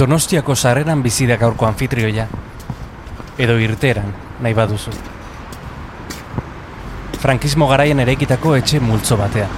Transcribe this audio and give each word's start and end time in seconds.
Donostiako 0.00 0.54
sarreran 0.56 1.02
bizi 1.02 1.26
da 1.28 1.36
gaurko 1.36 1.66
anfitrioia. 1.68 2.24
Edo 3.36 3.58
irteran, 3.60 4.14
nahi 4.40 4.56
baduzu. 4.56 4.94
Frankismo 7.20 7.68
garaian 7.68 8.00
eraikitako 8.00 8.54
etxe 8.56 8.80
multzo 8.80 9.20
batean. 9.20 9.52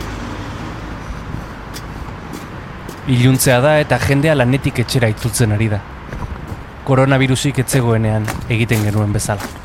Iluntzea 3.14 3.62
da 3.62 3.78
eta 3.86 4.02
jendea 4.02 4.34
lanetik 4.34 4.82
etxera 4.82 5.14
itzultzen 5.14 5.54
ari 5.54 5.70
da. 5.76 5.82
Koronavirusik 6.90 7.62
etzegoenean 7.62 8.26
egiten 8.50 8.82
genuen 8.90 9.14
bezala. 9.14 9.61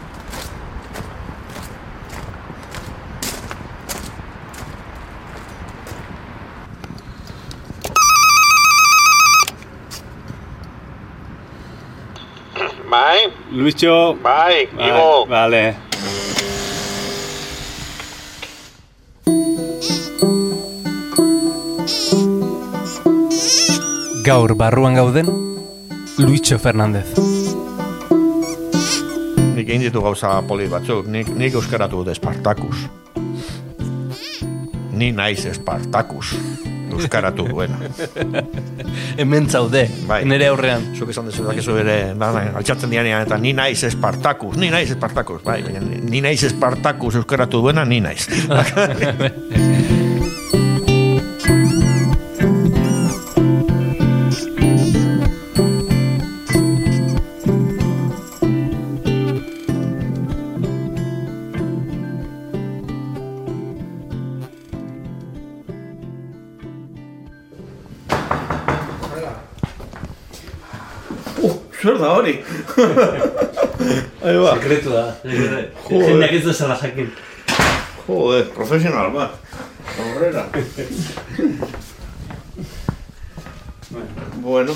Bai, 13.68 13.74
Luischo. 13.74 14.16
bai, 14.24 14.70
Igo. 14.80 15.26
Vale. 15.28 15.76
Gaur 24.24 24.56
barruan 24.56 24.96
gauden, 24.96 25.28
Luitxo 26.18 26.58
Fernandez. 26.60 27.12
Nik 29.56 29.68
egin 29.68 29.84
ditu 29.84 30.02
gauza 30.02 30.42
poli 30.48 30.70
batzuk, 30.72 31.08
nik, 31.08 31.28
nik 31.36 31.54
euskaratu 31.54 32.06
dut 32.06 32.14
Espartakus. 32.16 32.88
Ni 34.94 35.12
naiz 35.12 35.46
Espartakus. 35.46 36.38
Euskaratu 36.88 37.50
duena. 37.52 37.78
Hemen 39.18 39.50
zaude, 39.50 39.88
Bai. 40.08 40.22
nire 40.30 40.48
aurrean. 40.52 40.92
Zuk 40.96 41.10
esan 41.10 41.26
dezu 41.32 41.46
dakizu 41.48 41.78
ere, 41.82 41.98
da, 42.14 42.30
da, 42.36 42.44
altxatzen 42.60 42.92
dianean, 42.94 43.26
eta 43.26 43.40
ni 43.42 43.54
naiz 43.58 43.80
Espartakus, 43.88 44.56
ni 44.62 44.70
naiz 44.74 44.92
Espartakus, 44.94 45.42
bai, 45.46 45.64
ni 46.06 46.22
naiz 46.22 46.44
Espartakus 46.52 47.16
euskaratu 47.22 47.64
duena, 47.66 47.86
ni 47.86 48.02
naiz. 48.06 48.28
Ahí 72.78 74.38
ba. 74.38 74.54
Sekretu 74.58 74.90
da. 74.94 75.06
Joder. 75.88 76.10
Jendeak 76.10 76.34
ez 76.38 76.44
dezala 76.46 76.76
jakin. 76.78 77.10
Joder, 78.08 78.46
profesional 78.54 79.12
ba. 79.14 79.32
Aurrera. 79.98 80.46
bueno, 84.42 84.76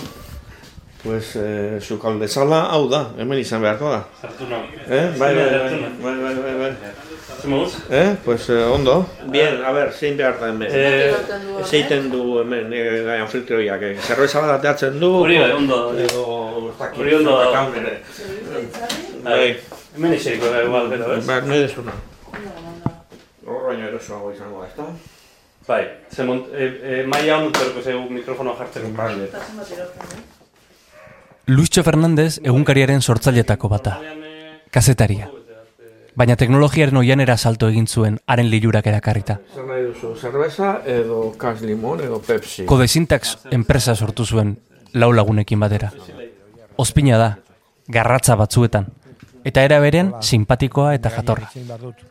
pues 1.04 1.36
eh, 1.36 1.80
sukalde 1.82 2.28
sala 2.28 2.64
hau 2.72 2.90
da, 2.90 3.12
hemen 3.18 3.40
izan 3.40 3.62
beharko 3.62 3.92
da. 3.92 4.02
Sartu 4.22 4.50
nahi. 4.50 4.82
Eh? 4.88 5.06
Bai, 5.20 5.36
bai, 5.36 5.46
bai, 5.46 5.60
bai, 6.02 6.16
bai, 6.18 6.36
bai, 6.36 6.56
bai. 6.58 6.74
Eh? 7.90 8.16
Pues 8.24 8.50
eh, 8.50 8.64
ondo. 8.64 9.06
Bien, 9.26 9.64
a 9.66 9.72
ver, 9.72 9.92
zein 9.94 10.18
behar 10.18 10.40
da 10.40 10.50
hemen. 10.50 10.68
Eh, 10.72 11.14
Zeiten 11.66 12.12
du 12.12 12.40
hemen, 12.40 12.72
eh, 12.74 13.04
gaian 13.06 13.28
filtroiak, 13.28 13.82
eh? 13.82 13.98
zerbeza 14.00 14.42
bat 14.42 14.60
ateatzen 14.60 15.00
du. 15.00 15.10
Hori 15.24 15.40
bai, 15.40 15.52
ondo. 15.52 15.80
Edo, 15.98 16.26
Hori 16.98 17.14
ondo 17.16 17.38
da. 17.38 17.46
zerbakan 17.46 17.76
ere. 17.82 17.94
Bai, 19.24 19.58
Hemen 19.96 20.14
eseriko 20.16 20.48
da 20.52 20.64
igual, 20.64 20.90
gero, 20.90 21.16
ez? 21.18 21.26
bai, 21.28 21.42
nahi 21.46 21.60
desuna. 21.66 21.94
Hor 23.46 23.66
baino 23.68 23.88
erosoago 23.90 24.32
izango 24.32 24.62
da, 24.62 24.68
ezta? 24.70 24.86
Bai, 25.68 25.82
ze 26.10 26.24
mont, 26.24 26.48
e, 26.54 26.70
e, 26.82 27.04
maia 27.08 27.38
hon 27.38 27.50
utzerko 27.52 27.84
zeu 27.84 28.00
mikrofonoa 28.10 28.56
jartzeko. 28.58 28.90
Vale. 28.98 29.30
Luischo 31.52 31.84
Fernandez 31.84 32.40
egunkariaren 32.44 33.02
sortzailetako 33.02 33.70
bata, 33.70 34.00
kazetaria. 34.72 35.30
Baina 36.16 36.36
teknologiaren 36.36 36.98
oianera 37.00 37.38
salto 37.38 37.70
egin 37.72 37.86
zuen 37.88 38.18
haren 38.28 38.50
lilurak 38.52 38.88
erakarrita. 38.92 39.38
Zer 39.56 39.64
nahi 39.68 39.86
duzu, 39.86 40.16
zerbeza 40.20 40.82
edo 40.86 41.22
kas 41.40 41.62
limon 41.64 42.04
edo 42.04 42.20
pepsi? 42.26 42.66
Kodesintax 42.68 43.38
enpresa 43.52 43.96
sortu 43.96 44.26
zuen 44.26 44.58
lau 44.94 45.12
lagunekin 45.16 45.60
batera. 45.60 45.92
Ospina 46.78 47.18
da, 47.18 47.30
garratza 47.88 48.36
batzuetan. 48.36 48.88
Eta 49.44 49.64
era 49.66 49.80
beren, 49.82 50.14
simpatikoa 50.22 50.94
eta 50.96 51.10
jatorra. 51.10 51.50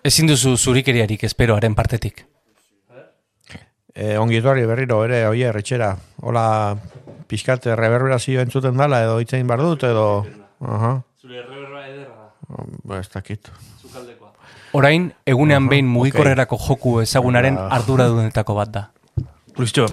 Ezin 0.05 0.27
duzu 0.31 0.57
zurikeriarik 0.57 1.25
esperoaren 1.25 1.77
partetik. 1.79 2.25
E, 3.95 4.17
ongi 4.19 4.39
etorri 4.39 4.67
berriro 4.67 5.03
ere, 5.05 5.25
oie, 5.29 5.47
erretxera. 5.51 5.93
Hola, 6.23 6.45
pixkat 7.31 7.67
reverberazio 7.79 8.43
entzuten 8.43 8.79
dala 8.79 9.03
edo 9.07 9.21
itzein 9.23 9.47
bar 9.47 9.63
dut 9.63 9.87
edo... 9.87 10.07
Aha, 10.61 10.99
Zure 11.21 11.39
erreberra 11.41 11.87
ederra 11.89 12.21
ba, 12.85 13.01
ez 13.01 13.09
dakit. 13.13 13.51
Orain, 14.77 15.11
egunean 15.27 15.67
behin 15.71 15.89
mugikorrerako 15.91 16.59
joku 16.63 16.99
ezagunaren 17.03 17.59
arduradunetako 17.59 18.55
bat 18.55 18.75
da. 18.75 18.85
Luiztxo, 19.59 19.89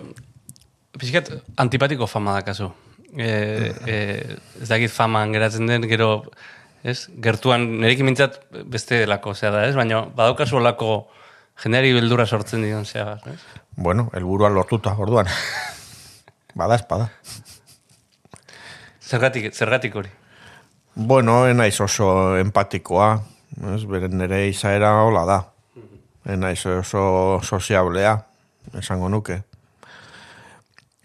pixkat 0.98 1.32
antipatiko 1.58 2.08
fama 2.08 2.38
da 2.38 2.46
kasu. 2.46 2.70
E, 3.16 3.74
e, 3.88 3.96
ez 4.62 4.68
dakit 4.68 4.92
faman 4.92 5.32
geratzen 5.32 5.70
den, 5.70 5.88
gero, 5.88 6.26
ez, 6.84 7.08
gertuan 7.24 7.64
nerekin 7.82 8.08
mintzat 8.08 8.42
beste 8.68 9.00
delako, 9.04 9.34
zea 9.34 9.52
da, 9.54 9.64
ez? 9.70 9.76
Baina 9.78 10.04
badaukazu 10.18 10.60
olako 10.60 10.92
jendeari 11.64 11.94
beldura 11.96 12.28
sortzen 12.28 12.66
dion, 12.66 12.86
zea, 12.86 13.16
ez? 13.32 13.40
Bueno, 13.78 14.10
helburua 14.14 14.50
lortuta, 14.52 14.96
orduan. 14.98 15.32
Bada 16.58 16.76
espada. 16.76 17.12
Zergatik, 19.08 19.54
zergatik 19.54 19.96
hori. 19.96 20.10
Bueno, 20.96 21.46
enaiz 21.48 21.78
oso 21.82 22.36
empatikoa, 22.42 23.12
ez, 23.76 23.84
beren 23.88 24.18
nire 24.18 24.48
izaera 24.50 24.96
hola 25.06 25.24
da. 25.30 25.38
Enaiz 26.28 26.66
oso 26.66 27.40
soziablea, 27.46 28.18
esango 28.82 29.08
nuke. 29.14 29.44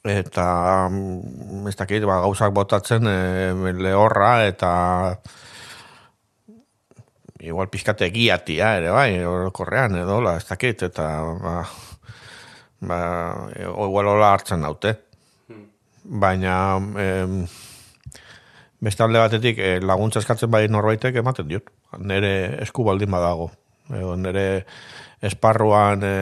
Eta, 0.02 0.88
mm, 0.90 1.68
ez 1.70 1.76
dakit, 1.78 2.04
ba, 2.08 2.18
gauzak 2.24 2.52
botatzen 2.54 3.06
e, 3.06 3.72
lehorra 3.78 4.46
eta 4.48 4.72
igual 7.42 7.70
pizkate 7.70 8.06
egiatia 8.10 8.76
ere 8.78 8.90
bai, 8.94 9.22
orokorrean 9.26 9.94
edo, 9.98 10.18
hola, 10.18 10.36
ez 10.38 10.46
dakit, 10.48 10.82
eta 10.90 11.08
ba, 11.42 11.56
ba, 12.80 13.00
e, 13.54 13.66
igual 13.66 14.10
hola 14.14 14.32
hartzen 14.34 14.66
daute. 14.66 14.96
Baina, 16.02 16.56
em, 16.98 17.44
Beste 18.82 19.04
alde 19.04 19.20
batetik 19.22 19.60
eh, 19.62 19.76
laguntza 19.78 20.18
eskatzen 20.18 20.50
bai 20.50 20.64
norbaitek 20.66 21.20
ematen 21.20 21.46
diot. 21.46 21.68
Nere 22.02 22.32
esku 22.64 22.82
baldin 22.82 23.12
badago. 23.14 23.52
Edo 23.94 24.16
nere 24.18 24.64
esparruan 25.22 26.02
e, 26.02 26.14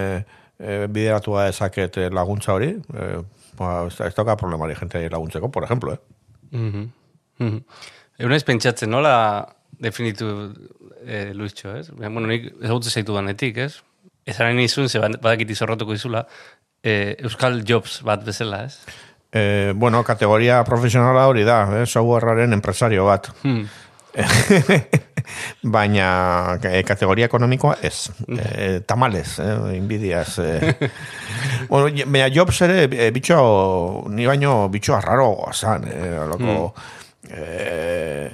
e, 0.59 0.75
bideratua 0.93 1.47
ezaket 1.49 1.97
eh, 2.03 2.11
laguntza 2.13 2.53
hori, 2.53 2.75
e, 2.77 3.07
ez, 3.87 4.01
ez 4.01 4.15
dauka 4.17 4.37
problemari 4.41 4.77
jenteari 4.79 5.11
laguntzeko, 5.13 5.51
por 5.51 5.65
ejemplo, 5.65 5.95
eh? 5.95 6.01
Mhm. 6.51 6.87
Mhm. 7.39 7.65
Egun 8.21 8.37
ez 8.37 8.45
pentsatzen, 8.45 8.91
nola 8.91 9.15
definitu 9.81 10.31
eh, 11.07 11.33
Luistxo, 11.35 11.75
ez? 11.77 11.91
Bueno, 11.97 12.27
nik 12.29 12.51
ezagutze 12.61 12.91
zaitu 12.91 13.15
danetik, 13.17 13.57
ez? 13.57 13.81
Ezaren 14.29 14.59
izun, 14.61 14.89
ze 14.89 15.01
badakit 15.01 15.51
izorrotuko 15.51 15.97
dizula, 15.97 16.27
eh, 16.83 17.17
Euskal 17.25 17.63
Jobs 17.65 18.03
bat 18.05 18.25
bezala, 18.25 18.65
ez? 18.69 18.85
E, 19.33 19.73
bueno, 19.77 20.03
kategoria 20.05 20.59
profesionala 20.67 21.29
hori 21.31 21.45
da, 21.47 21.63
eh? 21.79 21.87
softwarearen 21.87 22.53
empresario 22.53 23.07
bat. 23.07 23.31
Hmm. 23.45 23.69
Baina 25.75 26.59
e, 26.63 26.83
kategoria 26.87 27.29
ekonomikoa 27.29 27.77
ez. 27.87 28.11
E, 28.29 28.81
tamales, 28.87 29.39
eh? 29.39 29.77
inbidiaz. 29.77 30.39
Eh. 30.43 30.75
bueno, 31.71 31.91
baina 32.07 32.31
Jobs 32.35 32.61
ere 32.67 32.85
e, 32.89 33.11
bitxo, 33.15 33.41
ni 34.11 34.27
baino 34.27 34.69
bitxo 34.73 34.97
arraro 34.97 35.31
zan. 35.53 35.87
Eh? 35.91 36.17
Alako, 36.25 36.73
eh, 37.31 38.31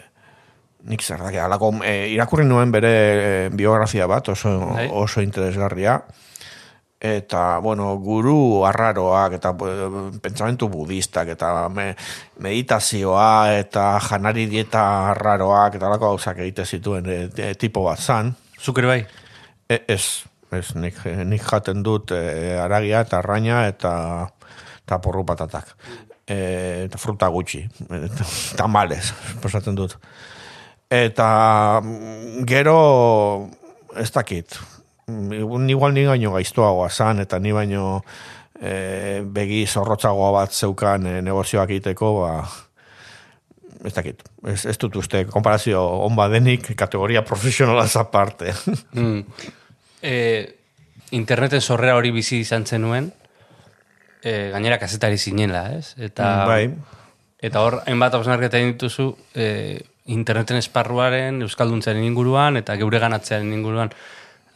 nik 0.86 1.02
zer 1.02 1.20
alako, 1.20 1.74
eh, 1.84 2.12
irakurri 2.14 2.46
nuen 2.46 2.70
bere 2.72 3.50
biografia 3.52 4.06
bat, 4.06 4.28
oso, 4.28 4.58
Bai. 4.74 4.88
oso 4.92 5.20
interesgarria. 5.20 6.00
Eta, 6.96 7.58
bueno, 7.60 7.90
guru 8.00 8.64
arraroak, 8.64 9.34
eta 9.36 9.50
eh, 9.52 9.88
pentsamentu 10.22 10.70
budistak, 10.72 11.28
eta 11.34 11.68
me, 11.68 11.90
meditazioa, 12.40 13.52
eta 13.58 13.98
janari 14.00 14.46
dieta 14.48 15.10
arraroak, 15.10 15.76
eta 15.76 15.90
alako 15.90 16.14
gauzak 16.14 16.40
egite 16.40 16.64
zituen 16.64 17.10
e, 17.12 17.18
e, 17.36 17.50
tipo 17.60 17.82
bat 17.84 18.00
zan. 18.00 18.32
Zuk 18.56 18.80
ere 18.80 18.88
bai? 18.88 19.02
E, 19.68 19.82
ez, 19.92 20.24
ez, 20.56 20.70
nik, 20.80 21.02
nik 21.28 21.44
jaten 21.44 21.84
dut 21.84 22.14
e, 22.16 22.56
aragia 22.62 23.02
eta 23.04 23.20
arraina 23.20 23.66
eta, 23.68 23.92
eta 24.86 25.00
porru 25.04 25.24
patatak. 25.28 25.76
eta 26.26 26.98
fruta 26.98 27.28
gutxi, 27.30 27.60
tamales, 28.58 29.12
posatzen 29.44 29.76
dut. 29.76 29.98
Eta 30.90 31.28
mm, 31.84 32.46
gero, 32.48 32.80
ez 34.00 34.08
dakit, 34.14 34.56
igual 35.06 35.94
ni 35.94 36.04
gaino 36.04 36.32
gaiztoagoa 36.34 36.90
zan, 36.90 37.20
eta 37.22 37.38
ni 37.38 37.52
baino 37.52 38.04
e, 38.60 39.22
begi 39.22 39.66
zorrotzagoa 39.66 40.32
bat 40.34 40.52
zeukan 40.52 41.06
e, 41.06 41.20
negozioak 41.22 41.70
egiteko, 41.70 42.12
ba, 42.24 42.32
ez 43.86 43.94
dakit, 43.94 44.24
ez, 44.50 44.64
ez 44.66 44.76
dut 44.82 44.96
uste, 44.98 45.24
komparazio 45.30 45.82
onba 46.08 46.26
denik, 46.32 46.72
kategoria 46.74 47.22
profesionala 47.22 47.86
aparte. 47.94 48.54
mm. 48.98 49.22
e, 50.02 50.16
interneten 51.14 51.62
sorrera 51.62 51.94
hori 51.94 52.10
bizi 52.10 52.40
izan 52.42 52.66
zenuen, 52.66 53.12
e, 54.22 54.50
gainera 54.50 54.80
kazetari 54.82 55.18
zinela, 55.18 55.68
ez? 55.78 55.94
Eta, 55.98 56.26
mm, 56.26 56.50
bai. 56.50 57.06
Eta 57.46 57.62
hor, 57.62 57.82
hainbat 57.86 58.18
hausnarketa 58.18 58.58
dituzu, 58.58 59.12
e, 59.38 59.78
interneten 60.10 60.58
esparruaren, 60.58 61.42
euskalduntzaren 61.46 62.02
inguruan, 62.02 62.58
eta 62.58 62.74
geure 62.80 62.98
ganatzearen 63.02 63.52
inguruan, 63.54 63.94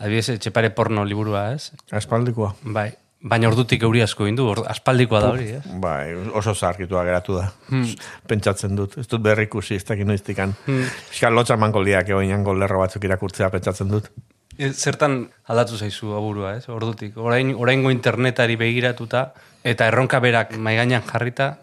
adibidez, 0.00 0.36
etxepare 0.38 0.72
porno 0.74 1.04
liburua, 1.04 1.50
ez? 1.54 1.70
Espaldikoa. 1.92 2.54
Bai. 2.64 2.90
Baina 3.20 3.50
ordutik 3.50 3.82
euri 3.84 4.00
asko 4.00 4.24
indu, 4.24 4.46
or, 4.48 4.62
aspaldikoa 4.72 5.18
da 5.20 5.30
hori, 5.34 5.50
eh? 5.58 5.60
Bai, 5.82 6.14
oso 6.40 6.54
zarkitua 6.54 7.02
geratu 7.04 7.36
da. 7.36 7.50
Hmm. 7.68 7.84
Pentsatzen 8.30 8.78
dut, 8.78 8.96
ez 8.96 9.04
dut 9.12 9.20
berrikusi, 9.26 9.76
ez 9.76 9.84
dakit 9.84 10.08
noiztikan. 10.08 10.54
Hmm. 10.64 10.86
Eskal 11.12 11.36
lotxa 11.36 11.58
manko 11.60 11.82
liak 11.84 12.08
lerro 12.08 12.80
batzuk 12.80 13.04
irakurtzea 13.04 13.50
pentsatzen 13.52 13.92
dut. 13.92 14.08
E, 14.56 14.72
zertan 14.72 15.26
aldatu 15.52 15.76
zaizu 15.76 16.14
aburua, 16.16 16.54
ez? 16.56 16.68
Ordutik, 16.72 17.18
orain, 17.18 17.52
oraingo 17.54 17.92
internetari 17.92 18.56
begiratuta, 18.56 19.34
eta 19.64 19.86
erronka 19.92 20.20
berak 20.20 20.56
maigainan 20.56 21.04
jarrita, 21.04 21.58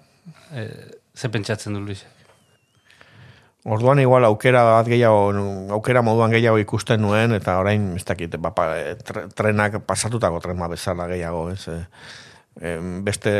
e, 0.54 0.68
ze 1.18 1.30
pentsatzen 1.34 1.74
du, 1.74 1.82
Luis? 1.82 2.06
Orduan 3.68 4.00
igual 4.00 4.24
aukera 4.24 4.62
bat 4.64 4.88
gehiago, 4.88 5.34
aukera 5.76 6.00
moduan 6.06 6.32
gehiago 6.32 6.60
ikusten 6.62 7.02
nuen, 7.04 7.34
eta 7.36 7.58
orain, 7.60 7.90
ez 7.98 8.06
dakit, 8.08 8.38
bapa, 8.40 8.70
trenak 9.36 9.82
pasatutako 9.84 10.40
tren 10.40 10.62
bezala 10.72 11.08
gehiago, 11.12 11.50
ez? 11.52 11.68
E, 12.62 12.78
beste, 13.04 13.34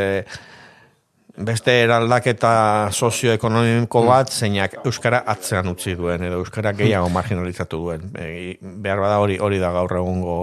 beste 1.38 1.78
eraldaketa 1.86 2.90
sozioekonomiko 2.92 4.02
hmm. 4.02 4.10
bat, 4.12 4.34
zeinak 4.34 4.76
Euskara 4.84 5.24
atzean 5.32 5.72
utzi 5.72 5.96
duen, 5.96 6.28
edo 6.28 6.42
Euskara 6.42 6.74
gehiago 6.76 7.08
marginalizatu 7.14 7.80
duen. 7.86 8.12
E, 8.20 8.58
behar 8.60 9.00
bada 9.06 9.22
hori 9.24 9.40
hori 9.40 9.62
da 9.64 9.72
gaur 9.72 9.96
egungo 10.02 10.38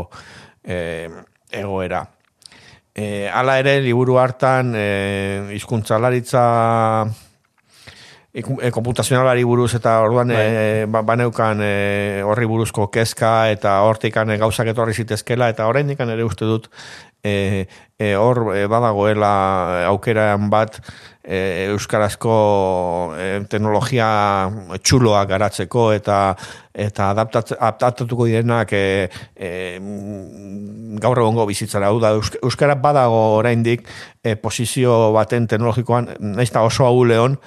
e, 0.65 1.11
egoera. 1.53 2.07
E, 2.95 3.29
ala 3.29 3.59
ere, 3.61 3.83
liburu 3.85 4.17
hartan, 4.23 4.73
e, 4.79 4.89
izkuntzalaritza 5.61 6.47
e, 8.35 8.71
komputazionalari 8.75 9.45
buruz 9.47 9.73
eta 9.79 10.01
orduan 10.03 10.33
bai. 10.35 10.43
e, 10.43 10.85
ba, 10.91 11.05
baneukan 11.07 11.63
e, 11.63 12.23
horri 12.27 12.49
buruzko 12.51 12.89
kezka 12.91 13.51
eta 13.55 13.79
hortikan 13.87 14.31
e, 14.31 14.39
gauzak 14.43 14.73
etorri 14.75 14.95
zitezkela 14.95 15.49
eta 15.55 15.69
orain 15.71 15.91
ere 15.95 16.25
uste 16.25 16.45
dut 16.45 16.69
e, 17.23 17.67
e, 17.99 18.15
hor 18.19 18.57
e, 18.57 18.67
badagoela 18.67 19.87
aukeran 19.89 20.51
bat 20.51 20.81
e, 21.23 21.71
euskarazko 21.71 22.37
e, 23.17 23.29
teknologia 23.49 24.09
txuloa 24.83 25.25
garatzeko 25.31 25.93
eta 25.95 26.19
eta 26.75 27.13
adaptatuko 27.15 28.27
direnak 28.27 28.73
e, 28.75 29.09
e, 29.37 29.51
gaur 30.99 31.21
egongo 31.23 31.47
bizitzara. 31.47 31.87
Hau 31.87 32.01
da, 32.03 32.11
euskara 32.43 32.75
badago 32.75 33.39
oraindik 33.39 33.87
e, 34.23 34.35
posizio 34.35 35.13
baten 35.15 35.47
teknologikoan, 35.47 36.11
naiz 36.35 36.51
oso 36.59 36.87
hau 36.87 37.05
lehon, 37.07 37.39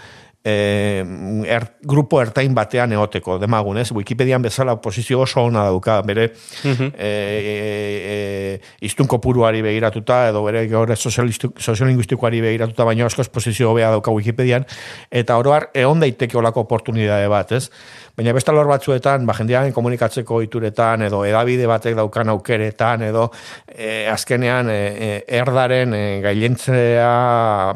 eh, 0.47 1.03
er, 1.51 1.65
grupo 1.83 2.21
ertain 2.21 2.53
batean 2.55 2.93
eoteko, 2.95 3.37
demagun, 3.41 3.81
ez? 3.81 3.89
Wikipedian 3.91 4.41
bezala 4.45 4.77
posizio 4.81 5.21
oso 5.25 5.43
ona 5.43 5.65
dauka, 5.67 5.99
bere 6.07 6.29
uh 6.63 6.71
-huh. 6.71 6.91
e, 6.97 8.59
iztun 8.81 9.07
kopuruari 9.07 9.61
begiratuta, 9.61 10.29
edo 10.29 10.43
bere 10.43 10.67
gaur 10.67 10.95
soziolinguistikoari 10.95 12.41
begiratuta, 12.41 12.85
baina 12.85 13.05
askoz 13.05 13.27
posizio 13.29 13.71
hobea 13.71 13.91
dauka 13.91 14.11
Wikipedian, 14.11 14.65
eta 15.11 15.37
oroar, 15.37 15.69
egon 15.73 15.99
daiteke 15.99 16.37
olako 16.37 16.61
oportunidade 16.61 17.27
bat, 17.27 17.51
ez? 17.51 17.69
Baina 18.17 18.33
besta 18.33 18.51
lor 18.51 18.65
batzuetan, 18.65 19.25
ba, 19.25 19.33
jendean 19.37 19.73
komunikatzeko 19.73 20.41
ituretan, 20.41 21.01
edo 21.01 21.23
edabide 21.25 21.67
batek 21.67 21.95
daukan 21.95 22.29
aukeretan, 22.29 23.01
edo 23.01 23.27
e, 23.67 24.07
azkenean 24.09 24.71
e, 24.73 25.23
erdaren 25.27 25.93
e, 25.93 26.21
gailentzea 26.21 27.11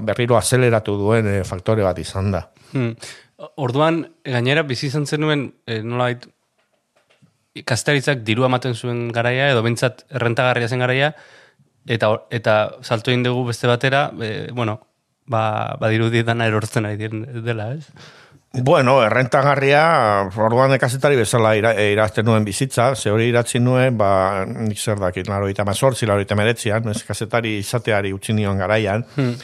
berriro 0.01 0.37
azeleratu 0.37 0.97
duen 0.97 1.27
e, 1.27 1.43
faktore 1.43 1.83
bat 1.83 1.99
izan 2.01 2.31
da. 2.31 2.47
Hmm. 2.71 2.93
Orduan, 3.57 4.03
gainera, 4.25 4.63
bizi 4.67 4.87
izan 4.91 5.07
zenuen, 5.07 5.47
e, 5.65 5.81
nola 5.81 6.11
bait, 6.11 6.27
ikastaritzak 7.57 8.21
diru 8.27 8.45
ematen 8.47 8.75
zuen 8.75 9.07
garaia, 9.15 9.49
edo 9.51 9.63
bentsat 9.65 10.05
errentagarria 10.13 10.69
zen 10.69 10.83
garaia, 10.83 11.11
eta 11.89 12.13
eta 12.31 12.55
salto 12.81 13.11
egin 13.11 13.25
dugu 13.25 13.47
beste 13.49 13.67
batera, 13.67 14.09
e, 14.21 14.49
bueno, 14.53 14.79
ba, 15.25 15.75
ba 15.79 15.89
diru 15.91 16.09
dana 16.23 16.47
erortzen 16.47 16.85
ari 16.85 17.09
dela, 17.41 17.73
ez? 17.73 17.89
Bueno, 18.51 18.97
errentagarria, 18.99 19.81
orduan 20.35 20.73
ekazetari 20.75 21.15
bezala 21.15 21.53
ira, 21.55 21.71
e, 21.71 21.93
irazten 21.93 22.25
nuen 22.27 22.43
bizitza, 22.43 22.89
ze 22.95 23.09
hori 23.09 23.29
iratzi 23.31 23.61
nuen, 23.63 23.95
ba, 23.97 24.43
nik 24.45 24.77
zer 24.77 24.99
dakit, 24.99 25.29
laro 25.31 25.47
eta 25.47 25.63
mazortzi, 25.63 26.05
laro 26.05 26.19
eta 26.19 26.35
meretzian, 26.35 26.89
ez 26.91 26.99
kazetari 27.07 27.55
izateari 27.61 28.11
utzi 28.11 28.35
nion 28.35 28.59
garaian, 28.59 29.05
hmm. 29.15 29.37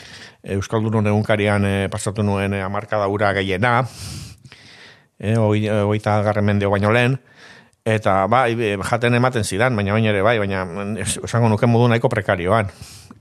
Euskaldun 0.55 1.07
egunkarian 1.07 1.65
e, 1.65 1.75
pasatu 1.91 2.23
nuen 2.23 2.53
e, 2.53 2.61
amarka 2.63 2.99
daura 3.01 3.33
gehiena, 3.35 3.81
e, 5.19 5.35
oita 5.37 6.21
garren 6.23 6.45
mendeo 6.47 6.71
baino 6.71 6.93
lehen, 6.95 7.17
eta 7.87 8.25
ba, 8.31 8.45
jaten 8.91 9.19
ematen 9.19 9.43
zidan, 9.43 9.75
baina 9.75 9.95
baina 9.95 10.11
ere 10.11 10.21
bai, 10.25 10.37
baina 10.39 10.63
esango 11.03 11.49
nuke 11.51 11.67
modu 11.67 11.87
nahiko 11.91 12.11
prekarioan. 12.11 12.71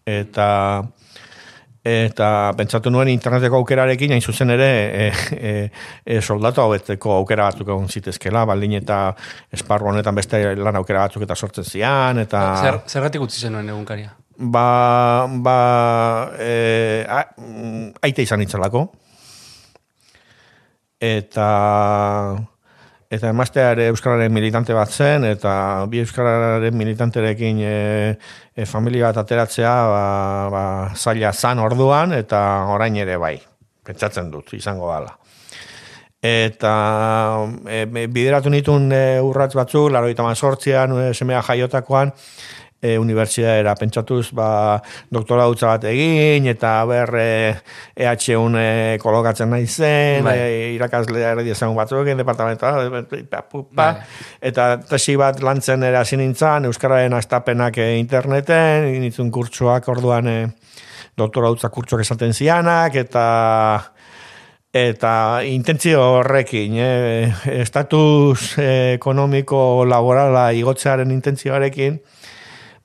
Eta 0.07 0.47
eta 1.87 2.29
pentsatu 2.59 2.91
nuen 2.91 3.13
interneteko 3.13 3.61
aukerarekin, 3.61 4.17
hain 4.17 4.23
zuzen 4.23 4.51
ere, 4.57 4.71
e, 4.91 5.07
e, 5.37 5.53
e, 6.03 6.21
soldatu 6.21 6.65
hau 6.65 6.73
aukera 7.15 7.47
batzuk 7.47 7.69
egon 7.69 7.87
zitezkela, 7.89 8.45
baldin 8.45 8.75
eta 8.81 9.01
esparru 9.53 9.93
honetan 9.93 10.15
beste 10.19 10.43
lan 10.59 10.83
aukera 10.83 11.07
batzuk 11.07 11.23
eta 11.23 11.37
sortzen 11.37 11.65
zian, 11.65 12.19
eta... 12.19 12.43
Zer, 12.63 12.81
zergatik 12.91 13.23
utzi 13.23 13.47
zenuen 13.47 13.71
egunkaria? 13.71 14.17
Ba, 14.39 15.27
ba 15.29 15.59
e, 16.39 17.05
a, 17.09 17.23
aite 18.03 18.23
izan 18.23 18.45
itzalako. 18.45 18.87
Eta 21.01 21.49
eta 23.07 23.31
emasteare 23.31 23.87
euskararen 23.93 24.33
militante 24.35 24.75
bat 24.75 24.91
zen 24.91 25.25
eta 25.29 25.51
bi 25.91 26.01
euskararen 26.03 26.75
militanterekin 26.75 27.61
e, 27.63 27.77
e, 28.57 28.67
familia 28.67 29.13
bat 29.13 29.21
ateratzea 29.23 29.75
ba, 29.93 30.01
ba, 30.51 30.65
zaila 30.97 31.31
zan 31.33 31.63
orduan 31.63 32.17
eta 32.17 32.41
orain 32.75 32.97
ere 32.99 33.17
bai. 33.23 33.37
Pentsatzen 33.87 34.33
dut 34.33 34.53
izango 34.59 34.91
dala. 34.91 35.15
Eta 36.27 36.73
e, 37.71 37.85
bideratu 38.11 38.51
nitun 38.51 38.91
e, 38.91 39.21
urratz 39.23 39.53
batzuk, 39.55 39.93
laro 39.95 40.11
eta 40.11 40.25
mazortzian, 40.27 40.97
e, 40.99 41.11
semea 41.15 41.43
jaiotakoan, 41.47 42.11
e, 42.81 42.97
unibertsitatera 42.99 43.75
pentsatuz 43.79 44.31
ba, 44.37 44.81
doktora 45.13 45.47
dutza 45.51 45.73
bat 45.75 45.87
egin 45.91 46.47
eta 46.51 46.73
ber 46.89 47.13
e, 47.21 47.29
EH1 47.97 48.61
e, 48.61 48.67
kolokatzen 49.03 49.51
nahi 49.51 49.67
zen 49.67 50.27
bai. 50.27 50.37
e, 50.39 50.73
irakaslea 50.77 51.35
erdi 51.37 51.55
esan 51.55 51.75
batzuk 51.77 52.09
departamenta 52.19 52.73
bai. 53.73 53.93
eta 54.41 54.69
tesi 54.91 55.17
bat 55.17 55.43
lantzen 55.43 55.83
era 55.83 56.05
nintzen 56.17 56.71
Euskararen 56.71 57.17
astapenak 57.17 57.79
e, 57.79 57.97
interneten 57.99 58.93
initzun 58.95 59.31
kurtsuak 59.31 59.89
orduan 59.89 60.29
e, 60.29 60.39
doktora 61.17 61.49
dutza 61.49 61.73
kurtsuak 61.73 62.05
esaten 62.05 62.35
zianak 62.37 62.95
eta 62.97 63.27
eta 64.77 65.41
intentzio 65.47 66.03
horrekin, 66.19 66.75
eh, 66.77 67.33
estatus 67.63 68.59
ekonomiko 68.61 69.87
laborala 69.89 70.51
igotzearen 70.53 71.11
intentzioarekin, 71.15 72.01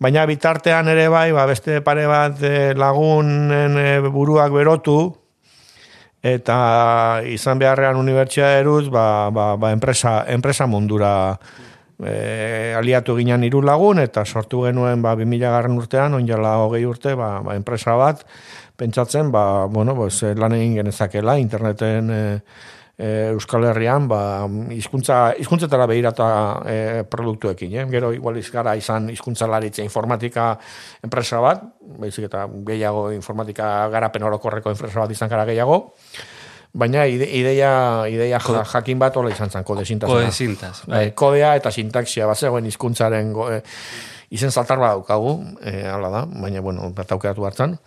Baina 0.02 0.24
bitartean 0.26 0.88
ere 0.90 1.06
bai, 1.14 1.30
ba, 1.30 1.44
beste 1.46 1.78
pare 1.86 2.08
bat 2.10 2.40
e, 2.42 2.74
lagunen 2.74 3.76
e, 3.78 3.90
buruak 4.10 4.50
berotu, 4.50 4.96
eta 6.26 6.56
izan 7.30 7.62
beharrean 7.62 8.00
unibertsia 8.00 8.50
eruz, 8.58 8.88
ba, 8.90 9.30
ba, 9.30 9.52
ba 9.62 9.70
enpresa, 9.76 10.24
enpresa 10.34 10.66
mundura 10.66 11.12
e, 12.02 12.74
aliatu 12.80 13.14
ginen 13.20 13.46
hiru 13.46 13.62
lagun, 13.62 14.02
eta 14.02 14.26
sortu 14.26 14.66
genuen 14.66 15.06
ba, 15.06 15.14
2000 15.20 15.54
garren 15.54 15.78
urtean, 15.78 16.18
onjala 16.18 16.58
hogei 16.64 16.82
urte, 16.90 17.14
ba, 17.14 17.36
ba, 17.46 17.54
enpresa 17.54 17.94
bat, 17.94 18.26
pentsatzen, 18.82 19.30
ba, 19.30 19.68
bueno, 19.70 19.94
pues, 19.94 20.24
lan 20.34 20.58
egin 20.58 20.80
genezakela, 20.82 21.38
interneten... 21.38 22.10
E, 22.10 22.80
Euskal 23.02 23.66
Herrian, 23.66 24.06
ba, 24.12 24.46
izkuntza, 24.76 25.32
izkuntzetara 25.42 25.88
behirata 25.90 26.28
e, 26.70 26.76
produktuekin, 27.10 27.74
eh? 27.74 27.86
gero 27.90 28.12
igual 28.14 28.38
izgara 28.38 28.76
izan 28.78 29.10
izkuntza 29.10 29.48
laritza 29.50 29.82
informatika 29.82 30.52
enpresa 31.02 31.40
bat, 31.42 31.64
baizik 32.02 32.28
eta 32.30 32.46
gehiago 32.68 33.08
informatika 33.16 33.90
garapen 33.94 34.28
orokorreko 34.30 34.76
enpresa 34.76 35.02
bat 35.02 35.16
izan 35.16 35.32
gara 35.32 35.48
gehiago, 35.50 35.80
baina 36.74 37.08
ideia, 37.10 37.72
ideia 38.08 38.40
jakin 38.40 39.00
bat 39.00 39.18
hola 39.18 39.34
izan 39.34 39.50
zen, 39.50 39.66
kode. 39.68 39.84
Kode 40.06 40.32
sintaz. 40.32 40.84
Bai. 40.88 41.10
Kodea 41.18 41.56
eta 41.60 41.72
sintaxia, 41.72 42.30
bat 42.30 42.38
zegoen 42.38 42.70
izkuntzaren 42.70 43.34
go, 43.34 43.50
e, 43.52 43.64
izen 44.32 44.52
saltar 44.52 44.80
bat 44.80 44.96
daukagu, 44.96 45.36
e, 45.60 45.82
hala 45.90 46.14
da, 46.14 46.26
baina, 46.30 46.62
bueno, 46.62 46.92
bat 46.96 47.12
aukeratu 47.12 47.50
hartzen. 47.50 47.80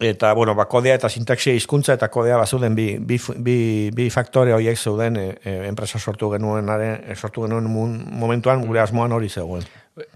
Eta, 0.00 0.32
bueno, 0.34 0.56
ba, 0.58 0.66
kodea 0.66 0.96
eta 0.98 1.08
sintaxia 1.08 1.54
hizkuntza 1.54 1.94
eta 1.94 2.08
kodea 2.10 2.36
bazuden 2.40 2.74
bi, 2.74 2.96
bi, 2.98 3.20
bi, 3.38 3.58
bi 3.94 4.08
faktore 4.10 4.52
horiek 4.52 4.78
zeuden 4.78 5.16
e, 5.20 5.28
enpresa 5.68 6.00
sortu 6.00 6.32
genuen, 6.32 6.68
are, 6.68 7.14
sortu 7.14 7.46
genuen 7.46 7.70
momentuan 7.70 8.66
gure 8.66 8.82
asmoan 8.82 9.14
hori 9.14 9.30
zegoen. 9.30 9.62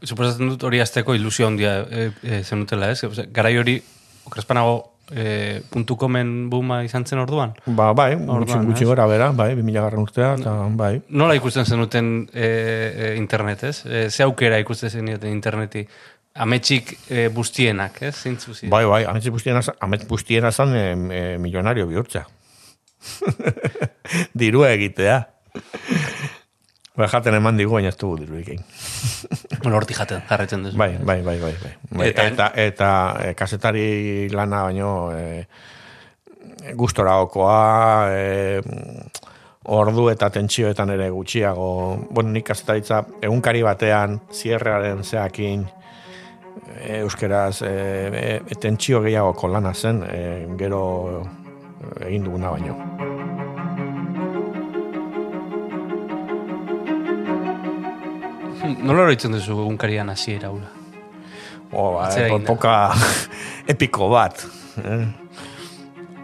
Suposatzen 0.03 0.51
dut 0.51 0.67
hori 0.67 0.83
azteko 0.83 1.15
ilusio 1.15 1.47
handia 1.47 1.79
e, 1.87 2.11
e, 2.23 2.43
zenutela, 2.43 2.91
ez? 2.91 3.07
Garai 3.31 3.55
hori, 3.61 3.79
okrespanago, 4.27 4.81
e, 5.11 5.63
puntu 5.71 5.97
komen 5.97 6.49
buma 6.51 6.83
izan 6.85 7.07
zen 7.07 7.23
orduan? 7.23 7.55
Ba, 7.67 7.93
bai, 7.97 8.13
orduan, 8.17 8.67
gutxi 8.69 8.87
gora 8.89 9.07
bera, 9.07 9.31
bai, 9.33 9.53
2000 9.57 9.81
garran 9.81 10.03
urtea, 10.05 10.35
eta 10.41 10.55
bai. 10.77 10.93
Nola 11.09 11.37
ikusten 11.39 11.67
zenuten 11.67 12.13
e, 12.33 12.45
e, 12.45 13.15
internet, 13.17 13.65
ez? 13.71 13.77
E, 13.87 14.09
ze 14.11 14.27
aukera 14.27 14.59
ikusten 14.59 14.91
zenuten 14.91 15.31
interneti? 15.33 15.87
Ametxik 16.39 16.93
e, 17.11 17.29
bustienak, 17.35 18.03
ez? 18.07 18.15
Zintzu 18.23 18.55
ziren. 18.55 18.71
Bai, 18.71 18.85
bai, 18.87 19.03
ametxik 19.11 19.35
bustienak, 19.35 19.73
ametxik 19.83 20.11
bustienak 20.11 20.55
zan 20.55 20.75
e, 20.77 20.85
e, 20.95 21.23
milionario 21.43 21.89
bihurtza. 21.91 22.25
Dirua 24.43 24.71
egitea. 24.77 25.19
Ba, 26.99 27.07
jaten 27.07 27.37
eman 27.39 27.59
digu, 27.59 27.77
baina 27.77 27.93
ez 27.93 27.99
dugu 27.99 28.17
diru 28.25 28.39
egin. 28.41 28.63
bueno, 29.63 29.77
horti 29.79 29.95
jaten, 29.95 30.23
jarretzen 30.27 30.67
duzu. 30.67 30.79
Bai, 30.79 30.93
bai, 30.99 31.21
bai, 31.23 31.37
bai. 31.43 31.53
bai. 31.63 32.09
Eta, 32.09 32.27
eta, 32.27 32.49
eta 32.59 32.91
e, 33.23 33.35
kasetari 33.39 33.87
lana 34.35 34.65
baino 34.67 34.93
e, 35.15 35.45
gustora 36.79 37.21
okoa, 37.23 37.59
e, 38.11 38.65
ordu 39.69 40.09
eta 40.11 40.31
tentsioetan 40.35 40.91
ere 40.95 41.11
gutxiago. 41.15 41.71
Bueno, 42.11 42.33
nik 42.35 42.49
kasetaritza 42.51 43.05
egunkari 43.23 43.63
batean, 43.63 44.19
zierrearen 44.35 45.05
zeakin, 45.05 45.67
euskeraz 47.01 47.63
e, 47.63 48.41
e, 48.49 48.55
tentsio 48.61 49.01
gehiago 49.05 49.33
kolana 49.39 49.75
zen 49.75 50.03
e, 50.07 50.47
gero 50.59 50.83
egin 52.07 52.25
duguna 52.25 52.51
baino. 52.55 52.75
Nola 58.87 59.05
horretzen 59.07 59.33
duzu 59.37 59.55
egunkarian 59.63 60.11
hasiera 60.13 60.51
hula? 60.55 60.69
Oh, 61.73 61.99
ba, 61.99 62.09
poka 62.47 62.75
epiko 63.73 64.09
bat. 64.13 64.41
Eh? 64.81 65.07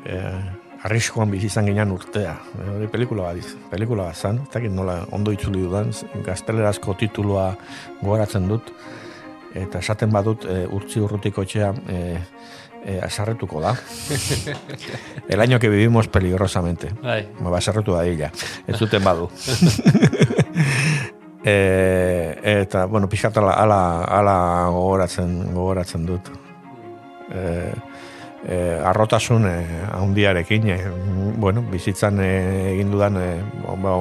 Eh, 0.04 0.40
arriskoan 0.84 1.30
bizi 1.32 1.48
izan 1.50 1.68
ginean 1.68 1.92
urtea. 1.92 2.34
Hori 2.76 2.88
pelikula 2.92 3.28
bat, 3.28 3.54
pelikula 3.70 4.08
bat 4.08 4.16
zan. 4.16 4.40
Eta 4.48 4.62
nola 4.72 4.98
ondo 5.12 5.32
itzuli 5.32 5.64
dudan, 5.64 5.92
gaztelerazko 6.24 6.96
titulua 7.00 7.50
gogoratzen 8.00 8.48
dut 8.48 8.72
eta 9.54 9.78
esaten 9.78 10.11
badut 10.12 10.44
e, 10.50 10.64
urtzi 10.66 11.00
urrutiko 11.00 11.44
etxea 11.46 11.70
e, 11.88 11.99
e, 12.84 13.00
asarretuko 13.00 13.61
da. 13.61 13.75
El 15.28 15.40
año 15.40 15.58
que 15.58 15.68
vivimos 15.68 16.08
peligrosamente. 16.08 16.92
Bai. 17.02 17.28
Ba, 17.40 17.58
asarretu 17.58 17.94
da 17.94 18.06
illa. 18.06 18.30
Ez 18.66 18.76
zuten 18.76 19.04
badu. 19.04 19.30
e, 21.44 22.38
eta, 22.42 22.87
bueno, 22.87 23.08
pixkat 23.08 23.38
ala, 23.38 23.52
ala, 23.52 23.80
ala 24.04 24.37
gogoratzen, 24.75 25.54
gogoratzen 25.54 26.06
dut. 26.06 26.30
E, 27.32 27.73
e, 28.46 28.80
arrotasun 28.84 29.49
e, 29.49 29.56
ahondiarekin, 29.92 30.68
e, 30.68 30.80
bueno, 31.38 31.62
bizitzan 31.62 32.20
e, 32.20 32.75
egin 32.75 32.90
dudan, 32.92 33.16
e, 33.16 33.30
ba, 33.64 33.76
ba, 33.80 33.94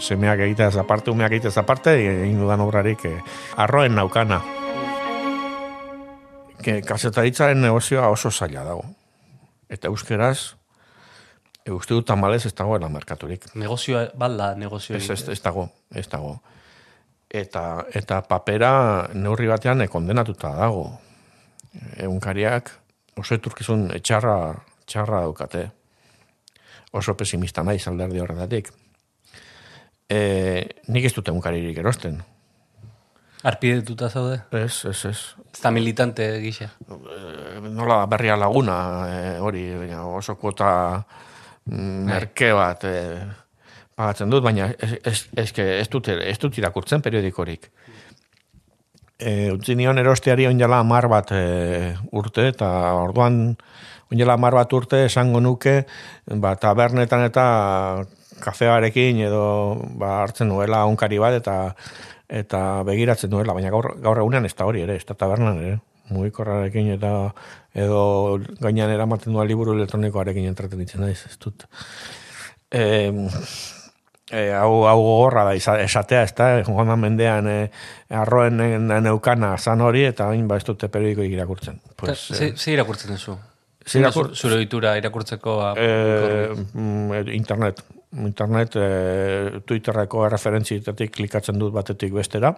semeak 0.00 0.40
egitez 0.40 0.76
aparte, 0.80 1.10
umeak 1.10 1.32
egitez 1.36 1.56
aparte, 1.60 1.94
egin 2.00 2.40
dudan 2.40 2.62
obrarik 2.64 3.04
eh, 3.04 3.18
arroen 3.56 3.94
naukana. 3.94 4.40
Que 6.60 6.80
kasetaritzaren 6.84 7.60
negozioa 7.60 8.08
oso 8.12 8.30
zaila 8.30 8.64
dago. 8.64 8.84
Eta 9.70 9.88
euskeraz, 9.88 10.56
uste 11.70 11.94
dut 11.94 12.08
tamalez 12.08 12.44
ez 12.46 12.54
dagoela 12.56 12.88
merkaturik. 12.92 13.46
Negozioa, 13.54 14.08
balda 14.18 14.54
negozioa. 14.58 14.98
Ez, 14.98 15.10
ez, 15.10 15.28
ez 15.28 15.40
dago, 15.44 15.68
ez 15.94 16.08
dago. 16.10 16.40
Eta, 17.30 17.84
eta 17.94 18.20
papera 18.26 18.72
neurri 19.14 19.46
batean 19.48 19.86
kondenatuta 19.88 20.52
dago. 20.58 20.88
Egunkariak 21.96 22.72
oso 23.20 23.36
eturkizun 23.36 23.90
etxarra, 23.94 24.36
txarra 24.86 25.22
daukate. 25.22 25.68
Oso 26.92 27.14
pesimista 27.14 27.62
nahi 27.62 27.78
alderdi 27.86 28.18
horretatik 28.20 28.72
e, 30.10 30.66
nik 30.90 31.06
ez 31.06 31.14
dute 31.16 31.32
unkaririk 31.34 31.78
erosten. 31.80 32.20
Arpidetuta 33.46 34.10
zaude? 34.10 34.42
Ez, 34.52 34.84
ez, 34.90 35.04
ez. 35.08 35.18
Ez 35.50 35.60
da 35.62 35.70
militante 35.72 36.26
gisa? 36.42 36.68
E, 36.84 37.60
nola 37.72 38.02
berria 38.10 38.36
laguna, 38.36 38.76
e, 39.08 39.20
hori, 39.40 39.64
oso 39.96 40.36
kuota 40.40 40.72
mm, 41.00 42.02
merke 42.10 42.52
bat 42.56 42.84
e, 42.84 42.96
pagatzen 43.96 44.32
dut, 44.32 44.44
baina 44.44 44.68
ez, 44.76 44.92
ez, 45.04 45.22
ez, 45.36 45.48
ez, 45.56 45.88
dut, 45.88 46.10
ez 46.12 46.36
dut 46.42 46.58
irakurtzen 46.60 47.04
periodikorik. 47.04 47.70
E, 49.20 49.50
utzi 49.52 49.76
nion 49.76 50.00
erosteari 50.00 50.46
onjala 50.48 50.82
amar 50.84 51.08
bat 51.12 51.32
e, 51.36 51.44
urte, 52.16 52.50
eta 52.52 52.68
orduan 53.00 53.42
onjala 54.12 54.36
amar 54.36 54.56
bat 54.58 54.72
urte 54.76 55.04
esango 55.06 55.40
nuke, 55.40 55.84
ba, 56.44 56.56
tabernetan 56.60 57.24
eta 57.24 57.44
kafearekin 58.42 59.20
edo 59.26 59.44
ba, 60.00 60.20
hartzen 60.24 60.48
nuela 60.48 60.84
onkari 60.88 61.20
bat 61.22 61.36
eta 61.38 61.56
eta 62.30 62.82
begiratzen 62.86 63.30
nuela, 63.32 63.54
baina 63.56 63.72
gaur, 63.74 63.96
gaur 64.02 64.20
egunean 64.22 64.46
ez 64.46 64.54
da 64.54 64.66
hori 64.68 64.84
ere, 64.84 64.96
ez 65.00 65.06
da 65.06 65.16
tabernan 65.18 65.58
ere, 65.58 65.78
mugikorrarekin 66.14 66.92
eta 66.94 67.12
edo 67.74 68.38
gainean 68.62 68.92
eramaten 68.94 69.34
duela 69.34 69.48
liburu 69.48 69.74
elektronikoarekin 69.78 70.46
entraten 70.50 70.80
ditzen 70.82 71.02
naiz, 71.04 71.20
ez 71.26 71.36
dut. 71.42 71.66
E, 72.70 72.82
e, 74.30 74.44
hau, 74.54 74.72
hau 74.86 74.96
gogorra 75.02 75.44
da 75.48 75.54
esatea, 75.58 76.22
ez 76.22 76.34
da, 76.38 76.50
joan 76.66 76.94
mendean 77.02 77.50
e, 77.50 77.58
arroen 78.22 78.62
neukana 79.02 79.56
zan 79.58 79.82
hori, 79.86 80.06
eta 80.10 80.30
hain 80.30 80.48
ba 80.50 80.58
ez 80.60 80.66
dute 80.66 80.88
periodiko 80.88 81.26
irakurtzen. 81.26 81.80
Pues, 81.96 82.18
ze, 82.30 82.52
e, 82.54 82.74
irakurtzen 82.74 83.16
duzu? 83.16 83.38
Zure 83.90 84.58
ditura 84.60 84.94
irakurtzeko? 85.00 85.56
E, 85.74 87.34
internet 87.34 87.82
internet 88.18 88.76
e, 88.76 89.60
Twitterreko 89.66 90.28
referentzietatik 90.28 91.14
klikatzen 91.14 91.58
dut 91.58 91.72
batetik 91.74 92.12
bestera. 92.14 92.52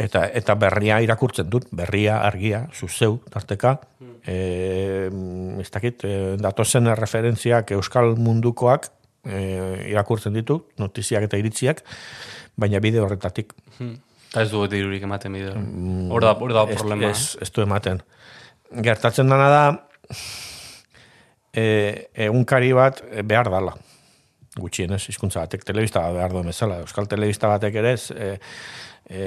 Eta, 0.00 0.22
eta 0.32 0.54
berria 0.56 1.00
irakurtzen 1.04 1.50
dut, 1.50 1.66
berria, 1.76 2.20
argia, 2.24 2.62
zuzeu, 2.72 3.18
tarteka. 3.30 3.74
E, 4.24 5.10
ez 5.60 5.68
dakit, 5.74 6.04
e, 6.06 6.36
datozen 6.40 6.88
referentziak 6.96 7.74
euskal 7.76 8.14
mundukoak 8.16 8.88
e, 9.26 9.40
irakurtzen 9.90 10.36
ditu, 10.38 10.62
notiziak 10.80 11.26
eta 11.28 11.40
iritziak, 11.40 11.82
baina 12.56 12.80
bide 12.80 13.02
horretatik. 13.04 13.52
Eta 14.30 14.46
ez 14.46 14.48
du 14.52 14.62
dirurik 14.70 15.04
ematen 15.04 15.36
bideo. 15.36 15.58
Mm, 15.58 16.08
hor 16.14 16.24
da, 16.24 16.32
da 16.32 16.64
problema. 16.70 17.10
Ez, 17.10 17.36
ez, 17.42 17.50
du 17.52 17.66
ematen. 17.66 18.00
Gertatzen 18.86 19.28
dana 19.28 19.52
da, 19.52 19.62
e, 21.52 21.64
egunkari 22.30 22.72
bat 22.78 23.04
behar 23.26 23.52
dala 23.52 23.76
gutxienez, 24.60 25.02
hizkuntza 25.10 25.44
batek 25.44 25.64
telebista 25.66 26.04
behar 26.14 26.34
duen 26.34 26.50
bezala. 26.50 26.80
Euskal 26.84 27.08
telebista 27.10 27.50
batek 27.50 27.78
ere 27.82 27.94
ez, 27.96 28.10
e, 28.10 28.30
e, 29.08 29.22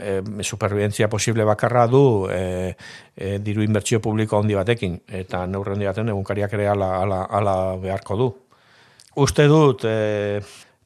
e, 0.00 0.44
superviventzia 0.46 1.08
posible 1.12 1.46
bakarra 1.48 1.86
du 1.90 2.04
e, 2.30 2.74
e, 3.16 3.38
diru 3.44 3.64
inbertsio 3.66 4.00
publiko 4.04 4.38
handi 4.40 4.58
batekin, 4.58 5.00
eta 5.22 5.46
neurren 5.46 5.82
baten 5.84 6.12
egunkariak 6.14 6.54
ere 6.58 6.68
ala, 6.74 6.94
ala, 7.00 7.24
ala 7.30 7.56
beharko 7.82 8.20
du. 8.20 8.30
Uste 9.24 9.46
dut, 9.50 9.84
e, 9.86 10.40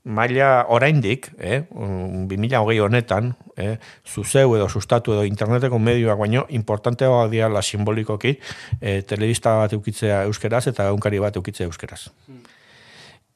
maila 0.09 0.65
oraindik, 0.69 1.31
eh, 1.39 1.63
2008 1.71 2.81
honetan, 2.81 3.35
eh, 3.57 3.77
zuzeu 4.07 4.57
edo 4.57 4.69
sustatu 4.69 5.13
edo 5.13 5.25
interneteko 5.25 5.79
medioak 5.79 6.19
baino, 6.19 6.47
importantea 6.49 7.27
dira 7.29 7.49
la 7.49 7.63
simbolikoki, 7.63 8.39
eh, 8.81 9.03
telebista 9.03 9.57
bat 9.57 9.73
eukitzea 9.73 10.23
euskeraz 10.25 10.67
eta 10.67 10.89
egunkari 10.89 11.19
bat 11.19 11.37
eukitzea 11.37 11.67
euskeraz. 11.67 12.09
Hmm 12.27 12.58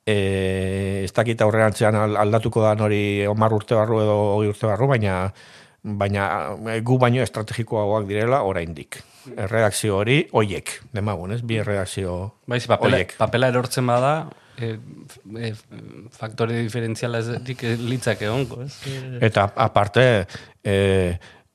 e, 0.06 1.02
ez 1.04 1.12
dakit 1.14 1.40
aurrerantzean 1.44 1.97
aldatuko 1.97 2.62
da 2.64 2.75
hori 2.85 3.26
omar 3.26 3.54
urte 3.54 3.78
barru 3.78 4.02
edo 4.02 4.18
hori 4.37 4.52
urte 4.52 4.66
barru, 4.66 4.88
baina 4.90 5.16
baina 5.82 6.26
gu 6.87 6.99
baino 6.99 7.23
estrategikoagoak 7.25 8.06
direla 8.06 8.42
oraindik. 8.47 9.00
Erredakzio 9.35 9.97
hori 9.99 10.21
oiek, 10.38 10.71
demagun, 10.94 11.35
ez? 11.35 11.42
Bi 11.47 11.59
erredakzio 11.62 12.14
Baiz, 12.47 12.64
papela, 12.71 13.02
papela 13.18 13.50
erortzen 13.50 13.87
bada, 13.87 14.14
e, 14.59 14.76
e, 15.38 15.52
faktore 16.14 16.62
diferentziala 16.62 17.23
ez 17.23 17.78
litzak 17.82 18.23
egonko, 18.23 18.62
ez? 18.66 18.78
Eta 19.23 19.49
aparte, 19.66 20.26
e, 20.62 20.75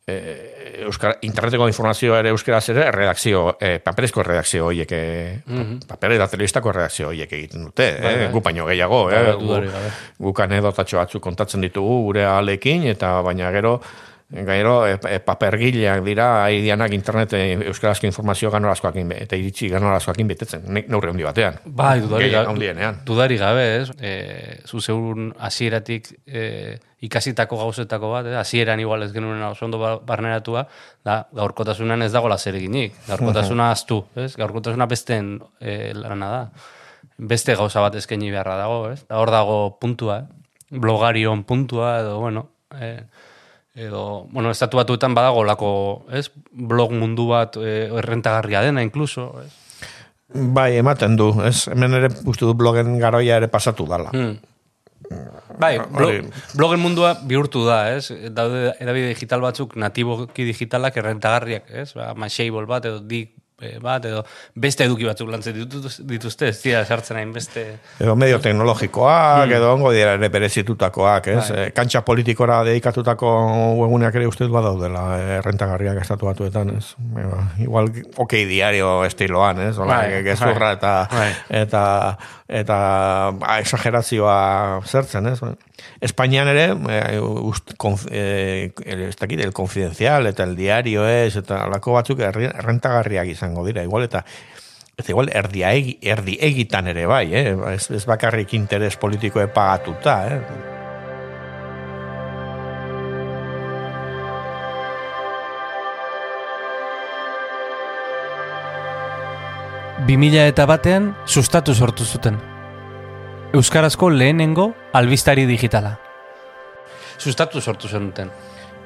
e, 0.08 0.84
euskara, 0.88 1.18
interneteko 1.28 1.68
informazioa 1.68 2.22
ere 2.24 2.32
euskaraz 2.32 2.64
ere 2.72 2.88
redakzio, 2.96 3.44
e, 3.60 3.78
paperezko 3.84 4.24
redakzio 4.24 4.66
horiek, 4.70 4.92
e, 4.92 5.40
mm 5.46 5.62
-hmm. 5.62 5.88
paper 5.88 6.12
eta 6.18 6.28
telebistako 6.28 6.72
redakzio 6.72 7.08
horiek 7.08 7.34
egiten 7.34 7.66
dute, 7.66 7.92
bai, 8.02 8.14
eh? 8.14 8.18
bai. 8.24 8.32
gu 8.32 8.42
baino 8.42 8.66
gehiago, 8.66 9.10
eh? 9.12 9.34
gu, 9.34 9.62
guk 10.20 10.40
anedotatxo 10.40 10.98
batzuk 10.98 11.24
kontatzen 11.24 11.62
ditugu 11.62 12.04
gure 12.04 12.26
alekin, 12.26 12.88
eta 12.88 13.22
baina 13.22 13.52
gero, 13.52 13.82
Gairo, 14.30 14.86
e, 14.86 15.00
e, 15.08 15.20
papergileak 15.24 16.02
dira, 16.04 16.44
haidianak 16.44 16.92
internet 16.92 17.34
e, 17.34 17.54
euskarazko 17.70 18.08
informazio 18.08 18.52
ganorazkoakin, 18.52 19.14
eta 19.16 19.38
iritsi 19.40 19.70
ganorazkoakin 19.72 20.28
betetzen, 20.28 20.66
neurre 20.68 21.14
handi 21.14 21.24
batean. 21.24 21.62
Bai, 21.64 22.02
dudari 22.02 22.30
gabe. 22.34 22.92
Dudari 23.06 23.38
gabe, 23.38 23.64
ez? 23.78 23.90
E, 24.02 24.60
zu 24.68 24.82
zeurun 24.82 25.34
asieratik 25.40 26.12
e, 26.28 26.78
ikasitako 27.06 27.60
gauzetako 27.60 28.10
bat, 28.16 28.30
hasieran 28.40 28.80
igual 28.82 29.04
ez 29.06 29.12
genuen 29.14 29.42
oso 29.46 29.68
ondo 29.68 29.78
ba, 29.82 29.92
barneratua, 30.06 30.64
da, 31.06 31.20
gaurkotasunan 31.38 32.02
ez 32.02 32.12
dago 32.14 32.32
zer 32.38 32.56
eginik. 32.58 32.96
Gaurkotasuna 33.08 33.70
aztu, 33.72 34.04
ez? 34.16 34.36
Gaurkotasuna 34.38 34.88
besten 34.88 35.38
e, 35.60 35.94
lana 35.94 36.30
da. 36.32 36.42
Beste 37.18 37.56
gauza 37.56 37.82
bat 37.82 37.96
eskaini 37.96 38.32
beharra 38.32 38.58
dago, 38.58 38.90
ez? 38.90 39.06
Da 39.08 39.22
hor 39.22 39.32
dago 39.32 39.78
puntua, 39.82 40.20
eh? 40.20 40.54
blogarion 40.70 41.44
puntua, 41.44 42.00
edo, 42.02 42.20
bueno, 42.20 42.50
eh, 42.80 43.06
edo, 43.76 44.26
bueno, 44.32 44.52
estatu 44.52 44.78
batuetan 44.78 45.14
badago 45.14 45.46
lako, 45.46 45.72
ez? 46.12 46.32
Blog 46.52 46.92
mundu 46.98 47.30
bat 47.30 47.58
e, 47.62 47.88
errentagarria 48.02 48.66
dena, 48.66 48.82
inkluso, 48.82 49.30
ez? 49.46 49.54
Bai, 50.34 50.76
ematen 50.76 51.16
du, 51.16 51.30
ez? 51.46 51.70
Hemen 51.72 51.94
ere 52.02 52.10
uste 52.28 52.44
du 52.44 52.54
blogen 52.58 52.98
garoia 53.00 53.38
ere 53.40 53.48
pasatu 53.48 53.86
dala. 53.88 54.12
Hmm. 54.12 54.36
Bai, 55.58 55.78
blogen 55.90 56.82
mundua 56.82 57.14
bihurtu 57.26 57.64
da, 57.66 57.80
ez? 57.96 58.12
Daude 58.34 58.74
edabide 58.84 59.14
digital 59.14 59.42
batzuk, 59.42 59.76
natiboki 59.80 60.46
digitalak 60.50 60.98
errentagarriak, 61.02 61.70
ez? 61.72 61.92
Ba, 61.98 62.12
Mashable 62.18 62.68
bat, 62.70 62.86
edo 62.90 63.02
dik 63.02 63.34
bat, 63.82 64.04
edo 64.06 64.22
beste 64.54 64.86
eduki 64.86 65.08
batzuk 65.08 65.32
lantzen 65.34 65.56
dituzte, 65.58 66.52
ez 66.52 66.60
dira 66.62 66.84
sartzen 66.86 67.18
hain 67.18 67.32
beste... 67.34 67.64
Edo 67.98 68.14
medio 68.20 68.38
teknologikoak, 68.44 69.48
hmm. 69.48 69.56
edo 69.58 69.72
ongo 69.74 69.92
dira 69.96 70.14
ere 70.20 70.30
berezitutakoak, 70.30 71.30
ez? 71.34 71.40
Bai. 71.50 71.64
Eh, 71.64 71.72
kantxa 71.74 72.04
politikora 72.06 72.60
dedikatutako 72.68 73.32
eguneak 73.88 74.20
ere 74.22 74.30
uste 74.30 74.46
du 74.46 74.54
badaudela, 74.54 75.08
errentagarriak 75.40 76.04
estatu 76.04 76.30
batuetan, 76.30 76.76
ez? 76.78 76.94
igual, 77.64 77.90
okei 78.22 78.46
diario 78.46 79.00
estiloan, 79.08 79.64
ez? 79.66 79.78
Ola, 79.82 80.04
bai, 80.06 80.22
gezurra 80.28 80.70
bai. 80.70 80.76
eta, 80.78 80.94
bai. 81.16 81.32
eta, 81.64 81.84
eta, 82.62 82.78
ba, 83.42 83.58
exagerazioa 83.64 84.38
zertzen, 84.86 85.34
ez? 85.34 85.42
Espainian 86.02 86.50
ere, 86.50 86.68
eh, 86.94 87.18
ust, 87.22 87.74
konf, 87.78 88.06
eh, 88.12 88.72
el, 88.86 89.10
el 89.10 89.54
confidencial 89.54 90.30
eta 90.30 90.46
el 90.46 90.56
diario 90.56 91.08
ez, 91.10 91.36
eta 91.42 91.64
alako 91.66 91.98
batzuk 91.98 92.22
errentagarriak 92.22 93.34
izango 93.48 93.66
dira, 93.66 93.84
igual 93.84 94.04
eta 94.04 94.24
eta 94.98 95.12
igual 95.14 95.30
erdi, 95.30 95.62
egi, 95.64 96.00
erdi 96.02 96.38
egitan 96.42 96.88
ere 96.90 97.06
bai, 97.06 97.28
eh? 97.34 97.54
ez, 97.74 97.92
ez 97.94 98.06
bakarrik 98.10 98.54
interes 98.58 98.98
politiko 98.98 99.42
epagatuta, 99.42 100.16
eh? 100.28 100.76
Bimila 110.08 110.46
eta 110.48 110.66
batean 110.66 111.12
sustatu 111.26 111.74
sortu 111.76 112.06
zuten. 112.06 112.38
Euskarazko 113.54 114.10
lehenengo 114.10 114.70
albistari 114.94 115.46
digitala. 115.46 115.98
Sustatu 117.18 117.62
sortu 117.62 117.90
zenuten. 117.90 118.32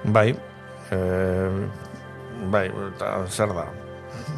Bai, 0.03 0.31
e, 0.89 0.97
bai, 2.49 2.65
eta 2.87 3.13
zer 3.29 3.53
da. 3.53 3.67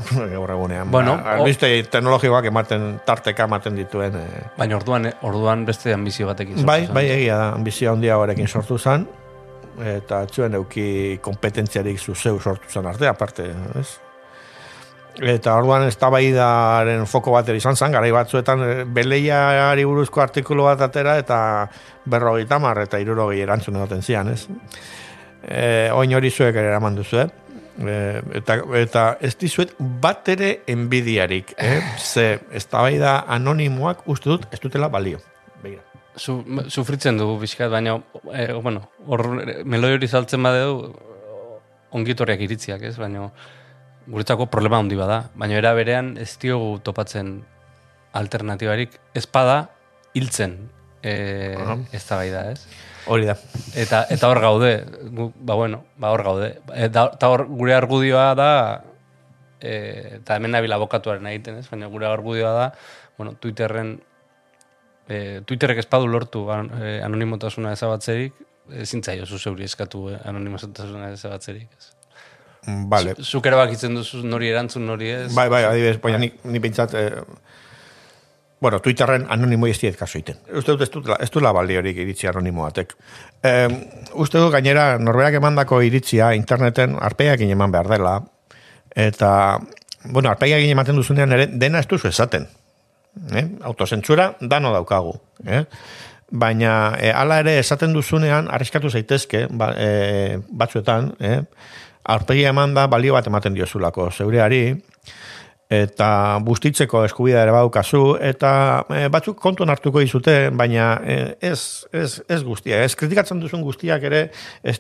Gaur 0.34 0.54
egunean. 0.56 0.92
Bueno, 0.92 1.18
ba, 1.18 1.38
albiste 1.40 1.68
o... 1.68 1.90
teknologikoak 1.96 2.48
ematen, 2.52 2.88
tarteka 3.06 3.48
ematen 3.50 3.76
dituen. 3.80 4.16
E... 4.20 4.46
Baina 4.58 4.78
orduan, 4.78 5.10
orduan 5.26 5.66
beste 5.66 5.94
ambizio 5.94 6.30
batekin 6.30 6.58
sortu 6.58 6.70
Bai, 6.70 6.82
bai, 6.94 7.06
egia 7.18 7.38
da, 7.40 7.52
ambizio 7.58 7.94
handia 7.94 8.18
horrekin 8.22 8.48
sortu 8.48 8.78
zen. 8.78 9.08
Eta 9.74 10.24
txuen 10.30 10.54
euki 10.60 11.20
kompetentziarik 11.26 12.00
zuzeu 12.00 12.40
sortu 12.40 12.70
zen 12.70 12.90
arte, 12.90 13.08
aparte, 13.10 13.48
ez? 13.80 13.88
Eta 15.22 15.54
orduan 15.60 15.86
ez 15.86 15.94
tabaidaren 16.02 17.06
foko 17.06 17.36
bat 17.36 17.50
izan 17.54 17.78
zen, 17.78 17.94
gara 17.94 18.10
batzuetan 18.14 18.64
eh, 18.66 18.84
beleiari 18.90 19.86
buruzko 19.86 20.24
artikulu 20.24 20.66
bat 20.66 20.82
atera 20.82 21.20
eta 21.22 21.38
berrogei 22.10 22.48
tamar 22.50 22.82
eta 22.82 22.98
irurogei 23.02 23.44
erantzun 23.46 23.78
egoten 23.78 24.02
zian, 24.02 24.34
ez? 24.34 24.48
E, 25.44 25.92
oin 25.94 26.14
hori 26.16 26.32
zuek 26.32 26.56
ere 26.56 26.72
eraman 26.72 26.96
duzu, 26.98 27.20
eh? 27.20 27.28
E, 27.80 28.22
eta, 28.38 28.60
eta 28.78 29.06
ez 29.24 29.34
dizuet 29.40 29.74
bat 29.80 30.28
ere 30.30 30.60
enbidiarik, 30.70 31.56
eh? 31.58 31.80
Ze 32.12 32.40
ez 32.54 32.66
tabaida 32.70 33.24
anonimoak 33.28 34.06
uste 34.10 34.30
dut 34.30 34.46
ez 34.54 34.62
dutela 34.62 34.92
balio. 34.94 35.22
Begira. 35.64 35.82
Su, 36.16 36.44
sufritzen 36.70 37.18
dugu 37.18 37.40
bizkat, 37.42 37.72
baina, 37.74 37.96
eh, 38.36 38.52
bueno, 38.54 38.84
hor 39.10 39.26
meloi 39.66 39.96
hori 39.96 40.08
saltzen 40.08 40.44
badeu, 40.46 40.92
ongitorriak 41.98 42.44
iritziak, 42.46 42.84
ez? 42.86 42.96
Baina, 43.02 43.26
guretzako 44.08 44.48
problema 44.52 44.78
handi 44.82 44.98
bada, 45.00 45.24
baina 45.40 45.58
era 45.58 45.74
berean 45.78 46.14
ez 46.22 46.36
diogu 46.42 46.78
topatzen 46.86 47.38
alternatibarik 48.14 49.00
espada 49.18 49.70
hiltzen 50.14 50.58
e, 51.02 51.14
ez 51.92 52.04
da 52.08 52.20
bai 52.20 52.30
da, 52.34 52.44
ez? 52.52 52.66
Hori 53.08 53.28
da. 53.28 53.36
Eta, 53.76 54.04
eta 54.14 54.30
hor 54.30 54.40
gaude, 54.40 54.72
ba 55.12 55.56
bueno, 55.60 55.84
ba 56.00 56.14
hor 56.14 56.24
gaude. 56.24 56.50
Eta 56.76 57.30
hor 57.30 57.46
gure 57.50 57.76
argudioa 57.76 58.30
da, 58.40 58.52
e, 59.60 59.74
eta 60.20 60.38
hemen 60.38 60.56
nabila 60.56 60.80
bokatuaren 60.84 61.28
egiten, 61.32 61.60
ez? 61.62 61.68
Baina 61.72 61.90
gure 61.92 62.08
argudioa 62.08 62.54
da, 62.56 62.70
bueno, 63.18 63.36
Twitterren, 63.40 63.98
e, 65.08 65.42
Twitterrek 65.48 65.84
espadu 65.84 66.08
lortu 66.08 66.46
e, 66.52 67.00
anonimotasuna 67.04 67.74
ezabatzerik, 67.78 68.40
ezin 68.84 69.04
zaio 69.04 69.26
zu 69.26 69.40
zeuri 69.40 69.68
eskatu 69.68 70.08
e, 70.14 70.22
anonimotasuna 70.30 71.12
ezabatzerik, 71.18 71.68
ez? 71.78 71.92
Vale. 72.64 73.16
Zuk 73.20 73.48
ere 73.50 73.58
bakitzen 73.60 73.98
duzu 73.98 74.22
nori 74.24 74.48
erantzun 74.48 74.86
nori 74.88 75.10
ez? 75.12 75.28
Bai, 75.36 75.50
bai, 75.52 75.66
adibidez, 75.68 75.98
baina 76.04 76.22
ni, 76.22 76.30
ni 76.48 76.62
pentsat, 76.64 76.94
eh, 76.96 77.24
bueno, 78.64 78.80
Twitterren 78.80 79.26
anonimo 79.28 79.68
ez 79.68 79.76
diet 79.82 79.98
kaso 80.00 80.16
iten. 80.16 80.38
Uste 80.56 80.72
dut 80.72 80.86
ez 80.86 80.90
dut, 80.94 81.10
ez 81.20 81.28
dut 81.28 81.44
la 81.44 81.52
baldi 81.52 81.76
horik 81.76 81.98
iritzi 82.00 82.30
anonimoatek. 82.32 82.94
Eh, 83.44 83.68
uste 84.24 84.40
dut 84.40 84.54
gainera, 84.54 84.86
norberak 85.04 85.36
emandako 85.42 85.82
iritzia 85.84 86.30
interneten 86.38 86.96
arpeiak 86.96 87.44
eman 87.44 87.74
behar 87.76 87.90
dela, 87.92 88.14
eta, 88.96 89.34
bueno, 90.06 90.32
arpeiak 90.32 90.64
ematen 90.64 90.96
duzunean 90.96 91.36
ere, 91.36 91.50
dena 91.52 91.84
ez 91.84 91.90
duzu 91.92 92.08
esaten. 92.08 92.48
Eh? 93.36 93.44
Autozentzura, 93.68 94.30
dano 94.40 94.72
daukagu. 94.72 95.12
Eh? 95.44 95.66
Baina, 96.32 96.96
e, 97.04 97.12
ala 97.12 97.42
ere, 97.44 97.58
esaten 97.60 97.92
duzunean, 97.92 98.48
arriskatu 98.48 98.90
zaitezke, 98.90 99.50
ba, 99.52 99.74
e, 99.76 100.40
batzuetan, 100.48 101.12
eh? 101.20 101.42
arpegia 102.16 102.56
eman 102.56 102.80
da 102.80 102.88
balio 102.88 103.20
bat 103.20 103.28
ematen 103.28 103.60
diozulako 103.60 104.08
zeureari, 104.08 104.64
eta 105.74 106.10
bustitzeko 106.46 107.04
eskubida 107.08 107.42
ere 107.44 107.54
baukazu, 107.56 108.04
eta 108.22 108.52
e, 108.94 109.08
batzuk 109.14 109.40
kontuan 109.42 109.74
hartuko 109.74 110.04
izute, 110.04 110.36
baina 110.54 110.94
e, 111.02 111.18
ez, 111.52 111.60
ez, 111.94 112.22
ez 112.30 112.40
guztia, 112.46 112.84
ez 112.84 112.94
kritikatzen 113.00 113.42
duzun 113.42 113.64
guztiak 113.66 114.06
ere, 114.10 114.24
ez, 114.64 114.78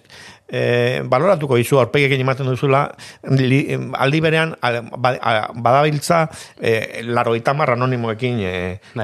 e, 0.47 0.63
baloratuko 1.10 1.60
izu 1.62 1.82
arpegiak 1.82 2.15
ematen 2.19 2.49
duzula, 2.49 2.86
li, 3.34 3.63
aldi 3.99 4.23
berean 4.23 4.56
ba, 4.62 5.15
badabiltza 5.53 6.25
e, 6.60 7.03
laroita 7.10 7.56
marra 7.58 7.77
anonimoekin 7.79 8.43
e, 8.43 8.58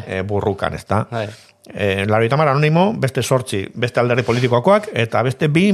e, 0.05 0.23
burrukan, 0.27 0.77
ez 0.79 0.85
da? 0.89 1.05
Bai 1.11 1.29
eh, 1.73 2.05
larita 2.07 2.35
anonimo, 2.35 2.93
beste 2.97 3.21
sortzi, 3.23 3.67
beste 3.73 3.99
alderdi 3.99 4.23
politikoakoak, 4.23 4.89
eta 4.93 5.21
beste 5.23 5.47
bi, 5.47 5.69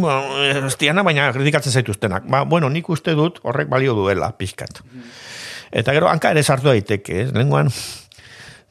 estiana, 0.65 1.03
baina 1.03 1.31
kritikatzen 1.33 1.71
zaituztenak. 1.71 2.27
Ba, 2.27 2.43
bueno, 2.43 2.69
nik 2.69 2.89
uste 2.89 3.15
dut 3.15 3.39
horrek 3.43 3.69
balio 3.69 3.95
duela, 3.95 4.31
pixkat. 4.37 4.81
Eta 5.75 5.93
gero, 5.95 6.07
hanka 6.09 6.31
ere 6.31 6.43
sartu 6.43 6.69
daiteke, 6.71 7.17
ez? 7.25 7.27
Lenguan, 7.35 7.67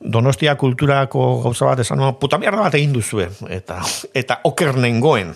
donostia 0.01 0.55
kulturako 0.61 1.27
gauza 1.45 1.69
bat 1.69 1.83
esan, 1.85 2.03
puta 2.21 2.38
mierda 2.40 2.64
bat 2.64 2.77
egin 2.79 2.95
duzue, 2.97 3.27
eta, 3.53 3.79
eta 4.17 4.38
oker 4.49 4.75
nengoen, 4.81 5.35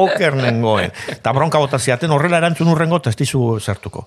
oker 0.00 0.38
nengoen, 0.40 0.92
eta 1.12 1.34
bronka 1.36 1.60
botaziaten 1.60 2.12
horrela 2.16 2.40
erantzun 2.40 2.72
urrengo, 2.72 3.02
ez 3.06 3.16
dizu 3.20 3.44
zertuko. 3.60 4.06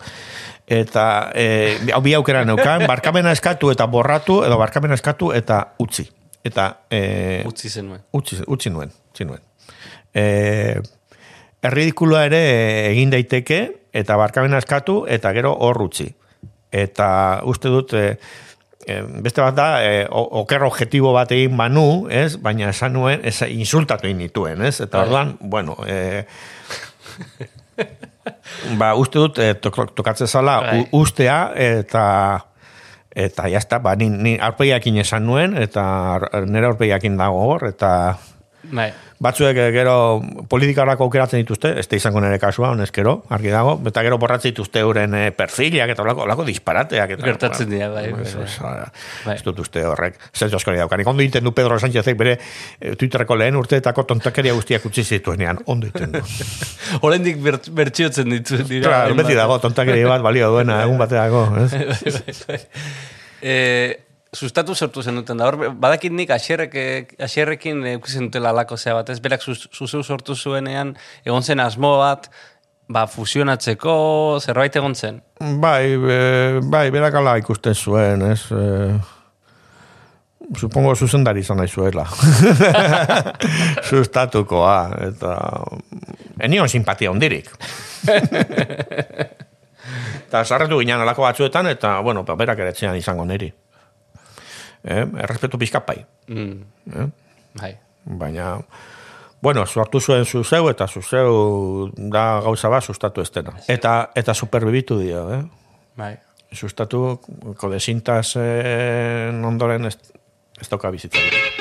Eta, 0.67 1.05
e, 1.37 1.45
hau 1.93 2.01
bi 2.01 2.13
aukera 2.17 2.43
neukan, 2.47 2.87
barkamena 2.89 3.33
eskatu 3.35 3.71
eta 3.73 3.87
borratu, 3.87 4.41
edo 4.47 4.57
barkamena 4.61 4.97
eskatu 4.97 5.33
eta 5.35 5.63
utzi 5.83 6.07
eta 6.43 6.65
e, 6.91 7.43
utzi 7.47 7.69
zenuen 7.71 8.01
utzi, 8.11 8.41
utzi 8.51 8.71
nuen 8.71 8.89
utzi 9.13 9.23
nuen 9.27 9.39
e, 10.13 10.81
erridikuloa 11.63 12.25
ere 12.27 12.41
egin 12.91 13.13
daiteke, 13.13 13.59
eta 13.95 14.17
barkamena 14.19 14.59
eskatu, 14.61 15.03
eta 15.09 15.31
gero 15.35 15.53
horrutzi. 15.63 16.09
Eta 16.73 17.07
uste 17.49 17.69
dut, 17.69 17.93
e, 17.93 18.17
beste 19.23 19.43
bat 19.43 19.55
da, 19.55 19.67
e, 19.85 20.05
oker 20.09 20.65
objetibo 20.67 21.13
bat 21.15 21.31
egin 21.35 21.57
banu, 21.57 22.07
ez? 22.09 22.35
baina 22.41 22.71
esan 22.73 22.95
nuen, 22.97 23.21
ez, 23.23 23.37
insultatu 23.47 24.09
egin 24.09 24.25
dituen, 24.25 24.63
ez? 24.65 24.79
Eta 24.81 24.97
bai. 24.97 25.05
orduan, 25.07 25.35
bueno, 25.39 25.77
e, 25.85 26.25
ba, 28.79 28.93
uste 28.99 29.21
dut, 29.21 29.39
e, 29.39 29.53
tokatzen 29.61 30.27
zala, 30.27 30.59
bai. 30.65 30.81
ustea, 30.91 31.45
eta 31.55 32.03
eta 33.13 33.45
jazta, 33.45 33.77
ba, 33.77 33.93
ni, 33.95 34.09
ni 34.09 34.99
esan 34.99 35.27
nuen, 35.27 35.53
eta 35.57 35.83
nire 36.49 36.71
arpeiakin 36.71 37.17
dago 37.17 37.43
hor, 37.45 37.67
eta 37.69 38.17
bai 38.73 38.91
batzuek 39.23 39.57
eh, 39.57 39.69
gero 39.73 39.95
politikarako 40.51 41.07
aukeratzen 41.07 41.43
dituzte, 41.43 41.73
ez 41.79 41.85
da 41.89 41.97
izango 41.97 42.21
nire 42.23 42.39
kasua, 42.41 42.73
honezkero, 42.75 43.15
argi 43.33 43.53
dago, 43.53 43.75
eta 43.89 44.03
gero 44.05 44.19
borratzen 44.21 44.51
dituzte 44.51 44.83
euren 44.83 45.15
eh, 45.17 45.29
perfiliak, 45.35 45.93
eta 45.93 46.03
olako, 46.03 46.25
olako 46.27 46.45
disparateak. 46.49 47.15
Eta, 47.15 47.27
Gertatzen 47.29 47.71
dira, 47.71 47.89
bai. 47.93 48.05
bai, 48.11 48.25
bai. 48.25 48.73
bai. 49.25 49.37
Ez 49.37 49.45
dut 49.45 49.63
uste 49.63 49.85
horrek, 49.87 50.19
zer 50.33 50.53
asko 50.53 50.73
nire 50.73 50.83
daukan. 50.83 51.05
Ondo 51.13 51.25
iten 51.25 51.45
du 51.45 51.53
Pedro 51.55 51.79
Sánchezek 51.79 52.19
bere 52.19 52.35
e, 52.37 52.95
Twitterreko 52.99 53.37
lehen 53.39 53.59
urteetako 53.59 54.05
tontakeria 54.11 54.55
guztiak 54.57 54.85
utzi 54.89 55.05
zituenean, 55.05 55.61
ondo 55.71 55.89
iten 55.91 56.17
du. 56.17 56.23
Horendik 57.03 57.39
bertxiotzen 57.43 58.31
ditu. 58.35 58.59
Dira, 58.67 58.89
claro, 58.89 59.19
beti 59.19 59.37
dago, 59.39 59.59
tontakeria 59.63 60.09
bat 60.09 60.25
balio 60.25 60.51
duena, 60.55 60.83
egun 60.87 60.99
bateako. 61.01 61.47
Eh, 63.43 64.02
sustatu 64.33 64.75
sortu 64.75 65.03
zen 65.03 65.15
duten 65.19 65.37
da. 65.37 65.47
Hor, 65.47 65.69
badakit 65.79 66.13
nik 66.13 66.31
asierrek, 66.33 66.75
asierrekin 67.21 67.85
eukizen 67.95 68.29
dutela 68.29 68.49
alako 68.53 68.77
zea 68.77 68.95
bat. 68.97 69.09
Ez 69.13 69.19
berak 69.23 69.45
zuzeu 69.45 70.03
sortu 70.03 70.35
zuenean, 70.35 70.95
egon 71.25 71.43
zen 71.43 71.61
asmo 71.63 71.97
bat, 72.01 72.29
ba, 72.89 73.05
fusionatzeko, 73.07 73.95
zerbait 74.41 74.75
egon 74.75 74.95
zen? 74.95 75.21
Bai, 75.61 75.93
e, 75.93 76.21
bai, 76.63 76.87
berak 76.93 77.19
ala 77.21 77.37
ikusten 77.41 77.75
zuen, 77.75 78.25
ez... 78.31 78.41
E, 78.51 78.95
supongo 80.59 80.91
zuzendari 80.95 81.39
izan 81.39 81.61
nahi 81.61 81.71
zuela. 81.71 82.03
Sustatukoa, 83.89 84.77
eta... 85.07 85.37
Enion 86.43 86.67
simpatia 86.69 87.13
ondirik. 87.13 87.47
eta 90.27 90.43
sarretu 90.43 90.81
ginen 90.81 91.05
alako 91.05 91.29
batzuetan, 91.29 91.71
eta, 91.71 91.99
bueno, 92.03 92.25
berak 92.27 92.65
ere 92.65 92.97
izango 92.97 93.25
niri 93.29 93.53
eh, 94.83 95.05
errespetu 95.23 95.57
pizkat 95.57 95.85
bai. 95.87 96.05
Mm. 96.27 96.61
Eh? 96.93 97.07
Bai. 97.59 97.73
Baina, 98.03 98.57
bueno, 99.41 99.65
suartu 99.65 99.99
zuen 99.99 100.25
zuzeu 100.25 100.69
eta 100.71 100.87
zuzeu 100.87 101.89
da 101.97 102.41
gauza 102.43 102.69
bat 102.69 102.83
sustatu 102.83 103.23
estena. 103.23 103.55
Eta, 103.67 104.11
eta 104.15 104.33
superbibitu 104.33 104.99
dio, 104.99 105.25
eh? 105.35 105.41
Bai. 105.99 106.13
Sustatu, 106.53 107.19
kodesintas 107.57 108.35
eh, 108.37 109.31
ondoren 109.33 109.89
ez, 109.89 109.97
ez 110.61 110.69
toka 110.69 110.91
bizitzen. 110.93 111.52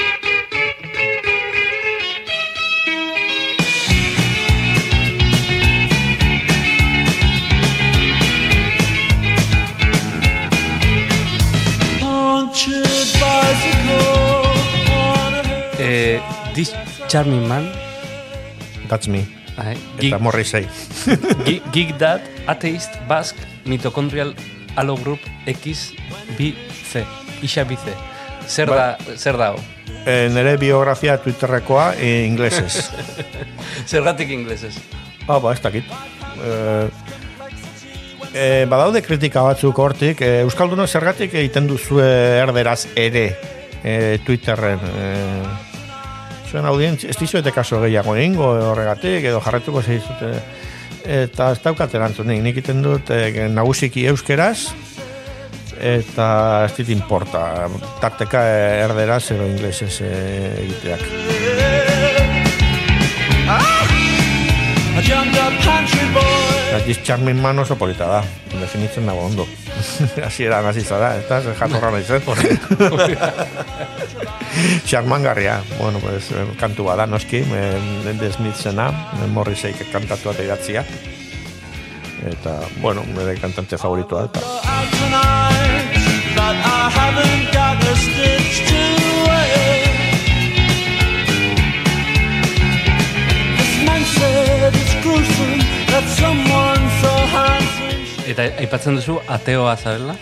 This 16.54 16.72
Charming 17.08 17.48
Man. 17.48 17.70
That's 18.88 19.08
me. 19.08 19.24
Ai, 19.56 19.76
Eta 20.00 20.18
morri 20.20 20.44
zei. 20.44 20.66
Geek 21.72 21.96
Dad, 22.00 22.20
Atheist, 22.46 22.96
Basque, 23.08 23.40
Mitochondrial, 23.64 24.34
Allo 24.76 24.96
Group, 24.96 25.20
X, 25.46 25.92
B, 26.36 26.52
C. 26.84 27.04
Ixa 27.40 27.64
B, 27.64 27.76
C. 27.76 27.96
Zer 28.48 28.68
ba, 28.68 28.98
da, 28.98 29.16
zer 29.16 29.36
da 29.40 29.54
E, 30.04 30.28
nere 30.34 30.56
biografia 30.58 31.16
Twitterrekoa 31.22 31.94
e, 31.96 32.26
inglesez. 32.26 32.90
Zergatik 33.90 34.30
inglesez? 34.30 34.76
Ah, 35.28 35.38
ba, 35.38 35.52
ez 35.54 35.60
dakit. 35.62 35.88
E, 36.42 36.88
e, 38.34 38.46
badaude 38.68 39.00
kritika 39.00 39.44
batzuk 39.46 39.78
hortik. 39.78 40.20
E, 40.20 40.40
Euskalduna 40.42 40.88
zergatik 40.88 41.32
egiten 41.32 41.68
duzu 41.70 42.00
erderaz 42.02 42.88
ere 42.96 43.28
e, 43.84 44.18
Twitterren. 44.26 44.82
E, 44.90 45.71
zuen 46.52 46.66
audientzia, 46.68 47.10
ez 47.10 47.16
dizuete 47.16 47.52
kaso 47.54 47.80
gehiago 47.80 48.14
egingo 48.18 48.50
horregatik, 48.72 49.24
edo 49.24 49.40
jarretuko 49.40 49.82
zeizute. 49.82 50.32
Eta 51.02 51.50
ez 51.54 51.60
daukat 51.64 51.94
erantzunik, 51.98 52.42
nik 52.44 52.56
iten 52.60 52.82
dut 52.84 53.10
e, 53.10 53.48
nagusiki 53.50 54.04
euskeraz, 54.12 54.70
eta 55.82 56.26
ez 56.68 56.74
dit 56.76 56.88
importa, 56.94 57.66
tarteka 58.02 58.40
erderaz 58.84 59.24
edo 59.34 59.44
inglesez 59.48 59.96
e, 60.04 60.06
egiteak. 60.66 61.00
Eta 66.72 66.94
charming 67.02 67.40
man 67.40 67.58
oso 67.64 67.74
polita 67.80 68.06
da, 68.06 68.20
definitzen 68.52 69.06
dago 69.08 69.20
ondo. 69.24 69.44
Asi 70.28 70.44
eran, 70.44 70.66
asi 70.68 70.82
zara, 70.84 71.16
eta 71.18 71.40
jatorra 71.58 71.90
nahi 71.96 72.04
zen. 72.04 72.22
Xarmangarria, 74.86 75.62
bueno, 75.78 75.98
pues, 75.98 76.30
eh, 76.32 76.46
kantu 76.60 76.84
bada, 76.84 77.06
noski, 77.06 77.42
The 77.42 78.32
Smithsena, 78.32 78.90
Morrisei 79.32 79.72
kantatu 79.92 80.30
eta 80.30 80.44
idatzia. 80.44 80.84
Eta, 82.22 82.60
bueno, 82.80 83.02
nire 83.16 83.34
kantante 83.40 83.78
favoritua 83.78 84.28
eta. 84.28 84.40
Eta 98.32 98.46
aipatzen 98.62 98.96
duzu 98.96 99.18
ateoa 99.28 99.74
zabela? 99.76 100.14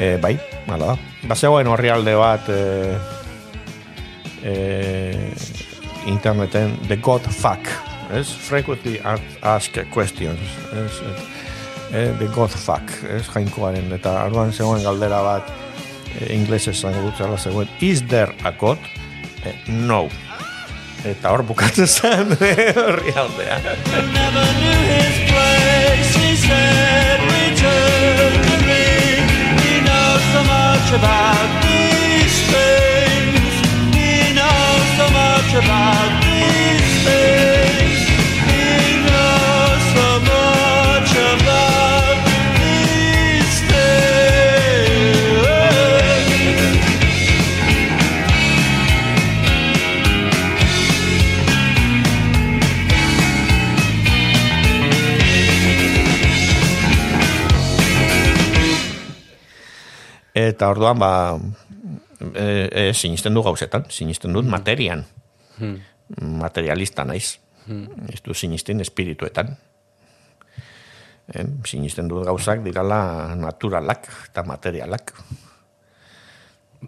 E, 0.00 0.16
bai, 0.22 0.34
mala 0.66 0.94
da. 0.94 0.96
Basegoen 1.28 1.68
horri 1.70 1.92
alde 1.92 2.16
bat 2.18 2.48
e, 2.50 2.62
eh, 4.46 5.34
interneten 6.06 6.78
the 6.88 6.96
god 6.96 7.22
fuck 7.22 7.66
es? 8.14 8.30
Frequently 8.30 9.00
asked 9.42 9.84
questions 9.90 10.40
es 10.72 11.00
eh, 11.92 12.12
the 12.18 12.26
god 12.34 12.50
fuck 12.50 12.90
es 13.10 13.28
jainkoaren. 13.28 13.92
Eta 13.92 14.20
arduan 14.22 14.52
zegoen 14.52 14.84
galdera 14.86 15.22
bat 15.22 15.50
eh, 16.20 16.34
inglesez 16.34 16.78
zango 16.80 17.02
dut 17.08 17.40
zegoen 17.40 17.68
is 17.80 18.04
there 18.06 18.34
a 18.44 18.52
god? 18.52 18.78
Eh, 19.44 19.54
no. 19.68 20.06
Eta 21.06 21.30
hor 21.30 21.44
bukatzen 21.46 21.86
zen 21.86 22.34
horri 22.80 23.14
aldea. 23.14 23.60
Never 24.14 24.48
knew 24.62 24.80
his 24.94 25.20
place 25.30 26.16
he 26.22 26.34
said 26.46 27.22
return 27.34 28.42
to 28.48 28.56
me 28.66 28.82
he 29.62 29.80
knows 29.82 30.22
so 30.32 30.94
about 30.96 31.65
Eta 60.36 60.68
orduan 60.68 61.00
ba 61.00 61.12
e, 62.34 62.68
e, 62.68 62.82
sinisten 62.92 63.34
du 63.34 63.42
gauzetan, 63.42 63.88
sinisten 63.88 64.36
dut 64.36 64.44
materian 64.44 65.06
hmm. 65.58 65.76
materialista 66.42 67.04
naiz. 67.04 67.38
Hmm. 67.66 68.08
Ez 68.12 68.22
du 68.22 68.34
sinistin 68.34 68.80
espirituetan. 68.80 69.56
Eh, 71.34 71.46
sinisten 71.66 72.06
dut 72.06 72.22
gauzak 72.26 72.62
dirala 72.62 73.34
naturalak 73.34 74.06
eta 74.28 74.44
materialak. 74.46 75.12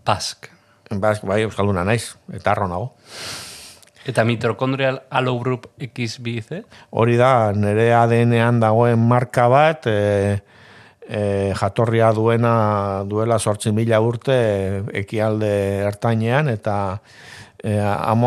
Bask. 0.04 0.46
Bask, 0.88 1.24
bai, 1.26 1.42
euskalduna 1.44 1.82
naiz, 1.84 2.14
eta 2.32 2.54
arro 2.54 2.68
nago. 2.70 2.92
Eta 4.08 4.24
mitokondrial 4.24 5.02
allo 5.10 5.34
group 5.40 5.66
XBC? 5.84 6.62
Hori 6.96 7.18
da, 7.20 7.50
nire 7.52 7.90
ADN-ean 7.92 8.60
dagoen 8.62 9.02
marka 9.10 9.48
bat, 9.52 9.88
e, 9.90 10.38
e, 11.04 11.52
jatorria 11.58 12.08
duena 12.16 12.54
duela 13.04 13.36
sortzen 13.38 13.76
mila 13.76 14.00
urte 14.00 14.38
ekialde 15.02 15.52
ertainean, 15.90 16.48
eta 16.48 16.78
e, 17.62 17.78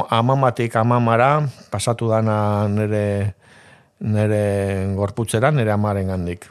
amamatik 0.10 0.76
amamara 0.76 1.48
pasatu 1.72 2.10
dana 2.10 2.68
nire 2.68 3.36
nire 4.00 4.94
gorputzera, 4.96 5.52
nire 5.52 5.72
amaren 5.72 6.08
gandik. 6.08 6.48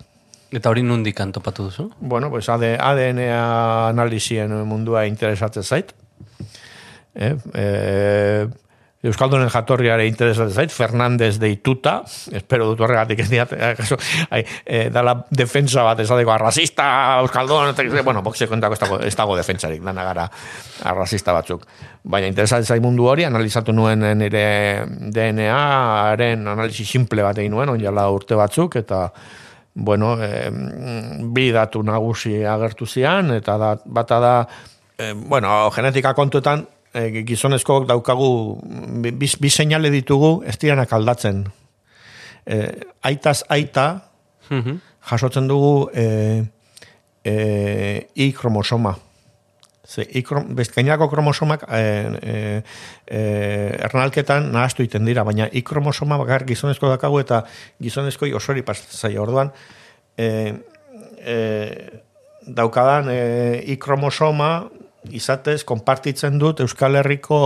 Eta 0.51 0.71
hori 0.71 0.83
nundik 0.83 1.21
antopatu 1.21 1.69
duzu? 1.69 1.91
Bueno, 2.01 2.31
pues 2.31 2.49
ADN 2.49 3.21
analizien 3.31 4.51
mundua 4.67 5.07
interesatzen 5.07 5.63
zait. 5.63 5.95
Eh, 7.15 7.37
eh, 7.55 8.49
Euskaldunen 9.01 9.49
jatorriare 9.49 10.05
interesatzen 10.05 10.53
zait, 10.53 10.73
Fernandez 10.77 11.39
deituta, 11.41 12.03
espero 12.37 12.67
dut 12.69 12.83
horregatik 12.85 13.23
ez 13.25 13.29
diat, 13.31 13.53
eh, 13.57 13.71
ai, 14.37 14.41
eh, 14.67 14.83
dala 14.93 15.15
defensa 15.33 15.87
bat, 15.87 16.03
ez 16.05 16.11
adeko, 16.13 16.35
arrasista, 16.35 16.85
Euskaldun, 17.23 17.73
bueno, 18.05 18.21
boxe 18.21 18.45
kontako 18.47 18.77
ez 18.77 18.81
dago, 18.83 18.99
ez 19.01 19.15
dago 19.17 19.37
defensarik, 19.39 19.81
dana 19.81 20.05
gara 20.05 20.27
arrasista 20.91 21.33
batzuk. 21.33 21.65
Baina 22.05 22.29
interesatzen 22.29 22.75
zait 22.75 22.85
mundu 22.85 23.07
hori, 23.09 23.25
analizatu 23.25 23.73
nuen 23.73 24.05
nire 24.21 24.85
DNA-aren 24.85 26.45
analizi 26.53 26.85
simple 26.85 27.25
bat 27.25 27.41
egin 27.41 27.57
nuen, 27.57 27.73
onjala 27.73 28.05
urte 28.13 28.37
batzuk, 28.37 28.77
eta 28.83 29.07
bueno, 29.81 30.19
eh, 30.21 30.51
bi 31.33 31.47
datu 31.57 31.81
nagusi 31.83 32.43
agertu 32.45 32.85
zian, 32.85 33.33
eta 33.33 33.57
da, 33.57 33.73
bata 33.87 34.21
da, 34.21 34.35
eh, 34.99 35.15
bueno, 35.17 35.71
genetika 35.73 36.13
kontuetan, 36.13 36.67
e, 36.95 37.23
gizonezko 37.27 37.85
daukagu 37.89 38.31
bi, 39.03 39.13
bi 39.15 39.51
seinale 39.51 39.91
ditugu 39.91 40.41
ez 40.47 40.57
diranak 40.61 40.93
aldatzen. 40.93 41.45
E, 42.47 42.63
aitaz 43.03 43.43
aita 43.49 43.87
mhm. 44.49 44.81
jasotzen 45.11 45.49
dugu 45.49 45.91
e, 45.95 46.45
e, 47.25 47.35
I 48.15 48.33
kromosoma. 48.33 48.97
Ze, 49.91 50.05
i 50.15 50.23
krom, 50.23 50.55
kromosomak 51.11 51.65
e, 51.67 51.81
e, 52.23 52.63
e, 53.07 53.21
ernalketan 53.89 54.53
nahaztu 54.53 54.85
iten 54.85 55.05
dira, 55.05 55.25
baina 55.25 55.49
I 55.53 55.63
kromosoma 55.63 56.19
bakar 56.19 56.45
gizonezko 56.47 56.89
daukagu 56.89 57.19
eta 57.21 57.45
gizonezko 57.83 58.27
osori 58.37 58.63
pasatzai 58.63 59.17
orduan 59.19 59.51
e, 60.17 60.55
e, 61.19 61.37
daukadan 62.47 63.11
e, 63.11 63.65
I 63.67 63.77
kromosoma 63.77 64.69
izatez, 65.09 65.63
konpartitzen 65.65 66.39
dut 66.39 66.61
Euskal 66.61 66.99
Herriko 67.01 67.41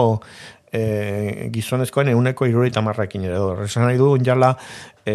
e, 0.74 1.48
gizonezkoen 1.54 2.10
euneko 2.14 2.48
irureita 2.50 2.82
marrakin 2.84 3.28
ere. 3.28 3.38
Esan 3.64 3.86
nahi 3.86 3.98
du, 4.00 4.10
jala, 4.24 4.54
e, 5.06 5.14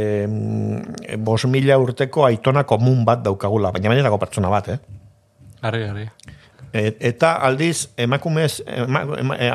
bos 1.18 1.44
mila 1.52 1.78
urteko 1.82 2.26
aitona 2.30 2.64
komun 2.70 3.04
bat 3.08 3.24
daukagula, 3.26 3.74
baina 3.76 3.92
baina 3.92 4.18
pertsona 4.18 4.52
bat, 4.54 4.72
eh? 4.76 4.80
Arri, 5.68 5.84
arri. 5.90 6.08
Et, 6.70 6.98
eta 7.02 7.34
aldiz, 7.42 7.90
emakumez, 7.98 8.62
ema, 8.70 9.02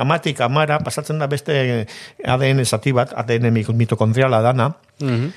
amatik 0.01 0.41
amara, 0.43 0.81
pasatzen 0.83 1.23
da 1.23 1.29
beste 1.31 1.87
ADN 2.27 2.65
zati 2.67 2.93
bat, 2.93 3.15
ADN 3.15 3.53
mitokondriala 3.55 4.43
dana, 4.43 4.73
mm 5.01 5.09
-hmm. 5.09 5.31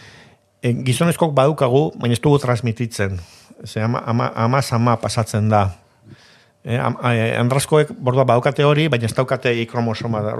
e, 0.62 0.74
gizonezkok 0.84 1.34
badukagu, 1.34 1.92
baina 2.00 2.14
ez 2.14 2.22
dugu 2.22 2.40
transmititzen. 2.40 3.20
Ze, 3.66 3.82
ama, 3.82 4.04
ama, 4.06 4.32
ama, 4.36 4.62
ama 4.72 4.96
pasatzen 4.98 5.50
da. 5.50 5.70
Eh, 6.68 6.76
eh, 6.76 7.40
andraskoek 7.40 7.94
bordoa 8.04 8.26
baukate 8.28 8.66
hori, 8.68 8.90
baina 8.92 9.08
ez 9.08 9.14
daukate 9.16 9.54
ikromosoma 9.62 10.20
da. 10.26 10.34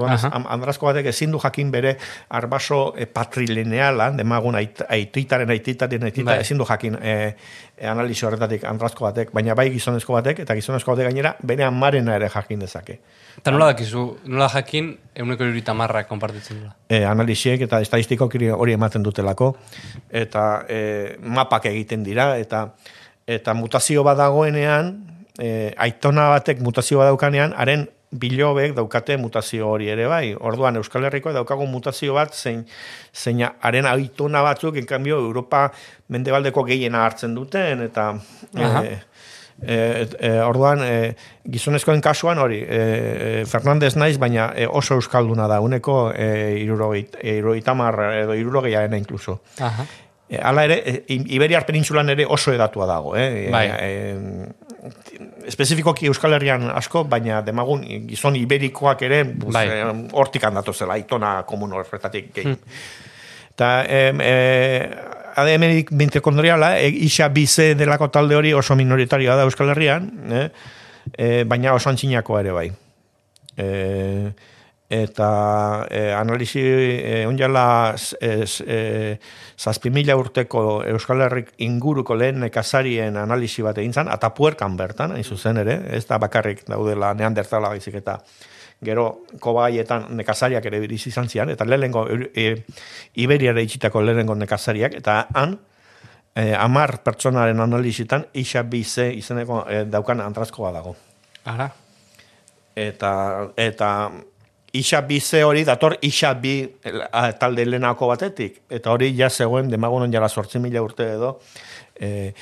Andrasko 0.52 0.90
batek 0.90 1.08
ezin 1.14 1.32
du 1.32 1.40
jakin 1.40 1.70
bere 1.72 1.94
arbaso 2.36 2.80
e, 3.00 3.06
patrilineala, 3.08 4.10
demagun 4.18 4.58
aititaren 4.60 5.54
aititaren 5.56 6.04
aititaren 6.04 6.28
bai. 6.28 6.42
ezin 6.44 6.60
du 6.60 6.68
jakin 6.68 7.00
e, 7.00 7.16
e, 7.78 7.88
analizi 7.88 8.28
horretatik 8.28 8.68
andrasko 8.68 9.08
batek, 9.08 9.32
baina 9.32 9.56
bai 9.56 9.70
gizonezko 9.72 10.20
batek, 10.20 10.44
eta 10.44 10.60
gizonezko 10.60 10.98
batek 10.98 11.08
gainera, 11.14 11.36
bere 11.40 11.64
amarena 11.64 12.20
ere 12.20 12.28
jakin 12.36 12.60
dezake. 12.60 13.00
Eta 13.38 13.56
nola 13.56 13.72
dakizu, 13.72 14.06
nola 14.28 14.52
jakin, 14.52 14.98
euneko 15.16 15.48
irurita 15.48 15.74
marra 15.80 16.04
konpartitzen 16.12 16.60
dela? 16.60 16.76
E, 16.90 17.06
analiziek 17.08 17.64
eta 17.70 17.80
estadistiko 17.80 18.28
hori 18.28 18.76
ematen 18.76 19.04
dutelako, 19.04 19.54
eta 20.12 20.66
e, 20.68 20.80
mapak 21.24 21.72
egiten 21.72 22.04
dira, 22.04 22.34
eta 22.36 22.74
eta 23.28 23.54
mutazio 23.54 24.04
badagoenean, 24.08 25.17
e, 25.40 25.74
aitona 25.78 26.30
batek 26.36 26.62
mutazio 26.66 27.04
daukanean, 27.06 27.54
haren 27.58 27.88
bilobek 28.12 28.76
daukate 28.76 29.18
mutazio 29.20 29.68
hori 29.68 29.90
ere 29.92 30.08
bai. 30.08 30.32
Orduan 30.40 30.80
Euskal 30.80 31.06
Herriko 31.10 31.34
daukago 31.36 31.66
mutazio 31.68 32.16
bat 32.16 32.34
zein 32.34 32.64
zein 33.14 33.44
haren 33.44 33.86
aitona 33.86 34.42
batzuk 34.46 34.78
en 34.78 34.86
cambio 34.88 35.20
Europa 35.20 35.68
mendebaldeko 36.08 36.64
gehiena 36.64 37.04
hartzen 37.06 37.36
duten 37.36 37.84
eta 37.84 38.14
e, 38.56 38.98
e, 39.68 40.32
orduan 40.46 40.86
e, 40.86 40.94
gizonezkoen 41.52 42.02
kasuan 42.02 42.40
hori 42.40 42.62
e, 42.64 43.44
Fernandez 43.50 43.98
naiz 43.98 44.16
baina 44.18 44.54
oso 44.70 44.96
euskalduna 44.96 45.50
da 45.52 45.60
uneko 45.60 46.14
e, 46.16 46.62
irurogitamar 46.64 48.00
edo 48.22 48.40
irurogeiaren 48.40 48.96
inkluso. 48.96 49.42
Aha. 49.60 49.88
E, 50.30 50.40
ala 50.44 50.64
ere, 50.68 51.04
Iberiar 51.12 51.68
penintzulan 51.68 52.10
ere 52.16 52.26
oso 52.28 52.56
edatua 52.56 52.88
dago. 52.88 53.16
Eh? 53.20 53.50
Bai. 53.52 53.68
E, 53.80 54.67
espezifikoki 55.48 56.08
Euskal 56.10 56.38
Herrian 56.38 56.70
asko, 56.74 57.04
baina 57.10 57.42
demagun 57.46 57.84
gizon 58.10 58.36
iberikoak 58.40 59.04
ere 59.08 59.24
bai. 59.26 59.68
Eh, 59.68 59.92
hortik 60.14 60.48
handatu 60.48 60.74
zela, 60.74 60.98
itona 61.00 61.42
komun 61.48 61.76
horretatik 61.78 62.34
gehi. 62.36 62.54
Hmm. 62.54 62.82
Eta 63.58 63.70
e, 63.90 64.02
ADM 65.38 65.64
mitokondriala, 65.98 66.76
e, 66.78 66.92
isa 67.08 67.30
bize 67.34 67.72
delako 67.78 68.12
talde 68.14 68.38
hori 68.38 68.54
oso 68.54 68.76
minoritarioa 68.78 69.38
da 69.38 69.48
Euskal 69.50 69.72
Herrian, 69.74 70.12
eh? 70.30 70.50
e, 71.14 71.44
baina 71.50 71.74
oso 71.74 71.90
antxinako 71.90 72.38
ere 72.40 72.54
bai. 72.54 72.68
E, 73.58 73.68
eta 74.90 75.88
e, 75.92 76.14
analizi 76.16 76.62
e, 76.64 77.26
onjala 77.28 77.96
e, 78.22 78.46
e, 78.66 79.18
zazpi 79.60 79.92
mila 79.92 80.16
urteko 80.16 80.84
Euskal 80.88 81.26
Herrik 81.26 81.50
inguruko 81.66 82.16
lehen 82.16 82.40
nekazarien 82.40 83.18
analizi 83.20 83.66
bat 83.66 83.78
egin 83.78 83.94
zan, 83.94 84.12
eta 84.14 84.32
puerkan 84.36 84.78
bertan, 84.80 85.12
hain 85.18 85.26
zuzen 85.28 85.60
ere, 85.64 85.82
ez 85.92 86.06
da 86.08 86.20
bakarrik 86.24 86.64
daudela 86.70 87.14
neandertala 87.20 87.74
baizik 87.76 88.00
eta 88.00 88.22
gero 88.84 89.26
kobaietan 89.42 90.06
nekazariak 90.16 90.66
ere 90.70 90.80
biriz 90.80 91.02
izan 91.10 91.28
zian, 91.28 91.50
eta 91.50 91.66
lehenengo 91.66 92.06
e, 92.08 92.54
Iberiara 93.20 93.64
itxitako 93.66 94.06
lehenengo 94.06 94.38
nekazariak, 94.40 94.96
eta 95.02 95.18
han, 95.36 95.58
e, 96.32 96.54
amar 96.56 97.02
pertsonaren 97.04 97.60
analizitan, 97.60 98.28
isa 98.34 98.64
bize 98.64 99.10
izeneko 99.18 99.66
e, 99.68 99.84
daukan 99.92 100.24
antrazkoa 100.24 100.72
dago. 100.72 100.96
Ara. 101.44 101.68
Eta, 102.78 103.12
eta 103.58 103.92
isa 104.80 105.02
bize 105.08 105.44
hori, 105.44 105.64
dator 105.68 105.98
isa 106.06 106.34
bi 106.40 106.60
talde 107.40 107.66
lehenako 107.66 108.12
batetik, 108.12 108.62
eta 108.70 108.94
hori 108.94 109.12
ja 109.18 109.30
zegoen 109.30 109.70
demagunon 109.72 110.12
jara 110.14 110.30
sortzi 110.30 110.62
mila 110.64 110.84
urte 110.86 111.08
edo 111.16 111.38
e, 112.00 112.34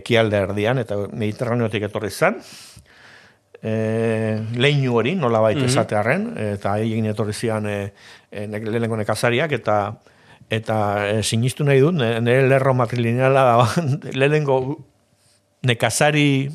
ekialde 0.00 0.42
erdian, 0.46 0.80
eta 0.82 0.98
mediterraneotik 1.12 1.88
etorri 1.88 2.10
zen, 2.10 2.38
e, 3.62 3.72
leinu 4.56 4.96
hori, 5.00 5.14
nola 5.16 5.42
baita 5.44 5.64
mm 5.64 5.70
esatearen, 5.70 6.26
eta 6.56 6.76
egin 6.82 7.10
etorri 7.12 7.34
zian 7.34 7.66
e, 7.68 7.78
e, 8.30 8.46
lehenengo 8.46 8.98
nekazariak, 9.00 9.52
eta 9.60 9.80
eta 10.50 10.76
e, 11.06 11.22
sinistu 11.22 11.64
nahi 11.64 11.80
dut, 11.82 11.94
nire 11.94 12.48
lerro 12.48 12.74
matrilineala 12.74 13.44
lehenengo 14.20 14.60
nekazari 15.62 16.50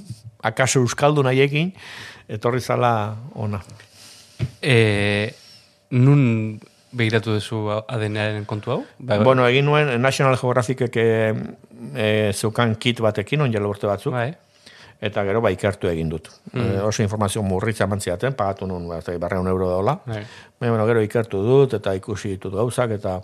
akaso 0.45 0.81
euskaldu 0.83 1.23
nahiekin, 1.25 1.71
etorri 2.27 2.61
zala 2.61 3.15
ona. 3.33 3.61
E, 4.61 5.33
nun 5.91 6.23
behiratu 6.95 7.35
duzu 7.35 7.61
ADN-aren 7.81 8.45
kontu 8.47 8.71
hau? 8.71 8.79
Bai. 8.97 9.19
Bueno, 9.23 9.45
egin 9.47 9.67
nuen 9.67 9.91
National 10.01 10.37
Geographic 10.39 10.85
e, 10.95 12.31
zeukan 12.33 12.75
kit 12.79 13.01
batekin, 13.03 13.43
on 13.45 13.53
jala 13.53 13.69
urte 13.71 13.87
batzuk. 13.87 14.15
Bai. 14.15 14.31
Eta 15.05 15.25
gero 15.27 15.41
ba 15.43 15.51
ikertu 15.51 15.89
egin 15.91 16.09
dut. 16.09 16.29
Mm. 16.53 16.65
E, 16.65 16.81
oso 16.87 17.03
informazio 17.03 17.43
murritza 17.43 17.87
mantziaten, 17.87 18.33
pagatu 18.33 18.67
nun 18.67 18.87
ba, 18.89 19.01
barreun 19.19 19.47
euro 19.51 19.69
dola. 19.69 19.99
Bai. 20.05 20.23
bueno, 20.59 20.85
gero 20.87 21.03
ikertu 21.03 21.43
dut 21.43 21.75
eta 21.79 21.93
ikusi 21.93 22.35
ditut 22.35 22.55
gauzak 22.55 22.95
eta 22.95 23.19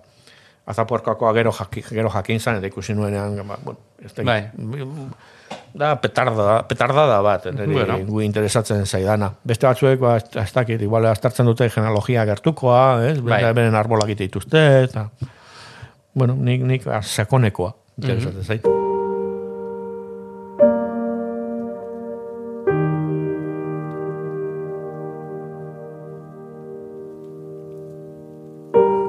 azaporkakoa 0.71 1.31
gero, 1.33 1.51
jakin, 1.55 1.83
gero 1.89 2.11
jakin 2.13 2.39
zan 2.39 2.59
eta 2.59 2.67
ikusi 2.67 2.93
nuenean. 2.93 3.39
Ba, 3.47 3.57
bueno, 3.63 3.79
bai 4.23 4.41
da 5.73 5.95
petarda, 6.01 6.61
petarda 6.67 7.05
da 7.09 7.19
bat, 7.25 7.47
niri 7.55 7.73
bueno. 7.73 7.97
gu 8.07 8.21
interesatzen 8.25 8.85
zaidana. 8.85 9.31
Beste 9.47 9.67
batzuek, 9.67 9.99
ba, 10.01 10.17
ez 10.19 10.51
dakit, 10.53 10.81
igual, 10.81 11.07
astartzen 11.11 11.49
dute 11.49 11.69
genealogia 11.73 12.25
gertukoa, 12.29 12.83
ez? 13.09 13.19
Bai. 13.21 13.43
Benen 13.53 13.77
arbolak 13.79 14.15
ituzte, 14.17 14.65
eta... 14.83 15.07
Bueno, 16.13 16.35
nik, 16.35 16.63
nik 16.67 16.87
sakonekoa 17.01 17.71
interesatzen 18.01 18.43
zait. 18.43 18.65
Mm 18.65 18.71
-hmm. 18.71 18.91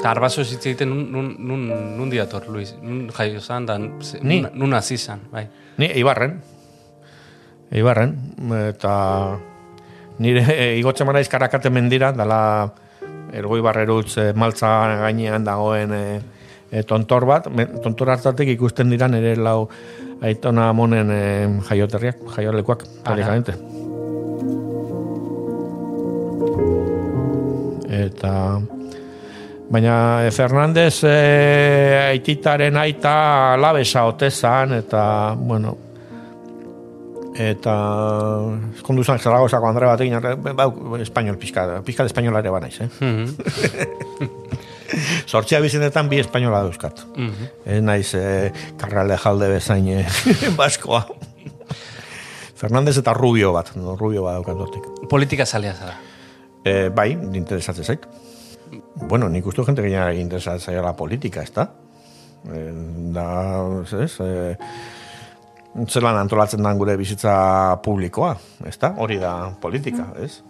Eta 0.03 0.11
arbazo 0.11 0.43
zitze 0.43 0.73
egiten 0.73 0.89
nun, 0.91 1.29
nun, 1.47 1.61
nun, 1.95 2.09
diator, 2.11 2.49
Luis? 2.51 2.73
Nun 2.83 3.05
jaio 3.15 3.39
zan, 3.39 3.69
da, 3.69 3.77
nun, 3.79 4.49
nun 4.59 4.75
azizan, 4.75 5.21
bai. 5.31 5.45
Ni, 5.79 5.93
Ibarren. 6.01 6.41
Ibarren. 7.73 8.15
Eta 8.69 8.95
nire 10.23 10.45
e, 10.55 10.69
igotzen 10.81 11.09
mana 11.09 11.23
izkarakate 11.25 11.73
mendira, 11.73 12.13
dala 12.13 12.43
ergoi 13.33 13.61
barrerutz 13.65 14.17
e, 14.21 14.31
maltza 14.37 14.71
gainean 15.01 15.45
dagoen 15.45 15.95
e, 15.97 16.05
e, 16.71 16.83
tontor 16.89 17.27
bat, 17.29 17.49
tontor 17.85 18.15
hartatik 18.17 18.53
ikusten 18.55 18.93
dira 18.93 19.09
nire 19.09 19.35
lau 19.37 19.69
aitona 20.23 20.71
monen 20.77 21.11
e, 21.11 21.23
jaioterriak, 21.71 22.23
jaiolekuak, 22.37 22.87
praktikoamente. 23.03 23.57
Eta... 27.93 28.37
Baina 29.73 30.27
e, 30.27 30.31
Fernandez 30.37 30.99
e, 31.09 31.13
aititaren 32.11 32.77
aita 32.77 33.57
labesa 33.57 34.03
otezan, 34.05 34.75
eta, 34.77 35.05
bueno, 35.39 35.73
eta 37.39 37.75
eskondu 38.77 39.05
zan 39.05 39.19
Zaragozako 39.19 39.69
Andre 39.69 39.87
bat 39.87 40.01
egin, 40.05 40.19
bau, 40.57 40.97
espainol 41.01 41.39
pizka, 41.41 41.83
pizka 41.87 42.05
de 42.05 42.13
espainola 42.13 42.43
ere 42.45 42.51
banaiz, 42.51 42.81
eh? 42.81 42.91
Mm 43.01 44.29
Sortzia 45.27 45.57
bizinetan 45.65 46.09
bi 46.11 46.19
espainola 46.21 46.59
dauzkat. 46.67 47.07
Mm 47.17 47.29
-hmm. 47.29 47.47
Ez 47.65 47.83
naiz 47.83 48.15
eh, 48.15 48.53
karrale 48.77 49.17
jalde 49.17 49.49
bezain 49.49 49.89
eh, 49.89 50.07
baskoa. 50.61 51.07
Fernandez 52.55 52.99
eta 52.99 53.15
Rubio 53.15 53.53
bat, 53.53 53.73
no, 53.75 53.97
Rubio 53.97 54.23
bat 54.23 54.35
daukat 54.35 54.59
dortik. 54.59 54.85
Politika 55.09 55.47
salea 55.47 55.75
zara? 55.75 55.97
Eh, 56.65 56.91
bai, 56.95 57.13
interesatzen 57.13 57.85
zait. 57.85 58.07
Bueno, 58.95 59.29
nik 59.29 59.47
uste 59.47 59.65
gente 59.65 59.83
gina 59.83 60.13
interesatzen 60.15 60.61
zaila 60.61 60.83
la 60.83 60.97
politika, 60.97 61.43
ez 61.43 61.53
da? 61.53 61.71
Eh, 62.55 62.73
da, 63.15 63.27
ez, 64.05 64.21
eh, 64.21 64.57
zelan 65.89 66.19
antolatzen 66.21 66.63
den 66.63 66.79
gure 66.79 66.97
bizitza 67.01 67.35
publikoa, 67.85 68.35
ez 68.69 68.77
da? 68.81 68.93
Hori 69.01 69.19
da 69.21 69.53
politika, 69.61 70.11
ez? 70.21 70.43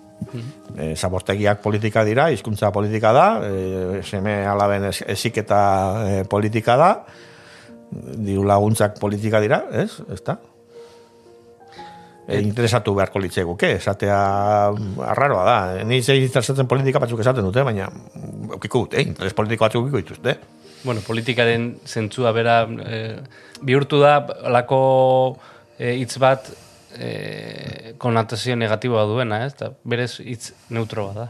E, 0.76 0.92
zabortegiak 0.94 1.62
politika 1.62 2.04
dira, 2.06 2.28
hizkuntza 2.30 2.70
politika 2.74 3.12
da, 3.14 3.26
e, 3.46 4.02
seme 4.06 4.42
alaben 4.46 4.88
eziketa 4.90 5.60
e, 6.06 6.24
politika 6.30 6.76
da, 6.78 6.90
diru 7.92 8.46
laguntzak 8.48 8.98
politika 9.00 9.40
dira, 9.42 9.62
ez? 9.72 10.00
Ez? 10.10 10.22
E, 12.26 12.38
interesatu 12.40 12.94
beharko 12.94 13.22
litzegu, 13.22 13.56
ke? 13.58 13.76
Esatea 13.80 14.18
arraroa 15.10 15.44
da. 15.46 15.58
Ni 15.86 16.02
zei 16.02 16.22
interesatzen 16.24 16.70
politika 16.70 17.02
batzuk 17.02 17.22
esaten 17.22 17.46
dute, 17.46 17.64
baina 17.66 17.90
okiko 18.56 18.86
dute, 18.86 19.02
interes 19.02 19.34
politiko 19.38 19.66
batzuk 19.66 19.86
okiko 19.86 20.02
dituzte. 20.02 20.36
Bueno, 20.82 21.00
politikaren 21.06 21.76
zentzua 21.86 22.32
bera 22.34 22.62
e, 22.66 22.98
bihurtu 23.62 24.00
da, 24.02 24.16
lako 24.50 24.82
hitz 25.78 26.16
bat 26.22 26.50
e, 26.98 27.94
konatazio 28.02 28.56
negatiboa 28.58 29.04
duena, 29.06 29.44
ez? 29.46 29.54
Da, 29.58 29.70
berez 29.84 30.16
hitz 30.20 30.52
neutroa 30.74 31.14
da. 31.16 31.28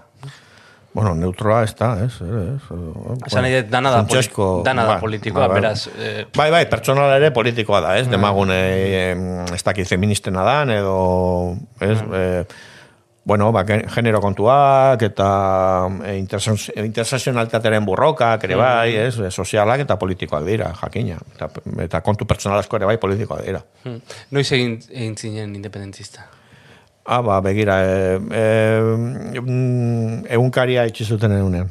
Bueno, 0.93 1.15
neutroa 1.17 1.63
ez 1.65 1.73
da, 1.77 1.95
ez? 2.05 2.19
Esan 2.21 3.47
nahi, 3.47 3.63
dana 3.73 3.95
da, 3.95 4.03
politi 4.05 4.43
dana 4.67 4.85
da 4.91 4.97
politikoa, 5.01 5.47
ba, 5.49 5.55
beraz. 5.57 5.87
Eh, 5.97 6.27
bai, 6.37 6.51
bai, 6.53 6.67
pertsonala 6.69 7.17
ere 7.17 7.31
politikoa 7.33 7.81
da, 7.81 7.95
ez? 7.97 8.05
Bai. 8.05 8.19
Demagune, 8.19 8.59
eh, 8.99 9.15
ez 9.57 9.63
dakit 9.65 9.89
feministena 9.89 10.45
da, 10.45 10.59
edo, 10.75 10.99
ez? 11.81 11.97
Bai. 12.03 12.21
Eh, 12.21 12.61
bueno, 13.25 13.53
ba, 13.53 13.63
genero 13.65 14.21
kontuak 14.21 15.03
eta 15.07 15.29
e, 16.05 16.17
intersazionalitatearen 16.19 17.85
burrokak 17.87 18.49
ere 18.49 18.57
bai, 18.59 18.97
mm. 18.97 19.27
ez, 19.29 19.35
sozialak 19.35 19.85
eta 19.85 19.97
politikoak 19.99 20.45
dira, 20.47 20.73
jakina. 20.81 21.21
Eta, 21.35 21.49
eta 21.85 22.01
kontu 22.03 22.27
personalazko 22.27 22.81
ere 22.81 22.91
bai 22.91 22.97
politikoak 23.03 23.45
dira. 23.47 23.63
Mm. 23.85 24.17
Noiz 24.35 24.49
egin, 24.51 24.75
egin 24.91 25.15
zinen 25.17 25.55
independentista? 25.55 26.27
Ah, 27.07 27.21
ba, 27.23 27.39
begira, 27.43 27.79
e, 27.83 28.19
e, 28.35 29.39
egunkaria 30.35 30.87
itxizuten 30.91 31.39
egunean. 31.39 31.71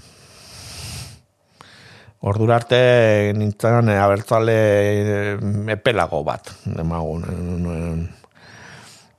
Ordura 2.21 2.59
arte 2.59 3.33
nintzen 3.33 3.89
abertzale 3.97 4.55
epelago 5.73 6.19
bat, 6.23 6.51
demagun. 6.77 7.23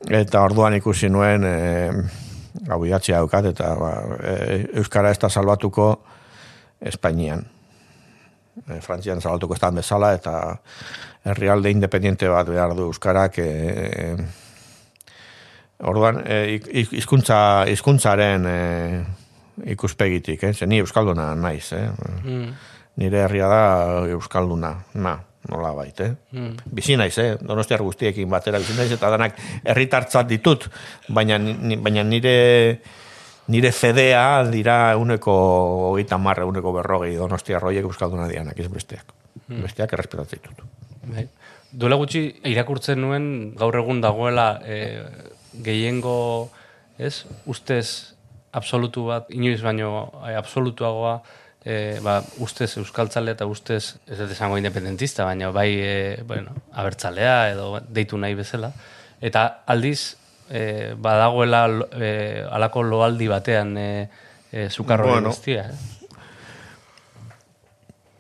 Eta 0.07 0.43
orduan 0.47 0.77
ikusi 0.79 1.11
nuen, 1.11 1.43
hau 2.69 2.83
idatzea 2.87 3.23
daukat, 3.23 3.51
eta 3.53 3.73
ba, 3.79 3.93
e, 4.21 4.35
Euskara 4.81 5.11
ez 5.11 5.19
da 5.19 5.31
salbatuko 5.31 5.89
Espainian. 6.81 7.45
E, 8.69 8.81
Frantzian 8.85 9.21
salbatuko 9.21 9.57
ez 9.57 9.73
bezala, 9.75 10.13
eta 10.15 10.59
herrialde 11.25 11.71
independiente 11.71 12.29
bat 12.29 12.49
behar 12.49 12.75
du 12.77 12.89
Euskarak 12.91 13.39
e, 13.39 14.17
orduan, 15.81 16.23
e, 16.27 16.61
izkuntza, 16.99 17.65
izkuntzaren 17.71 18.47
e, 18.47 18.61
ikuspegitik, 19.73 20.45
eh? 20.45 20.67
ni 20.67 20.79
Euskalduna 20.81 21.35
naiz, 21.35 21.73
eh? 21.73 21.91
Mm. 22.25 22.55
nire 22.97 23.25
herria 23.25 23.49
da 23.49 23.63
Euskalduna, 24.13 24.77
na 24.95 25.19
nola 25.51 25.73
bait, 25.75 26.01
eh? 26.01 26.13
Mm. 26.33 26.73
Bizi 26.79 26.97
naiz, 26.97 27.17
eh? 27.19 27.37
Donostiar 27.41 27.83
guztiekin 27.83 28.31
batera 28.31 28.61
bizi 28.63 28.77
naiz, 28.79 28.91
eta 28.95 29.11
danak 29.11 29.39
herritartzat 29.65 30.29
ditut, 30.31 30.69
baina, 31.09 31.39
baina 31.83 32.05
nire 32.07 32.37
nire 33.53 33.73
fedea 33.75 34.45
dira 34.51 34.97
uneko 34.99 35.35
hogeita 35.91 36.19
marre, 36.19 36.47
uneko 36.47 36.73
berrogei 36.77 37.17
donostia 37.19 37.59
roiek 37.59 37.87
euskalduna 37.89 38.29
dianak, 38.31 38.59
ez 38.59 38.69
besteak. 38.71 39.13
Mm. 39.49 39.63
Besteak 39.67 39.93
errespetatzen 39.97 40.43
ditut. 40.43 40.65
Bai. 41.11 41.27
Duela 41.73 41.97
gutxi 41.97 42.27
irakurtzen 42.47 43.01
nuen 43.01 43.27
gaur 43.59 43.77
egun 43.81 44.03
dagoela 44.05 44.47
e, 44.65 44.79
gehiengo, 45.65 46.51
ez, 47.01 47.25
ustez 47.49 48.15
absolutu 48.53 49.07
bat, 49.09 49.31
inoiz 49.33 49.63
baino 49.65 50.11
e, 50.21 50.35
absolutuagoa, 50.37 51.17
e, 51.65 51.99
ba, 52.03 52.21
ustez 52.43 52.77
euskaltzale 52.81 53.35
eta 53.37 53.47
ustez 53.47 53.99
ez 54.07 54.19
dut 54.19 54.31
esango 54.31 54.59
independentista, 54.59 55.25
baina 55.25 55.51
bai 55.55 55.71
e, 55.79 55.95
bueno, 56.27 56.55
abertzalea 56.73 57.53
edo 57.53 57.81
deitu 57.89 58.19
nahi 58.19 58.35
bezala. 58.39 58.73
Eta 59.23 59.63
aldiz, 59.71 60.17
e, 60.51 60.95
badagoela 60.99 61.67
e, 61.93 62.45
alako 62.51 62.83
loaldi 62.83 63.29
batean 63.31 63.77
e, 63.79 64.09
e, 64.51 64.69
zukarro 64.71 65.09
bueno, 65.09 65.31
guztia. 65.31 65.71
Eh? 65.71 65.77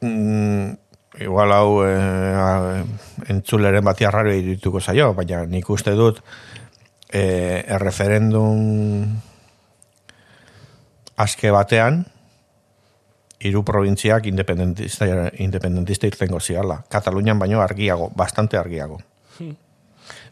Mm, 0.03 0.77
igual 1.21 1.53
hau 1.53 1.83
e, 1.87 1.93
entzuleren 3.29 3.85
batia 3.85 4.11
raro 4.11 4.33
dituko 4.33 4.81
zaio, 4.81 5.13
baina 5.15 5.45
nik 5.47 5.69
uste 5.71 5.93
dut 5.99 6.23
e, 7.13 7.63
erreferendum 7.67 9.21
aske 11.23 11.53
batean, 11.55 12.07
hiru 13.43 13.65
provintziak 13.67 14.27
independentista, 14.31 15.07
independentista 15.43 16.07
irtengo 16.07 16.41
ziala. 16.41 16.83
Katalunian 16.89 17.39
baino 17.39 17.61
argiago, 17.61 18.11
bastante 18.15 18.57
argiago. 18.57 19.01
Hmm. 19.39 19.57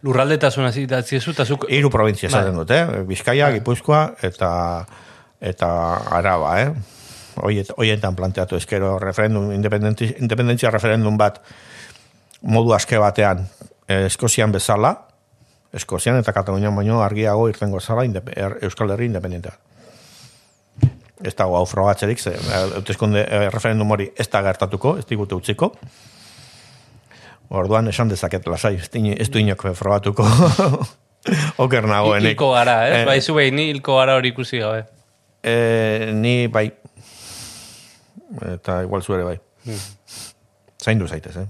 Lurralde 0.03 0.39
eta 0.39 0.51
zuna 0.51 0.73
zitatzi 0.73 1.19
eta 1.19 1.45
zuk... 1.45 1.67
Iru 1.69 1.91
provintzia 1.91 2.29
esaten 2.29 2.57
dute, 2.57 2.79
eh? 2.79 3.03
Bizkaia, 3.09 3.51
bai. 3.51 3.59
Gipuzkoa 3.59 4.01
eta 4.27 4.51
eta 5.41 5.69
Araba, 6.19 6.55
eh? 6.63 6.73
Hoietan 7.41 8.17
planteatu 8.17 8.57
eskero 8.57 8.99
referendum, 8.99 9.51
independentzia 9.53 10.71
referendum 10.71 11.17
bat 11.17 11.41
modu 12.43 12.75
aske 12.77 12.99
batean 12.99 13.47
eh, 13.89 14.07
Eskozian 14.07 14.53
bezala, 14.53 14.93
Eskozian 15.73 16.19
eta 16.21 16.35
Katalunian 16.37 16.77
baino 16.77 17.01
argiago 17.03 17.49
irtengo 17.49 17.81
zala 17.81 18.05
er, 18.05 18.59
Euskal 18.67 18.91
Herri 18.91 19.07
independentea 19.07 19.57
ez 21.25 21.35
dago 21.37 21.57
hau 21.59 21.67
frogatzerik, 21.69 22.21
ze, 22.21 22.33
eutezkonde 22.77 23.25
e, 23.25 23.43
referendum 23.53 23.91
hori 23.91 24.11
ez 24.19 24.29
da 24.31 24.43
gertatuko, 24.47 24.97
ez 25.01 25.07
digute 25.09 25.37
utziko. 25.37 25.73
Orduan 27.51 27.91
esan 27.91 28.11
dezaket 28.13 28.47
lasai, 28.47 28.77
ez, 28.79 28.89
ez 28.95 29.29
du 29.31 29.41
inok 29.43 29.67
frogatuko. 29.75 30.27
Oker 31.65 31.89
nagoen. 31.91 32.25
Ilko 32.31 32.53
gara, 32.55 32.77
eh? 32.89 33.01
eh? 33.01 33.07
Bai, 33.09 33.21
zu 33.21 33.35
behin, 33.37 33.59
ilko 33.59 33.99
gara 33.99 34.17
hori 34.17 34.33
ikusi 34.33 34.63
gabe. 34.63 34.85
Eh, 35.43 36.11
ni 36.17 36.47
bai. 36.53 36.69
Eta 38.55 38.81
igual 38.87 39.03
zuere 39.03 39.27
bai. 39.27 39.37
Hmm. 39.67 39.81
Zaindu 40.81 41.09
zaitez, 41.09 41.37
eh? 41.37 41.47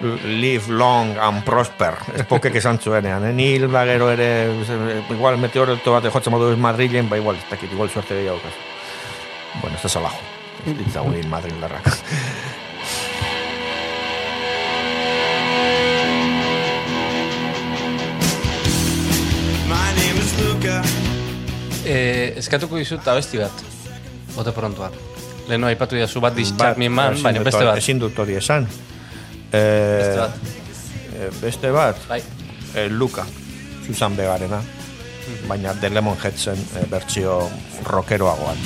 Live 0.00 0.68
long 0.68 1.16
and 1.18 1.44
prosper. 1.44 1.98
Ez 2.16 2.24
pokek 2.28 2.56
esan 2.60 2.78
zuenean, 2.80 3.24
eh? 3.28 3.32
Ni 3.36 3.52
hilda 3.56 3.84
gero 3.88 4.10
ere, 4.12 4.30
igual 5.12 5.38
meteorito 5.40 5.92
bat 5.92 6.08
jotzen 6.08 6.32
modu 6.32 6.50
Madrilen, 6.56 7.08
ba 7.08 7.18
igual, 7.20 7.36
ez 7.36 7.48
dakit, 7.50 7.72
igual 7.72 7.90
suerte 7.90 8.16
gehiago 8.16 8.40
kasu. 8.40 9.60
Bueno, 9.60 9.76
ez 9.76 9.82
da 9.82 9.88
salajo. 9.88 10.22
Ez 10.66 10.92
da 10.94 11.04
gure 11.04 11.22
Madrid 11.28 11.60
darrak. 11.60 11.90
Eh, 21.90 22.36
eskatuko 22.38 22.78
dizut 22.78 23.06
abesti 23.08 23.40
bat. 23.40 23.64
Bote 24.36 24.52
prontuak. 24.54 24.94
Leno 25.48 25.66
aipatu 25.66 25.96
diazu 25.98 26.20
bat 26.22 26.36
discharge 26.36 26.78
mi 26.78 26.88
man, 26.88 27.16
baina 27.22 27.42
beste 27.42 27.64
bat. 27.66 27.80
Ezin 27.80 27.98
dut 27.98 28.18
hori 28.22 28.36
esan. 28.38 28.68
Eh, 29.52 31.30
beste 31.40 31.70
bat. 31.70 31.96
Bai. 32.08 32.22
Eh, 32.74 32.88
Luka. 32.90 33.26
Susan 33.86 34.16
Begarena. 34.16 34.62
baina 35.48 35.74
The 35.74 35.90
Lemon 35.90 36.16
Headsen 36.22 36.58
e, 36.58 36.86
bertsio 36.90 37.50
rockeroagoan. 37.84 38.56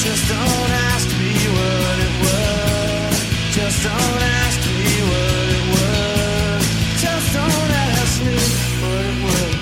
Just 0.00 0.28
don't 0.28 0.72
ask 0.94 1.08
me 1.20 1.32
what 1.54 1.98
it 2.00 2.14
was 2.24 3.16
Just 3.54 3.82
don't 3.84 4.22
ask 4.22 4.60
me 4.64 5.02
what 5.10 5.48
it 5.56 5.64
was 5.74 6.64
Just 7.02 7.34
don't 7.34 7.72
ask 7.92 8.22
me 8.24 8.36
what 8.80 9.04
it 9.04 9.18
was 9.24 9.54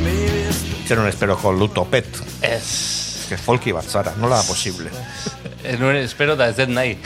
Maybe 0.00 0.38
it's... 0.48 0.88
Zer 0.88 0.98
un 1.00 1.08
espero 1.08 1.36
con 1.36 1.58
Luto 1.58 1.84
Pet 1.84 2.06
Es... 2.40 3.26
Que 3.28 3.36
folki 3.36 3.72
bat 3.72 3.88
zara, 3.88 4.14
nola 4.16 4.36
da 4.36 4.42
posible 4.42 4.90
Ez 5.62 5.78
nuen 5.78 5.96
espero 6.02 6.36
da 6.36 6.48
ez 6.50 6.56
den 6.56 6.74
nahi 6.74 6.96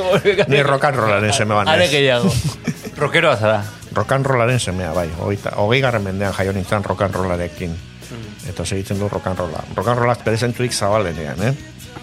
Ni 0.52 0.62
rock 0.62 0.84
and 0.90 0.96
rollaren 0.96 1.32
seme 1.32 1.54
banez 1.54 1.74
Are 1.74 1.88
gehiago 1.90 2.30
Rockeroa 2.96 3.36
zara 3.36 3.64
rock 3.94 4.12
and 4.12 4.26
rollaren 4.26 4.60
semea, 4.60 4.92
bai. 4.92 5.08
Hogei 5.56 5.80
garren 5.82 6.02
mendean 6.02 6.34
jaio 6.34 6.52
nintzen 6.52 6.84
rock 6.84 7.06
and 7.06 7.14
rollarekin. 7.14 7.74
Mm. 8.10 8.48
Eta 8.50 8.66
segitzen 8.66 8.98
du 8.98 9.08
rock 9.08 9.26
and 9.30 9.38
rolla. 9.38 9.64
Rock 9.76 9.88
and 9.88 9.98
rollaz 9.98 10.18
perezentzuik 10.24 10.72
zabalenean, 10.72 11.42
eh? 11.42 11.54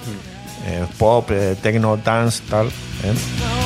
Mm. 0.06 0.20
Eh, 0.68 0.86
pop, 0.98 1.32
eh, 1.32 1.56
techno, 1.62 1.98
dance, 1.98 2.44
tal, 2.50 2.72
eh? 3.04 3.61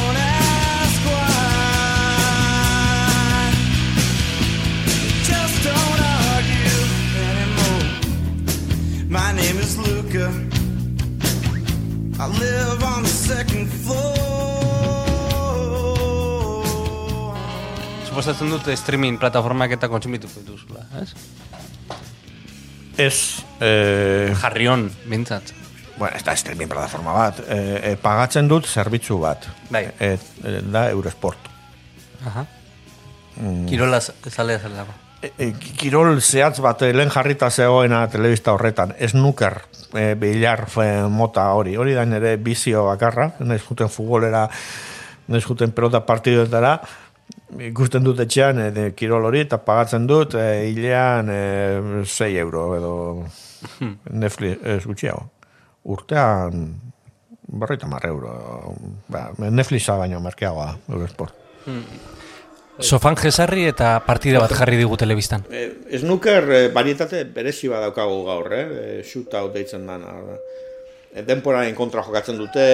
Suposatzen 18.26 18.50
dut 18.50 18.72
streaming 18.80 19.20
plataformak 19.22 19.76
eta 19.76 19.88
kontsumituko 19.92 20.42
dituzula, 20.42 20.82
ez? 20.98 21.12
Ez. 22.98 23.18
Eh... 23.62 24.34
Jarrion, 24.42 24.88
bintzat. 25.06 25.52
Bueno, 26.00 26.16
ez 26.18 26.24
da 26.26 26.34
streaming 26.36 26.72
plataforma 26.72 27.14
bat. 27.14 27.44
E, 27.46 27.60
e, 27.92 27.94
pagatzen 28.02 28.50
dut 28.50 28.66
zerbitzu 28.66 29.20
bat. 29.22 29.46
Bai. 29.70 29.84
E, 30.00 30.16
e, 30.42 30.56
da 30.74 30.88
Eurosport. 30.90 31.52
Aha. 32.26 32.46
Mm. 33.36 33.68
Kirola 33.70 34.02
zalea 34.02 34.58
zer 34.58 34.74
dago. 34.74 34.98
E, 35.22 35.32
e, 35.38 35.52
kirol 35.78 36.18
zehatz 36.18 36.58
bat 36.66 36.82
lehen 36.82 37.14
jarrita 37.14 37.52
zegoena 37.52 38.08
telebista 38.10 38.58
horretan. 38.58 38.98
Ez 38.98 39.14
nuker 39.14 39.62
e, 39.94 40.16
bilar 40.18 40.66
mota 41.14 41.52
hori. 41.54 41.78
Hori 41.78 41.94
da 41.94 42.10
nire 42.10 42.36
bizio 42.42 42.88
bakarra. 42.90 43.36
Naiz 43.46 43.62
juten 43.70 43.92
futbolera, 43.92 44.48
naiz 45.30 45.46
juten 45.46 45.78
pelota 45.78 46.02
partiduetara 46.08 46.80
ikusten 47.70 48.04
dut 48.04 48.20
etxean 48.26 48.62
e, 48.66 48.90
kirol 48.98 49.30
hori 49.30 49.44
eta 49.46 49.60
pagatzen 49.64 50.08
dut 50.10 50.36
e, 50.40 50.48
hilean 50.72 51.30
e, 51.30 51.42
6 52.04 52.32
euro 52.42 52.66
edo. 52.78 52.96
Netflix 54.24 54.62
ez 54.62 54.84
gutxiago 54.86 55.30
urtean 55.86 56.66
berreita 57.46 57.88
marre 57.88 58.10
euro 58.10 58.74
ba, 59.10 59.30
Netflixa 59.38 59.98
baino 59.98 60.20
merkeagoa 60.22 60.72
Eurosport 60.90 61.34
hmm. 61.66 62.14
Sofan 62.84 63.16
jesarri 63.16 63.64
eta 63.70 63.94
partida 64.04 64.42
bat 64.44 64.52
jarri 64.52 64.76
digu 64.76 64.98
telebistan. 65.00 65.46
E, 65.48 65.62
ez 65.96 66.02
nuker 66.04 66.50
e, 66.52 66.58
barietate 66.76 67.22
berezi 67.32 67.70
bat 67.72 67.86
daukagu 67.86 68.18
gaur, 68.28 68.50
eh? 68.52 68.66
E, 68.66 68.98
shoot 69.08 69.32
deitzen 69.54 69.86
dana. 69.88 70.12
E, 71.14 71.24
denporaren 71.24 71.72
kontra 71.78 72.04
jokatzen 72.04 72.36
dute, 72.36 72.66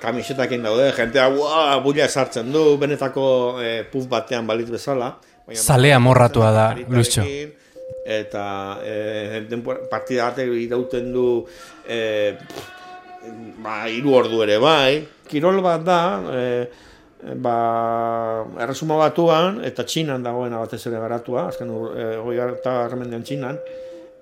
kamisetakin 0.00 0.62
daude, 0.64 0.90
jentea 0.96 1.28
ua, 1.28 1.78
bulia 1.84 2.06
esartzen 2.08 2.50
du, 2.52 2.64
benetako 2.80 3.24
e, 3.62 3.72
puf 3.90 4.08
batean 4.10 4.48
balit 4.48 4.70
bezala. 4.72 5.14
Zalea 5.54 5.98
morratua 6.02 6.50
da, 6.54 6.66
Luiztxo. 6.88 7.24
Eta 8.10 8.44
e, 8.84 9.46
partida 9.90 10.28
arte 10.30 10.46
irauten 10.46 11.10
du 11.12 11.26
e, 11.86 12.00
ba, 13.62 13.82
iru 13.92 14.14
ordu 14.22 14.42
ere 14.46 14.58
bai. 14.62 15.00
Kirol 15.30 15.60
bat 15.64 15.84
da, 15.86 16.00
e, 16.32 16.44
ba, 17.36 17.56
erresuma 18.64 18.98
batuan, 19.00 19.60
eta 19.66 19.84
txinan 19.84 20.24
dagoena 20.24 20.62
batez 20.62 20.82
ere 20.88 21.02
garatua, 21.02 21.48
azken 21.52 21.70
e, 21.70 22.10
hori 22.18 22.40
eta 22.48 22.80
armendean 22.86 23.26
txinan, 23.26 23.60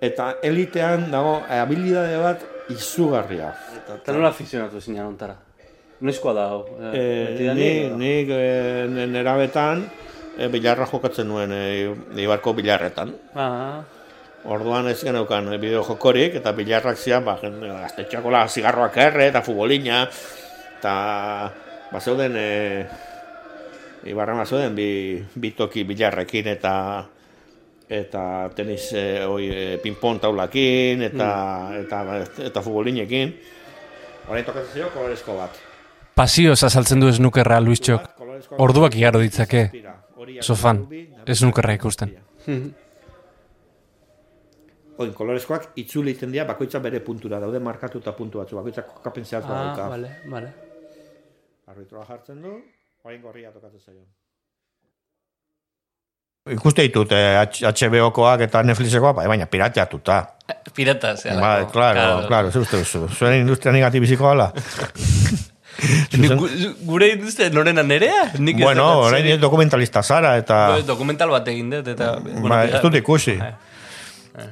eta 0.05 0.35
elitean 0.47 1.11
dago 1.13 1.39
habilidade 1.49 2.23
bat 2.23 2.49
izugarria. 2.75 3.53
Eta 3.95 4.17
nola 4.17 4.33
afizionatu 4.35 4.81
zinean 4.83 5.15
ontara? 5.15 5.39
Noizkoa 6.01 6.33
da 6.35 6.45
hau? 6.53 6.61
E, 6.95 7.51
ni, 7.59 7.71
ni 7.99 8.13
e, 8.31 9.07
nerabetan 9.11 9.83
e, 10.39 10.47
bilarra 10.53 10.87
jokatzen 10.87 11.27
nuen 11.27 11.51
e, 11.51 11.63
Ibarko 12.23 12.55
bilarretan. 12.55 13.11
Ah. 13.35 13.83
Orduan 14.47 14.87
ez 14.93 15.01
geneukan 15.03 15.51
e, 15.51 15.59
bideo 15.59 15.83
jokorik 15.83 16.39
eta 16.39 16.55
bilarrak 16.55 17.01
zian, 17.03 17.27
ba, 17.27 17.35
gaztetxako 17.43 18.31
la 18.31 18.47
zigarroak 18.47 18.99
erre 19.09 19.27
eta 19.33 19.43
futbolina 19.43 20.05
eta 20.79 20.95
ba 21.91 22.01
zeuden 22.01 22.39
e, 22.39 22.49
Ibarra 24.07 24.45
zeuden 24.47 24.79
bi, 24.79 25.19
bi 25.35 25.51
toki 25.59 25.83
bilarrekin 25.83 26.47
eta 26.55 26.75
eta 27.89 28.23
tenis 28.55 28.93
e, 28.95 29.25
oi, 29.27 29.49
e, 29.51 29.65
ping-pong 29.83 30.21
taulakin 30.23 31.03
eta, 31.09 31.31
mm. 31.73 31.81
eta, 31.83 32.03
eta, 32.21 32.45
eta 32.53 32.63
futbolinekin. 32.63 33.35
Horain 34.29 34.47
tokatzen 34.47 34.77
zio 34.77 34.93
kolorezko 34.95 35.35
bat 35.41 35.65
pasio 36.19 36.53
azaltzen 36.53 37.01
du 37.01 37.09
esnukerra 37.13 37.61
Luistxok. 37.63 38.09
Orduak 38.65 38.97
igaro 38.99 39.23
ditzake. 39.23 39.69
Sofan, 40.43 40.83
esnukerra 41.27 41.77
ikusten. 41.79 42.15
Oin, 44.99 45.13
kolorezkoak 45.15 45.69
itzuli 45.79 46.17
iten 46.17 46.33
dira, 46.35 46.45
bakoitza 46.49 46.81
bere 46.83 46.99
puntura 47.07 47.39
daude 47.39 47.61
markatu 47.63 48.01
eta 48.03 48.15
puntu 48.17 48.41
batzu, 48.41 48.57
bakoitza 48.59 48.83
kokapen 48.83 49.25
zehaz 49.25 49.45
ah, 49.47 49.89
Vale, 49.93 50.09
vale. 50.31 50.49
Arbitroa 51.71 52.07
jartzen 52.09 52.41
du, 52.43 52.57
oin 53.05 53.21
gorria 53.23 53.53
tokatzen 53.53 53.81
zaio. 53.85 54.03
Ikuste 56.51 56.83
ditut 56.89 57.13
eh, 57.13 57.37
HBO-koak 57.69 58.43
eta 58.49 58.65
Netflixekoak, 58.67 59.21
bai, 59.21 59.29
baina 59.31 59.47
pirateatuta. 59.47 60.19
Pirata, 60.75 61.15
zera. 61.15 61.39
Ba, 61.39 61.53
claro, 61.71 62.01
claro, 62.01 62.27
claro, 62.27 62.51
zer 62.51 62.65
uste 62.65 62.83
duzu. 62.83 63.05
Zuen 63.13 63.39
industria 63.45 63.77
negatibiziko 63.77 64.27
gala. 64.33 64.51
gure 66.89 67.13
induzte 67.15 67.49
norena 67.55 67.83
nerea? 67.87 68.29
Nik 68.39 68.61
bueno, 68.63 68.91
orain 69.07 69.41
dokumentalista 69.41 70.03
zara 70.03 70.37
eta... 70.41 70.79
dokumental 70.87 71.31
bat 71.31 71.49
egin 71.49 71.71
dut 71.71 71.89
eta... 71.95 72.17
Ba, 72.45 72.65
ez 72.67 72.83
dut 72.83 72.99
ikusi. 72.99 73.39
Eh. 73.39 73.57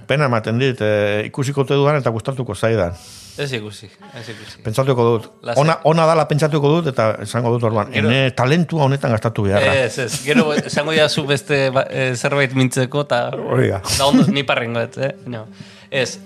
Pena 0.07 0.27
ematen 0.27 0.59
dit, 0.59 0.81
eh, 0.83 1.27
ikusiko 1.29 1.65
te 1.67 1.75
dudan 1.79 1.99
eta 2.01 2.11
gustatuko 2.11 2.55
zaidan. 2.55 2.95
Ez 3.37 3.51
ikusi, 3.53 3.87
ez 4.17 4.25
ikusi. 4.33 4.63
Pentsatuko 4.65 5.05
dut. 5.05 5.27
Ona, 5.61 5.77
ona 5.85 6.07
dala 6.09 6.25
pentsatuko 6.29 6.71
dut 6.79 6.89
eta 6.93 7.11
esango 7.23 7.53
dut 7.53 7.67
orduan. 7.69 7.93
Gero, 7.93 8.09
ene 8.09 8.33
talentua 8.37 8.87
honetan 8.89 9.13
gastatu 9.13 9.45
beharra. 9.47 9.75
Ez, 9.85 9.99
ez. 10.07 10.23
Gero 10.25 10.49
esango 10.57 10.95
ja 10.97 11.09
zu 11.09 11.27
beste 11.29 11.67
ba, 11.75 11.85
e, 11.91 12.09
zerbait 12.17 12.55
mintzeko 12.57 13.05
eta... 13.05 13.21
Horiga. 13.37 13.83
Da 13.99 14.09
ondo 14.09 14.25
ni 14.33 14.43
parrengo 14.49 14.81
eh? 14.81 15.13
No. 15.27 15.45
Ez, 15.91 16.19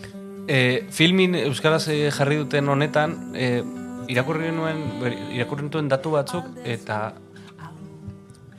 e, 0.46 0.86
filmin 0.94 1.34
Euskaraz 1.42 1.88
jarri 1.88 2.38
duten 2.44 2.68
honetan, 2.68 3.16
e, 3.34 3.50
irakurri 4.10 4.50
nuen 4.54 4.82
irakurri 5.34 5.68
nuen 5.68 5.88
datu 5.90 6.12
batzuk 6.16 6.50
eta 6.64 7.00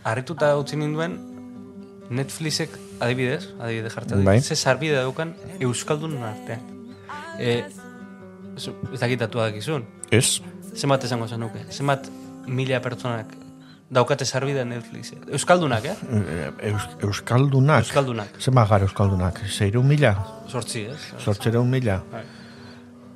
harrituta 0.04 0.54
utzi 0.60 0.80
ninduen 0.80 1.20
Netflixek 2.12 2.74
adibidez, 3.00 3.46
adibidez 3.60 3.94
jartzen 3.94 4.26
bai. 4.26 4.42
ze 4.42 4.56
sarbide 4.56 4.98
daukan 5.00 5.34
euskaldun 5.60 6.18
artean. 6.28 6.66
Eh, 7.40 7.64
ez 8.58 9.00
dakit 9.00 9.20
datu 9.20 9.40
dakizun. 9.40 9.86
Ez. 10.12 10.42
Zenbat 10.76 11.06
esango 11.08 11.28
zenuke? 11.28 11.64
Zenbat 11.72 12.10
mila 12.48 12.82
pertsonak 12.84 13.32
daukate 13.92 14.26
sarbide 14.26 14.66
Netflix. 14.66 15.14
Euskaldunak, 15.32 15.86
eh? 15.86 15.96
Eus, 16.72 16.84
euskaldunak? 17.08 17.88
Euskaldunak. 17.88 18.38
Zenbat 18.40 18.70
gara 18.70 18.88
euskaldunak? 18.88 19.42
Zeiru 19.48 19.84
mila? 19.84 20.14
Sortzi, 20.48 20.86
ez? 20.92 21.00
Sortzireun 21.20 21.70
mila. 21.70 22.02
Bai. 22.12 22.24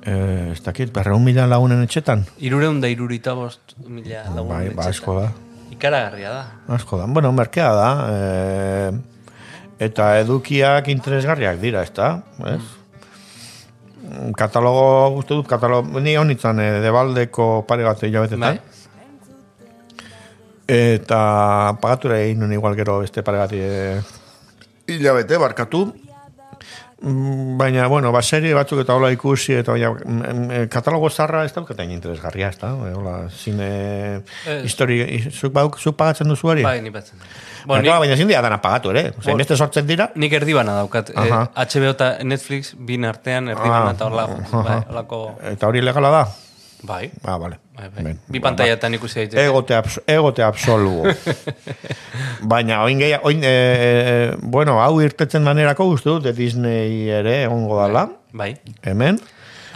Eh, 0.06 0.52
ez 0.52 0.62
dakit, 0.62 0.92
berreun 0.94 1.24
mila 1.24 1.48
lagunen 1.50 1.82
etxetan? 1.82 2.22
Irureun 2.38 2.78
da 2.80 2.86
irurita 2.86 3.34
bost 3.34 3.74
mila 3.82 4.22
lagunen 4.28 4.48
bai, 4.52 4.64
ba, 4.70 4.86
etxetan. 4.86 5.18
da. 5.24 5.32
Ikaragarria 5.74 6.30
da. 6.30 6.44
Asko 6.76 7.00
da. 7.00 7.06
Bueno, 7.10 7.32
merkea 7.34 7.72
da. 7.74 7.88
E, 8.06 8.20
eta 9.88 10.12
edukiak 10.22 10.88
interesgarriak 10.94 11.58
dira, 11.60 11.82
ez 11.82 11.92
da? 11.96 12.12
Ez? 12.52 12.62
Mm. 14.06 14.30
Katalogo, 14.38 15.18
uste 15.18 15.34
dut, 15.34 15.48
katalogo, 15.50 16.00
ni 16.00 16.14
honitzen, 16.16 16.62
e, 16.62 16.70
debaldeko 16.84 17.66
pare 17.66 17.84
bat 17.88 18.06
hilabetetan. 18.06 18.62
Bai. 18.62 20.04
Eta 20.66 21.18
pagatura 21.82 22.22
egin 22.22 22.40
nuen 22.42 22.54
igual 22.54 22.78
gero 22.78 23.00
beste 23.02 23.22
pare 23.26 23.42
bat 23.42 23.52
hilabete, 24.86 25.38
barkatu. 25.38 25.86
Mm, 27.02 27.58
baina, 27.58 27.86
bueno, 27.88 28.10
ba, 28.10 28.22
serie 28.24 28.54
batzuk 28.56 28.80
eta 28.80 28.94
hola 28.96 29.10
ikusi, 29.12 29.52
eta 29.60 29.74
baina, 29.74 29.90
mm, 29.92 30.22
mm, 30.30 30.68
katalogo 30.72 31.10
zarra 31.10 31.42
ez 31.44 31.52
daukatain 31.52 31.90
interesgarria, 31.92 32.48
ez 32.48 32.56
da? 32.62 32.70
Hola, 32.72 33.16
zine, 33.28 33.68
eh. 34.46 34.62
histori, 34.64 35.02
zuk, 35.28 35.52
bauk, 35.52 35.76
zuk 35.76 35.98
pagatzen 36.00 36.32
duzu 36.32 36.54
hori? 36.54 36.64
Bai, 36.64 36.80
ni 36.80 36.94
batzen. 36.94 37.20
Bueno, 37.66 37.82
baina, 37.82 37.98
baina 38.00 38.16
zin 38.16 38.32
dana 38.32 38.62
pagatu, 38.64 38.94
ere? 38.94 39.10
Osa, 39.18 39.36
bon, 39.36 39.56
sortzen 39.56 39.86
dira? 39.86 40.08
Nik 40.14 40.32
erdi 40.40 40.56
bana 40.56 40.78
daukat. 40.80 41.12
Uh 41.12 41.22
-huh. 41.26 41.44
eh, 41.44 41.66
HBO 41.76 41.90
eta 41.90 42.16
Netflix, 42.24 42.74
bin 42.78 43.04
artean 43.04 43.48
erdi 43.48 43.68
bana 43.68 43.92
eta 43.92 44.06
hola, 44.06 44.24
uh 44.24 44.40
-huh. 44.50 44.64
bai, 44.64 44.80
holako... 44.88 45.38
Eta 45.52 45.66
hori 45.68 45.82
legala 45.82 46.10
da? 46.10 46.26
Bai. 46.82 47.10
Ah, 47.24 47.38
vale. 47.38 47.58
Bai, 47.76 47.88
bai. 47.92 48.12
Bi 48.28 48.40
pantaiatan 48.40 48.94
ikusi 48.98 49.22
daiteke. 49.22 49.44
Egote, 49.48 49.76
abs 49.76 49.98
egote 50.06 50.44
absoluo. 50.44 51.08
Baina, 52.52 52.82
oin 52.84 53.00
gehi, 53.00 53.16
oin, 53.22 53.40
e, 53.44 54.34
bueno, 54.42 54.78
hau 54.82 55.00
irtetzen 55.04 55.44
danerako 55.48 55.88
uste 55.94 56.10
dut, 56.12 56.28
Disney 56.36 57.08
ere 57.12 57.42
egongo 57.46 57.80
dala. 57.80 58.06
Bai. 58.36 58.52
Hemen. 58.84 59.20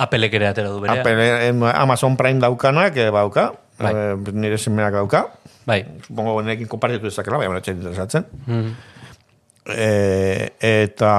Apelek 0.01 0.37
ere 0.39 0.51
atera 0.51 0.71
du 0.73 0.81
berea. 0.81 1.01
Apple, 1.01 1.73
Amazon 1.73 2.17
Prime 2.21 2.41
daukanak, 2.41 2.97
e, 2.97 3.11
bauka. 3.15 3.51
Bai. 3.81 3.95
Nire 4.33 4.59
zimenak 4.61 4.97
dauka. 4.97 5.27
Bai. 5.67 5.83
Supongo, 6.07 6.41
nekin 6.45 6.69
kompartitu 6.69 7.09
ezakela, 7.09 7.41
baina 7.41 7.61
txen 7.65 7.81
interesatzen. 7.81 8.29
Mm 8.47 8.99
e, 9.75 10.53
eta 10.61 11.15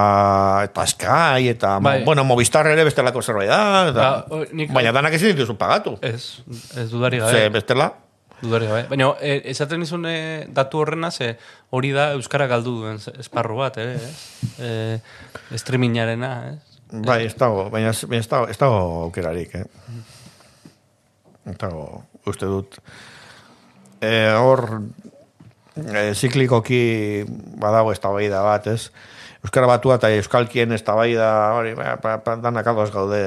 eta 0.67 0.85
Sky 0.87 1.49
eta 1.53 1.77
bai. 1.79 2.03
bueno, 2.03 2.23
Movistar 2.23 2.67
ere 2.71 2.83
bestelako 2.87 3.21
zerbait 3.21 3.49
da 3.49 3.89
eta, 3.89 4.07
ba, 4.29 4.39
nik, 4.51 4.71
baina 4.73 4.93
danak 4.95 5.15
ezin 5.17 5.35
dituzu 5.35 5.57
pagatu 5.59 5.97
ez, 6.01 6.41
ez 6.77 6.89
dudari 6.91 7.21
gabe 7.21 7.31
ze 7.31 7.49
bestela 7.53 7.91
dudari 8.41 8.67
gabe 8.69 8.83
baina 8.89 9.11
e, 9.21 9.37
esaten 9.53 9.85
izun 9.85 10.05
e, 10.09 10.17
datu 10.49 10.83
horrena 10.83 11.11
ze 11.11 11.35
hori 11.69 11.93
da 11.95 12.11
Euskara 12.17 12.47
galdu 12.47 12.77
duen 12.81 12.99
esparru 13.19 13.61
bat 13.61 13.77
eh, 13.77 13.95
e, 14.59 15.57
streamingarena 15.57 16.31
eh? 16.49 16.55
bai, 16.91 17.25
ez 17.25 17.35
dago 17.35 17.69
baina 17.69 17.93
ez 17.93 18.27
dago, 18.27 18.47
ez 18.47 18.57
dago 18.57 18.81
aukerarik 19.07 19.55
eh? 19.55 19.65
ez 21.51 21.57
dago 21.57 22.03
uste 22.27 22.45
dut 22.45 22.77
eh, 24.01 24.33
hor 24.35 24.81
e, 25.77 26.11
ziklikoki 26.13 26.81
badago 27.61 27.91
ez 27.91 27.99
da 28.01 28.43
bat, 28.43 28.67
ez? 28.67 28.91
Euskara 29.41 29.65
batua 29.65 29.95
eta 29.97 30.09
Euskalkien 30.13 30.71
ez 30.71 30.83
da 30.85 30.93
hori, 30.93 31.73
ba, 31.73 31.95
ba, 32.01 32.17
ba, 32.21 32.35
danak 32.37 32.67
adoz 32.67 32.91
gaude 32.93 33.17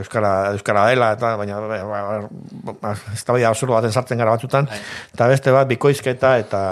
Euskara, 0.00 0.50
Euskara 0.50 0.88
dela, 0.90 1.12
eta 1.14 1.36
baina 1.36 1.60
ba, 1.60 1.78
ba, 1.84 2.74
ba, 2.80 2.96
ez 3.14 3.22
da 3.24 3.36
absurdo 3.48 3.74
baten 3.74 3.92
sartzen 3.92 4.18
gara 4.18 4.34
batzutan, 4.34 4.66
bai. 4.66 4.80
eta 5.14 5.28
beste 5.30 5.52
bat 5.54 5.68
bikoizketa 5.68 6.36
eta 6.38 6.64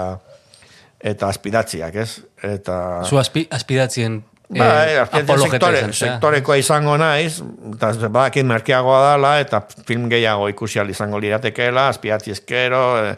eta 1.03 1.27
aspidatziak, 1.27 1.95
ez? 1.95 2.21
Eta... 2.43 2.75
Zu 3.07 3.17
aspi, 3.19 3.47
aspidatzien 3.51 4.21
Ba, 4.53 4.67
eh, 4.85 5.05
sektore, 5.49 5.79
sektorekoa 5.95 6.59
izango 6.59 6.93
naiz, 6.99 7.39
eta 7.71 7.89
badakin 8.05 8.45
merkeagoa 8.45 8.99
dala, 9.13 9.31
eta 9.41 9.63
film 9.87 10.09
gehiago 10.11 10.49
ikusial 10.51 10.91
izango 10.93 11.21
liratekeela, 11.23 11.87
aspidatzi 11.89 12.35
eskero, 12.35 12.83
eh, 12.99 13.15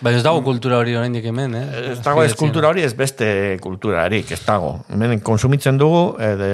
Baina 0.00 0.18
ez 0.18 0.24
dago 0.24 0.42
kultura 0.46 0.78
hori 0.78 0.94
oraindik 0.94 1.24
hemen, 1.26 1.54
eh? 1.58 1.64
Ez 1.92 1.98
dago 2.04 2.22
ez 2.22 2.34
kultura 2.38 2.70
hori 2.70 2.84
ez 2.86 2.92
beste 2.94 3.28
kultura 3.62 4.04
harik, 4.04 4.30
ez 4.34 4.40
dago. 4.44 4.76
Hemen 4.94 5.20
konsumitzen 5.26 5.78
dugu, 5.80 6.02
e, 6.22 6.28
de, 6.38 6.50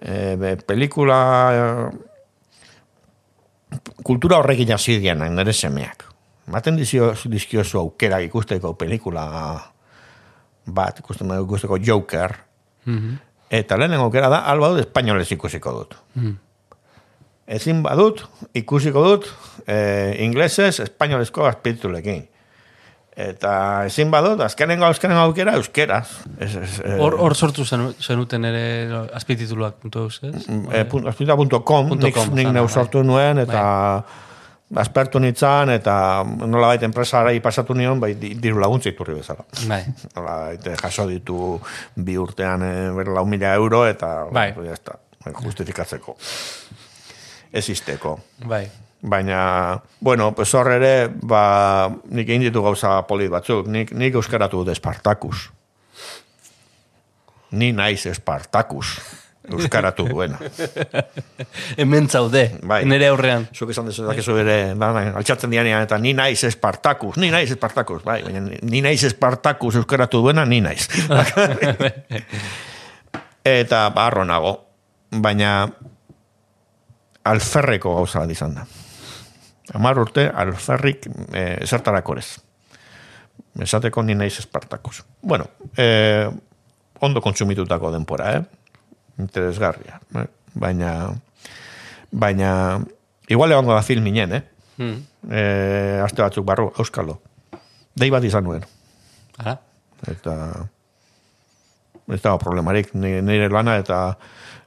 e, 0.00 0.56
pelikula... 0.68 1.20
kultura 4.06 4.38
horrekin 4.38 4.74
hasi 4.76 4.98
dian, 5.02 5.24
nire 5.34 5.52
semeak. 5.56 6.04
Maten 6.52 6.76
dizio, 6.78 7.10
dizkio 7.26 7.64
zu 7.64 7.80
aukera 7.80 8.20
ikusteko 8.22 8.74
pelikula 8.78 9.26
bat, 10.66 11.00
ikusteko 11.00 11.78
Joker, 11.82 12.36
mm 12.84 12.98
-hmm. 12.98 13.18
eta 13.50 13.76
lehenen 13.76 14.00
aukera 14.00 14.28
da, 14.28 14.44
alba 14.52 14.68
dut, 14.68 14.86
espainolez 14.86 15.30
ikusiko 15.32 15.72
dut. 15.72 15.96
Mm 16.14 16.36
Ezin 17.46 17.82
badut, 17.82 18.24
ikusiko 18.58 19.02
dut, 19.04 19.26
eh, 19.70 20.16
inglesez, 20.18 20.80
espainolezko 20.80 21.44
azpiritulekin. 21.46 22.24
Eta 23.16 23.50
ezin 23.88 24.10
badot, 24.12 24.42
azkenengo 24.44 24.84
azkenengo 24.84 25.22
aukera 25.24 25.54
euskera. 25.56 26.02
Eh, 26.36 26.98
hor 27.00 27.32
eh, 27.32 27.34
sortu 27.34 27.64
zenuten 27.64 28.44
ere 28.44 28.64
azpitituluak 29.16 29.78
puntu 29.80 30.04
eus, 30.04 30.18
ez? 30.20 30.44
Mm, 30.44 30.68
eh, 30.68 30.84
azpitituluak.com, 30.84 31.94
nik, 31.96 32.20
nik 32.36 32.52
neu 32.52 32.68
sortu 32.68 33.00
nuen, 33.08 33.40
eta 33.46 33.64
bai. 34.04 34.84
aspertu 34.84 35.24
nintzen, 35.24 35.72
eta 35.78 35.96
nola 36.44 36.74
baita 36.74 36.84
enpresara 36.84 37.32
pasatu 37.40 37.72
nion, 37.72 38.04
bai, 38.04 38.12
diru 38.20 38.60
laguntza 38.60 38.92
iturri 38.92 39.16
bezala. 39.16 39.48
Bai. 39.64 39.80
Nola 40.14 40.38
baita 40.50 40.76
jaso 40.84 41.08
ditu 41.08 41.56
bi 41.96 42.20
urtean 42.20 42.68
eh, 42.68 42.88
berla 43.00 43.24
un 43.24 43.32
mila 43.32 43.54
euro, 43.56 43.86
eta 43.88 44.26
bai. 44.28 44.50
justifikatzeko. 45.40 46.18
Existeko. 47.56 48.18
Bai 48.44 48.66
baina, 49.06 49.82
bueno, 50.00 50.34
pues 50.34 50.52
hor 50.54 50.72
ere, 50.74 51.08
ba, 51.08 51.88
nik 52.10 52.26
egin 52.26 52.48
ditu 52.48 52.62
gauza 52.62 52.98
polit 53.06 53.30
batzuk, 53.30 53.68
nik, 53.70 53.92
nik 53.94 54.18
euskaratu 54.18 54.64
dut 54.64 54.72
Espartakus. 54.74 55.46
Ni 57.54 57.70
naiz 57.72 58.02
Espartakus. 58.10 58.96
Euskaratu 59.46 60.08
duena. 60.10 60.40
Hemen 61.78 62.08
zaude, 62.10 62.48
bai. 62.66 62.80
nire 62.84 63.06
aurrean. 63.12 63.44
Zuk 63.54 63.70
esan 63.70 63.86
dezu, 63.86 64.02
dakizu 64.08 64.34
ere, 64.42 64.56
altxatzen 64.74 65.54
dianean, 65.54 65.84
eta 65.86 66.00
ni 66.02 66.16
naiz 66.18 66.42
Espartakus, 66.48 67.14
ni 67.22 67.30
naiz 67.30 67.52
Espartakus, 67.54 68.02
bai, 68.02 68.24
baina 68.26 68.42
ni 68.42 68.80
naiz 68.82 69.04
Espartakus 69.06 69.78
euskaratu 69.78 70.24
duena, 70.24 70.42
ni 70.50 70.58
naiz. 70.66 70.88
eta 73.60 73.84
barro 73.94 74.26
nago, 74.26 74.56
baina 75.22 75.60
alferreko 77.30 77.94
gauza 78.00 78.24
bat 78.24 78.34
izan 78.34 78.58
da 78.58 78.66
amar 79.74 79.98
urte 79.98 80.26
alferrik 80.30 81.08
e, 81.32 81.44
zertarako 81.66 82.16
ez. 82.20 82.28
Esateko 83.66 84.02
ni 84.02 84.14
naiz 84.14 84.36
espartakos. 84.38 85.02
Bueno, 85.22 85.48
e, 85.76 86.28
ondo 87.00 87.22
kontsumitutako 87.24 87.90
denpora, 87.94 88.36
eh? 88.36 88.42
Interesgarria. 89.18 90.00
Eh? 90.14 90.26
Baina, 90.54 90.92
baina, 92.12 92.50
igual 93.28 93.52
egongo 93.52 93.74
da 93.74 93.82
film 93.82 94.06
inen, 94.12 94.36
eh? 94.36 94.42
Hmm. 94.76 95.00
E, 95.30 95.42
aste 96.04 96.22
batzuk 96.22 96.44
barru, 96.46 96.70
euskalo. 96.78 97.20
Dei 97.96 98.10
bat 98.12 98.24
izan 98.28 98.44
nuen. 98.44 98.64
Ara? 99.40 99.56
Eta, 100.12 100.34
ez 102.12 102.20
dago 102.20 102.38
problemarik, 102.42 102.92
nire 102.94 103.48
lana 103.48 103.78
eta 103.80 104.00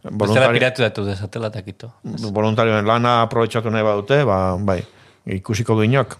Voluntari... 0.03 0.55
piratu 0.55 0.81
datu 0.81 1.03
desatela 1.03 1.49
takito. 1.51 1.91
Voluntarioen 2.03 2.87
lana 2.87 3.21
aprobetsatu 3.25 3.69
nahi 3.69 3.83
badute, 3.83 4.23
ba, 4.23 4.55
bai, 4.55 4.79
ikusiko 5.27 5.75
du 5.75 5.83
inok. 5.83 6.15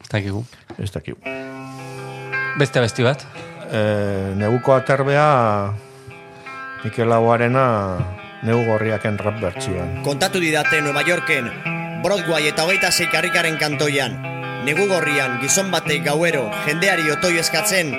Ez 0.00 0.10
dakigu. 0.12 0.44
Ez 0.78 0.90
dakigu. 0.94 1.18
Beste 2.58 2.82
besti 2.82 3.02
bat? 3.06 3.26
E, 3.70 3.80
neguko 4.38 4.74
aterbea 4.74 5.26
Mikel 6.84 7.12
Aguarena 7.12 7.66
negu 8.46 8.62
gorriaken 8.64 9.18
rap 9.20 9.40
bertsioan. 9.42 10.00
Kontatu 10.06 10.40
didate 10.40 10.80
Nueva 10.80 11.02
Yorken, 11.06 11.50
Broadway 12.02 12.48
eta 12.48 12.64
hogeita 12.64 12.90
zeikarrikaren 12.90 13.58
kantoian, 13.60 14.16
negu 14.64 14.86
gorrian 14.88 15.38
gizon 15.42 15.70
batek 15.74 16.06
gauero 16.06 16.46
jendeari 16.64 17.10
otoi 17.12 17.36
eskatzen, 17.42 17.92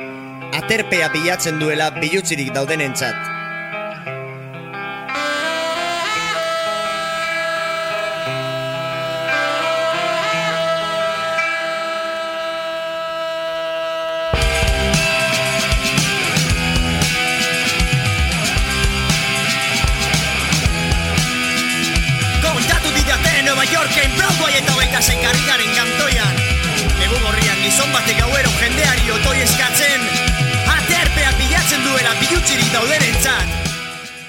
aterpea 0.58 1.12
bilatzen 1.14 1.60
duela 1.62 1.92
bilutzirik 2.00 2.52
daudenentzat. 2.56 3.41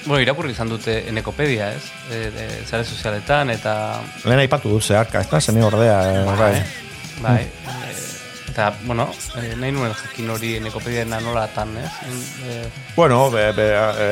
Bueno, 0.05 0.21
irakurri 0.25 0.51
izan 0.51 0.71
dute 0.73 0.97
enekopedia, 1.11 1.69
ez? 1.77 1.83
E, 2.09 2.23
e, 2.27 2.47
zare 2.65 2.83
sozialetan, 2.83 3.53
eta... 3.53 3.75
Lehen 4.25 4.41
aipatu 4.43 4.73
dut 4.73 4.83
zeharka, 4.83 5.21
ez 5.21 5.29
da? 5.29 5.39
Zene 5.39 5.63
ordea, 5.63 5.99
eh, 6.09 6.25
bai. 6.25 6.51
Bai, 7.21 7.37
bai. 7.69 7.77
E, 7.93 7.95
eta, 8.51 8.73
bueno, 8.83 9.07
e, 9.37 9.53
nahi 9.61 9.71
nuen 9.77 9.93
jakin 10.01 10.33
hori 10.35 10.57
enekopedia 10.57 11.05
nola 11.13 11.45
atan, 11.45 11.77
ez? 11.85 11.93
E, 12.49 12.59
bueno, 12.97 13.29
be... 13.31 13.47
be 13.55 13.69
e, 13.77 14.11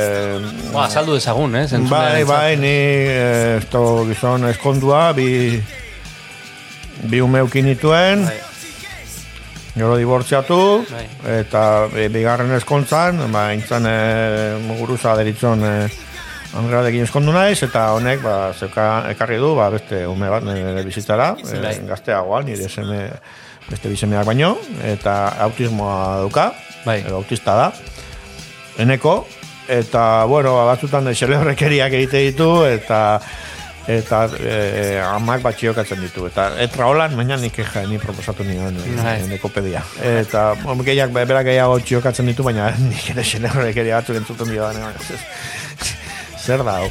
ba, 0.71 0.87
saldu 0.89 1.17
dezagun, 1.17 1.59
ez? 1.59 1.73
bai, 1.89 2.23
bai, 2.23 2.55
ni 2.61 2.75
esto 3.57 4.05
gizon 4.13 4.51
eskondua, 4.53 5.11
bi... 5.17 5.29
Bi 7.09 7.21
umeukin 7.21 7.67
ituen... 7.73 8.25
Bai. 8.25 8.39
Gero 9.71 9.95
dibortziatu, 9.95 10.55
bai. 10.83 11.05
eta 11.39 11.61
e, 11.95 12.09
bigarren 12.11 12.51
eskontzan, 12.57 13.21
ba, 13.31 13.45
intzan 13.55 13.85
e, 13.87 13.93
muguruza 14.65 15.13
deritzen 15.15 15.63
e, 15.63 15.75
Andrea 16.59 16.81
dekin 16.83 17.05
eskondu 17.05 17.31
naiz, 17.31 17.61
eta 17.63 17.85
honek, 17.95 18.19
ba, 18.19 18.35
zeuka 18.51 18.87
ekarri 19.13 19.37
du, 19.39 19.53
ba, 19.55 19.69
beste 19.71 20.03
ume 20.11 20.27
bat 20.31 20.43
nire 20.43 20.83
bizitzara, 20.83 21.29
e, 21.39 21.71
gazteagoa, 21.87 22.41
nire 22.43 22.67
seme, 22.67 23.05
beste 23.69 23.91
bizemeak 23.93 24.27
baino, 24.27 24.57
eta 24.83 25.15
autismoa 25.47 26.25
duka, 26.25 26.49
bai. 26.83 26.99
autista 27.15 27.55
da, 27.55 27.69
eneko, 28.83 29.21
eta, 29.71 30.25
bueno, 30.27 30.57
ba, 30.59 30.67
batzutan 30.73 31.07
xelebrekeriak 31.15 31.95
egite 32.01 32.25
ditu, 32.27 32.51
eta 32.67 33.21
eta 33.87 34.21
e, 34.37 34.99
amak 35.01 35.41
bat 35.45 35.57
txiokatzen 35.57 36.01
ditu. 36.03 36.25
Eta 36.29 36.51
etra 36.61 36.89
holan, 36.91 37.15
baina 37.17 37.37
nik 37.41 37.57
eja, 37.63 37.85
ni 37.89 37.97
proposatu 38.01 38.45
nion 38.45 38.77
neko 39.29 39.49
pedia. 39.49 39.83
Eta 40.01 40.51
gehiak, 40.85 41.13
berak 41.15 41.47
gehiago 41.49 41.79
txiokatzen 41.79 42.29
ditu, 42.29 42.45
baina 42.45 42.69
nik 42.91 43.09
ere 43.15 43.25
xene 43.25 43.51
horrek 43.51 43.81
ere 43.83 43.97
batzuk 43.97 44.21
entzuten 44.21 44.53
dio 44.53 44.69
da. 44.69 44.93
Zer 46.41 46.63
da, 46.65 46.79
hau? 46.81 46.89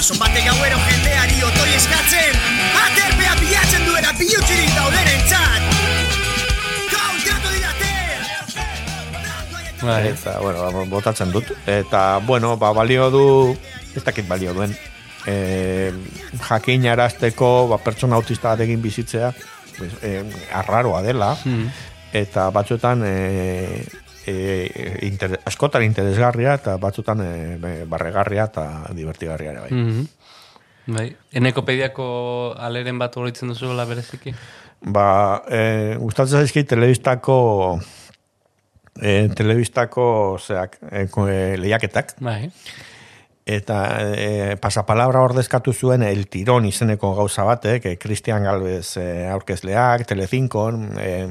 Zon 0.00 0.16
batek 0.16 0.46
gauero 0.48 0.78
jendeari 0.80 1.42
otoi 1.44 1.72
eskatzen 1.76 2.38
Aterpea 2.80 3.34
bilatzen 3.36 3.82
duena 3.84 4.14
bilutxirik 4.16 4.72
dauden 4.78 5.10
entzat 5.12 5.68
Eta, 9.80 10.34
bueno, 10.42 10.84
botatzen 10.92 11.30
dut. 11.32 11.54
Eta, 11.64 12.20
bueno, 12.26 12.56
ba, 12.60 12.72
balio 12.76 13.06
du 13.10 13.22
ez 13.96 14.04
dakit 14.04 14.28
balio 14.28 14.54
duen 14.54 14.74
e, 15.26 15.92
jakin 16.48 16.86
arazteko 16.90 17.68
ba, 17.70 17.80
pertsona 17.84 18.16
autista 18.16 18.52
bat 18.52 18.64
egin 18.66 18.82
bizitzea 18.82 19.32
pues, 19.78 19.92
e, 20.02 20.22
arraroa 20.56 21.02
dela 21.04 21.34
hmm. 21.44 21.66
eta 22.22 22.48
batzuetan 22.54 23.04
e, 23.06 23.14
e, 24.26 24.34
inter, 25.08 25.38
askotan 25.48 25.84
interesgarria 25.86 26.56
eta 26.60 26.76
batzuetan 26.80 27.24
e, 27.24 27.32
barregarria 27.90 28.48
eta 28.50 28.66
divertigarria 28.96 29.56
ere 29.56 29.68
bai. 29.68 29.76
Mm 29.76 30.08
Bai, 30.90 31.04
eneko 31.36 31.62
pediako 31.62 32.04
aleren 32.58 32.96
bat 32.98 33.14
horitzen 33.14 33.52
duzu 33.52 33.68
la 33.76 33.84
bereziki? 33.86 34.32
Ba, 34.90 35.04
e, 35.46 35.60
gustatzen 36.00 36.40
zaizki 36.40 36.64
telebistako 36.66 37.36
e, 38.98 39.28
telebistako 39.36 40.06
zeak, 40.40 40.80
e, 40.90 41.04
lehiaketak. 41.60 42.16
Bai 42.24 42.48
eta 43.46 43.78
e, 44.14 44.56
pasapalabra 44.60 45.22
ordezkatu 45.24 45.72
zuen 45.72 46.02
el 46.02 46.28
tirón 46.28 46.66
izeneko 46.68 47.14
gauza 47.16 47.44
batek, 47.44 47.86
eh, 47.86 47.98
Cristian 47.98 48.44
Galvez 48.44 48.96
e, 48.96 49.26
aurkezleak, 49.28 50.06
Telezinkon, 50.06 50.92
e, 51.00 51.28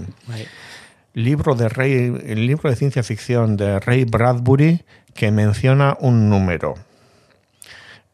libro 1.13 1.55
de 1.55 1.69
rey, 1.69 1.93
el 2.25 2.45
libro 2.47 2.69
de 2.69 2.75
ciencia 2.75 3.03
ficción 3.03 3.57
de 3.57 3.79
Ray 3.79 4.05
Bradbury 4.05 4.83
que 5.13 5.31
menciona 5.31 5.97
un 5.99 6.29
número. 6.29 6.75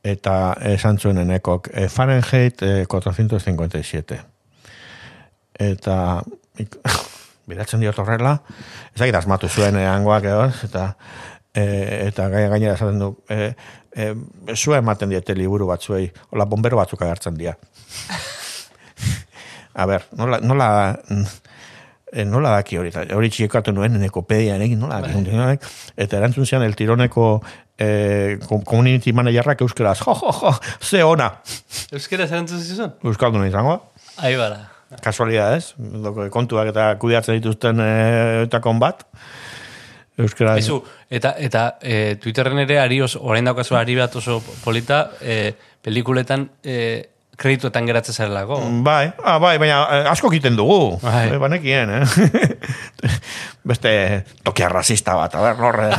Eta 0.03 0.55
esan 0.61 0.99
zuen 0.99 1.17
enekok, 1.17 1.69
e, 1.73 1.89
Fahrenheit 1.89 2.61
e, 2.61 2.85
457. 2.85 4.21
Eta 5.55 6.21
biratzen 7.49 7.81
diot 7.81 7.97
horrela, 8.01 8.39
ezagit 8.95 9.15
asmatu 9.17 9.49
zuen 9.49 9.77
eangoak 9.77 10.25
edo, 10.29 10.45
eta 10.65 10.95
e, 11.55 11.63
eta 12.09 12.27
gainera 12.29 12.75
esaten 12.75 12.99
du, 12.99 13.11
e, 13.29 13.53
e, 13.95 14.11
zua 14.55 14.81
ematen 14.83 15.09
diete 15.09 15.35
liburu 15.37 15.69
batzuei, 15.71 16.09
hola 16.31 16.45
bombero 16.45 16.77
batzuk 16.81 17.01
agertzen 17.01 17.39
dira. 17.39 17.55
A 19.75 19.85
ber, 19.89 20.05
nola, 20.15 20.39
nola, 20.39 20.69
e, 22.11 22.23
nola 22.23 22.53
daki 22.57 22.79
hori, 22.79 22.91
hori 23.15 23.31
txikatu 23.31 23.73
nuen 23.75 23.97
nekopedia 23.99 24.55
egin, 24.63 24.79
nola 24.79 25.01
daki, 25.03 25.23
bai. 25.35 25.57
eta 25.97 26.21
erantzun 26.21 26.47
zian 26.47 26.63
el 26.63 26.75
tironeko 26.79 27.41
eh, 27.77 28.39
community 28.65 29.13
managerrak 29.13 29.61
euskeraz, 29.61 29.99
jo, 29.99 30.13
jo, 30.13 30.31
jo, 30.31 30.53
ze 30.81 31.03
ona. 31.03 31.31
Euskeraz 31.91 32.31
erantzun 32.31 32.63
zizun? 32.63 32.95
Euskaldu 33.03 33.41
nahi 33.41 33.51
zangoa. 33.51 33.81
Ahi 34.23 34.39
bara. 34.39 34.63
Kasualidad, 35.03 35.57
ez? 35.57 35.73
Kontuak 36.31 36.69
eta 36.71 36.93
kudiatzen 37.01 37.39
dituzten 37.39 37.81
eh, 37.83 38.45
eta 38.45 38.61
bat. 38.79 39.03
Euskara. 40.17 40.55
Ezu, 40.57 40.79
eta, 41.11 41.33
eta 41.43 41.65
e, 41.81 42.15
Twitterren 42.21 42.61
ere 42.63 42.79
ari 42.79 43.01
oso, 43.03 43.19
orain 43.27 43.45
daukazu 43.45 43.75
ari 43.75 43.97
bat 43.97 44.15
oso 44.15 44.39
polita, 44.63 45.09
e, 45.19 45.51
pelikuletan 45.83 46.47
e, 46.63 46.77
kredituetan 47.35 47.87
geratzen 47.87 48.15
zarelako. 48.15 48.61
Bai, 48.85 49.09
ah, 49.23 49.35
bai, 49.43 49.57
baina 49.59 49.81
asko 50.11 50.31
kiten 50.31 50.55
dugu. 50.55 50.95
Bai. 51.03 51.27
E, 51.33 51.41
banekien, 51.41 51.91
eh? 51.97 52.05
Beste 53.69 53.91
tokia 54.43 54.71
rasista 54.71 55.17
bat, 55.19 55.35
a 55.35 55.43
ber, 55.43 55.59
horre. 55.67 55.91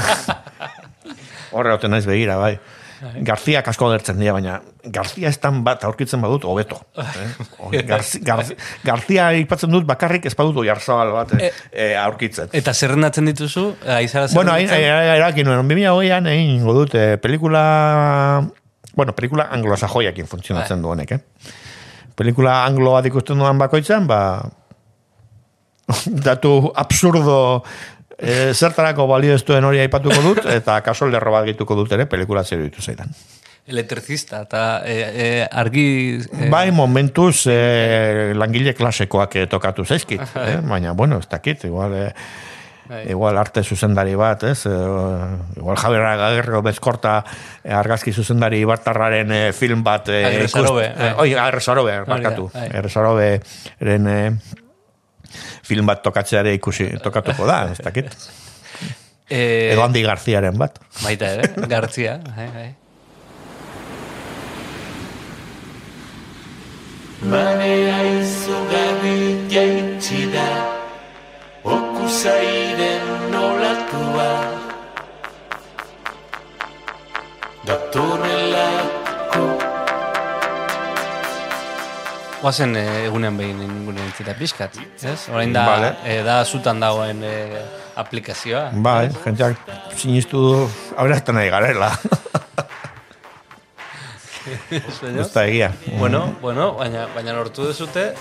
horre 1.57 1.77
hoten 1.77 1.93
naiz 1.93 2.07
begira, 2.09 2.39
bai. 2.41 2.55
Bai. 2.97 3.21
Garzia 3.29 3.61
kasko 3.65 3.89
dertzen 3.93 4.17
dira, 4.21 4.33
baina 4.37 4.57
Garzia 4.93 5.29
estan 5.29 5.63
bat 5.67 5.85
aurkitzen 5.85 6.23
badut 6.23 6.47
hobeto. 6.49 6.79
Eh? 6.97 7.83
Garzia 8.89 9.29
ipatzen 9.43 9.73
dut 9.75 9.87
bakarrik 9.89 10.29
ez 10.29 10.35
badut 10.39 10.63
oiarzabal 10.63 11.13
bat 11.15 11.35
eh, 11.37 11.51
eh, 11.73 11.93
aurkitzen. 12.01 12.53
Eta 12.57 12.73
zerrendatzen 12.75 13.29
dituzu? 13.29 13.67
Aizara 13.99 14.31
bueno, 14.35 14.57
erakin 14.57 15.49
nuen, 15.49 15.65
2008an 15.69 16.31
egin 16.33 16.67
dut 16.67 16.97
eh, 16.97 17.17
pelikula... 17.23 17.65
Bueno, 18.97 19.13
pelikula 19.13 19.51
anglosajoiakin 19.53 20.29
funtzionatzen 20.31 20.81
bai. 20.81 20.83
du 20.83 20.95
honek, 20.95 21.17
eh? 21.19 21.57
Pelikula 22.17 22.63
anglo 22.65 22.95
bat 22.97 23.09
ikusten 23.11 23.43
duan 23.43 23.61
bakoitzan, 23.61 24.09
ba... 24.09 24.21
datu 26.27 26.73
absurdo 26.75 27.63
e, 28.19 28.55
zertarako 28.55 29.07
balio 29.11 29.35
ez 29.37 29.45
duen 29.45 29.65
hori 29.65 29.81
aipatuko 29.85 30.23
dut, 30.25 30.45
eta 30.51 30.81
kaso 30.85 31.09
lerro 31.11 31.35
bat 31.35 31.47
gituko 31.49 31.77
dut 31.79 31.93
ere, 31.97 32.09
pelikula 32.11 32.45
zer 32.45 32.63
ditu 32.65 32.83
zaidan. 32.83 33.13
Elektricista, 33.67 34.45
eta 34.47 34.83
e, 34.87 34.97
e, 35.03 35.31
argi... 35.51 35.87
E... 36.23 36.51
Bai, 36.53 36.71
momentuz 36.71 37.49
e, 37.51 38.33
langile 38.39 38.77
klasekoak 38.79 39.41
e, 39.41 39.47
tokatu 39.51 39.85
zaizkit, 39.85 40.23
eh? 40.39 40.61
baina, 40.63 40.93
bueno, 40.93 41.19
ez 41.23 41.29
dakit, 41.31 41.67
igual... 41.71 41.95
E, 41.95 42.13
Igual 42.87 43.35
arte 43.35 43.65
zuzendari 43.67 44.13
bat, 44.15 44.45
ez? 44.47 44.61
igual 45.59 45.75
Javier 45.75 46.05
Agerro 46.07 46.61
bezkorta 46.63 47.17
argazki 47.67 48.13
zuzendari 48.15 48.61
bartarraren 48.63 49.33
film 49.59 49.83
bat. 49.83 50.07
Agresarobe. 50.07 50.85
Oi, 51.19 51.33
agresarobe, 51.35 51.97
markatu. 52.07 52.47
Agresarobe, 52.55 53.41
eren 53.83 54.07
film 55.67 55.87
bat 55.87 56.03
tokatzeare 56.03 56.55
ikusi 56.57 56.91
tokatuko 57.03 57.47
da, 57.49 57.61
ez 57.73 57.79
dakit. 57.85 58.11
Eh, 59.29 59.73
Edo 59.73 59.83
handi 59.83 60.03
garziaren 60.07 60.59
bat. 60.59 60.79
Baita 61.03 61.33
ere, 61.35 61.49
garzia. 61.67 62.21
Hai, 62.37 62.49
hai. 62.55 62.69
Manea 67.27 67.97
izugarri 68.21 69.49
jaitsi 69.51 70.27
da 70.35 70.47
Okusairen 71.65 73.09
nolatua 73.33 74.29
Datorrelako 77.67 78.56
Oazen 82.47 82.77
eh, 82.79 83.07
egunean 83.09 83.35
behin 83.35 83.59
egunean 83.65 84.05
entzita 84.07 84.35
pixkat, 84.39 84.77
ez? 85.03 85.19
Orain 85.33 85.51
da, 85.55 85.65
vale. 85.67 85.89
e, 86.07 86.21
da 86.23 86.37
zutan 86.47 86.79
dagoen 86.79 87.25
e, 87.27 87.33
aplikazioa. 87.99 88.69
Bai, 88.87 89.09
jenteak 89.25 89.59
sinistu 89.97 90.43
du, 90.45 90.61
aberazten 90.95 91.35
nahi 91.35 91.51
garela. 91.51 91.91
Usta 95.25 95.43
egia. 95.49 95.73
Bueno, 95.99 96.23
bueno, 96.45 96.71
baina, 96.79 97.09
baina 97.17 97.35
lortu 97.35 97.67
dezute, 97.67 98.13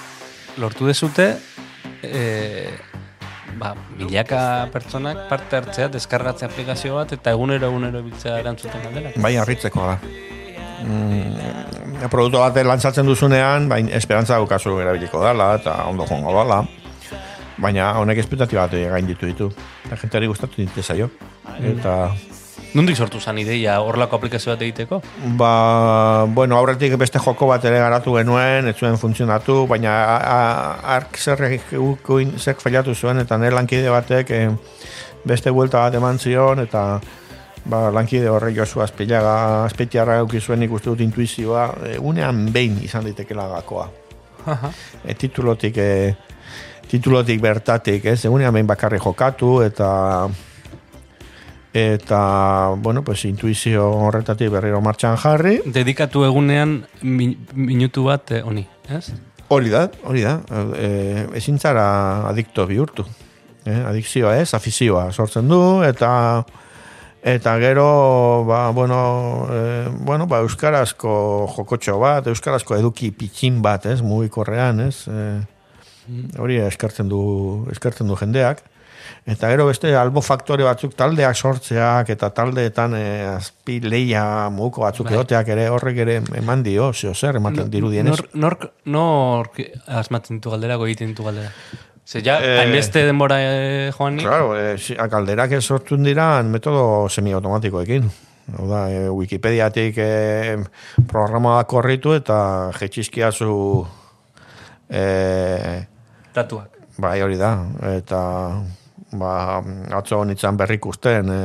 lortu 0.57 0.89
dezute, 0.89 1.27
e, 2.01 2.25
ba, 3.61 3.75
milaka 3.93 4.41
pertsonak 4.73 5.27
parte 5.29 5.61
hartzea, 5.61 5.91
deskargatze 5.99 6.49
aplikazio 6.49 6.97
bat, 6.97 7.13
eta 7.13 7.37
egunero 7.37 7.69
egunero 7.69 8.01
biltzea 8.07 8.39
erantzuten 8.41 8.89
aldera. 8.89 9.13
Bai, 9.21 9.35
harritzeko 9.43 9.85
da 9.91 9.99
mm, 10.83 11.84
produktu 12.09 12.39
bat 12.41 12.57
lantzatzen 12.65 13.07
duzunean, 13.07 13.69
bain 13.69 13.89
esperantza 13.89 14.35
daukazu 14.39 14.77
erabiliko 14.83 15.21
dala, 15.23 15.55
eta 15.59 15.83
ondo 15.89 16.07
joango 16.07 16.33
dala. 16.35 16.63
Baina 17.57 17.93
honek 18.01 18.19
espetatiba 18.19 18.67
bat 18.67 18.75
gain 18.75 19.07
ditu 19.07 19.25
ditu. 19.25 19.51
Eta 19.85 19.97
jenteari 20.01 20.27
gustatu 20.27 20.61
ditu 20.61 20.83
zaio. 20.83 21.09
Eta... 21.63 22.13
Nondik 22.75 22.97
sortu 22.99 23.21
zan 23.23 23.37
ideia 23.39 23.77
horlako 23.79 24.17
aplikazio 24.17 24.51
bat 24.51 24.63
egiteko? 24.65 24.99
Ba, 25.39 26.25
bueno, 26.27 26.57
aurretik 26.57 26.97
beste 26.99 27.21
joko 27.23 27.47
bat 27.47 27.63
ere 27.63 27.79
garatu 27.79 28.17
genuen, 28.17 28.67
ez 28.67 28.75
zuen 28.75 28.97
funtzionatu, 28.99 29.61
baina 29.71 29.93
ark 30.97 31.15
zerrek 31.15 31.71
zek 32.35 32.59
fallatu 32.59 32.95
zuen, 32.95 33.23
eta 33.23 33.37
nire 33.39 33.55
lankide 33.55 33.93
batek 33.93 34.33
eh, 34.35 34.49
beste 35.23 35.55
buelta 35.55 35.85
bat 35.85 35.95
eman 35.95 36.19
zion, 36.19 36.59
eta 36.59 36.99
ba, 37.65 37.89
lankide 37.91 38.29
horre 38.29 38.53
jozu 38.55 38.81
azpilaga, 38.81 39.65
azpetiarra 39.65 40.21
zuen 40.39 40.63
ikuste 40.63 40.89
dut 40.89 41.01
intuizioa, 41.01 41.67
egunean 41.95 42.51
behin 42.53 42.79
izan 42.83 43.05
ditekela 43.05 43.47
gakoa. 43.47 43.89
E, 45.03 45.13
titulotik 45.13 45.77
e, 45.77 46.15
titulotik 46.87 47.41
bertatik, 47.41 48.05
ez? 48.05 48.25
Egunean 48.25 48.53
behin 48.53 48.67
bakarri 48.67 48.99
jokatu 48.99 49.61
eta 49.65 50.29
eta, 51.75 52.73
bueno, 52.77 53.03
pues 53.03 53.25
intuizio 53.25 53.89
horretatik 54.07 54.49
berriro 54.49 54.79
martxan 54.81 55.17
jarri. 55.19 55.57
Dedikatu 55.65 56.23
egunean 56.23 56.85
minutu 57.01 58.05
bat 58.05 58.31
eh, 58.31 58.41
honi, 58.45 58.63
ez? 58.87 59.09
Hori 59.51 59.73
da, 59.73 59.89
hori 60.07 60.23
da. 60.23 60.37
E, 60.79 61.25
ezin 61.35 61.59
zara 61.59 62.29
adikto 62.29 62.63
bihurtu. 62.69 63.03
Eh? 63.65 63.75
Adikzioa 63.89 64.37
ez, 64.39 64.53
afizioa 64.55 65.09
sortzen 65.11 65.49
du, 65.51 65.59
eta 65.83 66.45
eta 67.25 67.57
gero, 67.57 68.45
ba, 68.45 68.69
bueno, 68.69 69.47
e, 69.49 69.89
bueno, 70.05 70.27
ba, 70.29 70.43
euskarazko 70.45 71.49
jokotxo 71.55 71.97
bat, 71.97 72.27
euskarazko 72.29 72.77
eduki 72.77 73.09
pitxin 73.17 73.63
bat, 73.65 73.87
ez, 73.89 74.03
mugikorrean, 74.05 74.83
ez, 74.85 75.07
e, 75.09 75.23
hori 76.37 76.59
eskartzen 76.61 77.09
du, 77.09 77.21
eskartzen 77.73 78.05
du 78.05 78.17
jendeak. 78.19 78.61
Eta 79.25 79.49
gero 79.49 79.65
beste 79.65 79.89
albo 79.97 80.21
faktore 80.21 80.65
batzuk 80.65 80.93
taldeak 80.97 81.33
sortzeak 81.37 82.11
eta 82.13 82.29
taldeetan 82.29 82.93
e, 82.97 83.05
azpi 83.25 83.79
leia 83.81 84.51
muko 84.53 84.85
batzuk 84.85 85.09
bai. 85.09 85.15
egoteak 85.17 85.49
ere 85.55 85.65
horrek 85.73 85.97
ere 86.05 86.19
eman 86.37 86.61
dio, 86.65 86.91
zeo 86.93 87.13
zer, 87.13 87.41
ematen 87.41 87.73
diru 87.73 87.89
dienez. 87.93 88.19
Nork, 88.37 88.69
nork, 88.85 89.61
asmatzen 89.87 90.41
du 90.41 90.53
galdera, 90.53 90.77
egiten 90.77 91.17
du 91.17 91.25
galdera? 91.25 91.49
Ze 92.05 92.21
ja, 92.21 92.37
eh, 92.37 92.59
hainbeste 92.61 93.01
denbora 93.05 93.39
eh, 93.41 93.91
joan 93.97 94.15
ni? 94.15 94.23
Claro, 94.23 94.53
eh, 94.57 94.77
galderak 95.09 95.57
ez 95.57 95.63
sortun 95.65 96.03
dira 96.05 96.43
metodo 96.43 97.09
semiautomatikoekin. 97.09 98.05
Hau 98.53 98.67
da, 98.69 98.85
eh, 98.93 99.09
Wikipediatik 99.09 99.97
eh, 99.97 100.59
programa 101.09 101.57
korritu 101.65 102.13
eta 102.13 102.71
jetxizkia 102.77 103.31
zu... 103.31 103.87
Eh, 104.89 105.81
Datuak. 106.35 106.75
Bai, 107.01 107.17
hori 107.25 107.39
da. 107.41 107.55
Eta 107.95 108.21
ba, 109.17 109.31
atzo 109.97 110.21
honitzen 110.21 110.57
berrik 110.59 110.85
usten 110.85 111.31
e, 111.31 111.41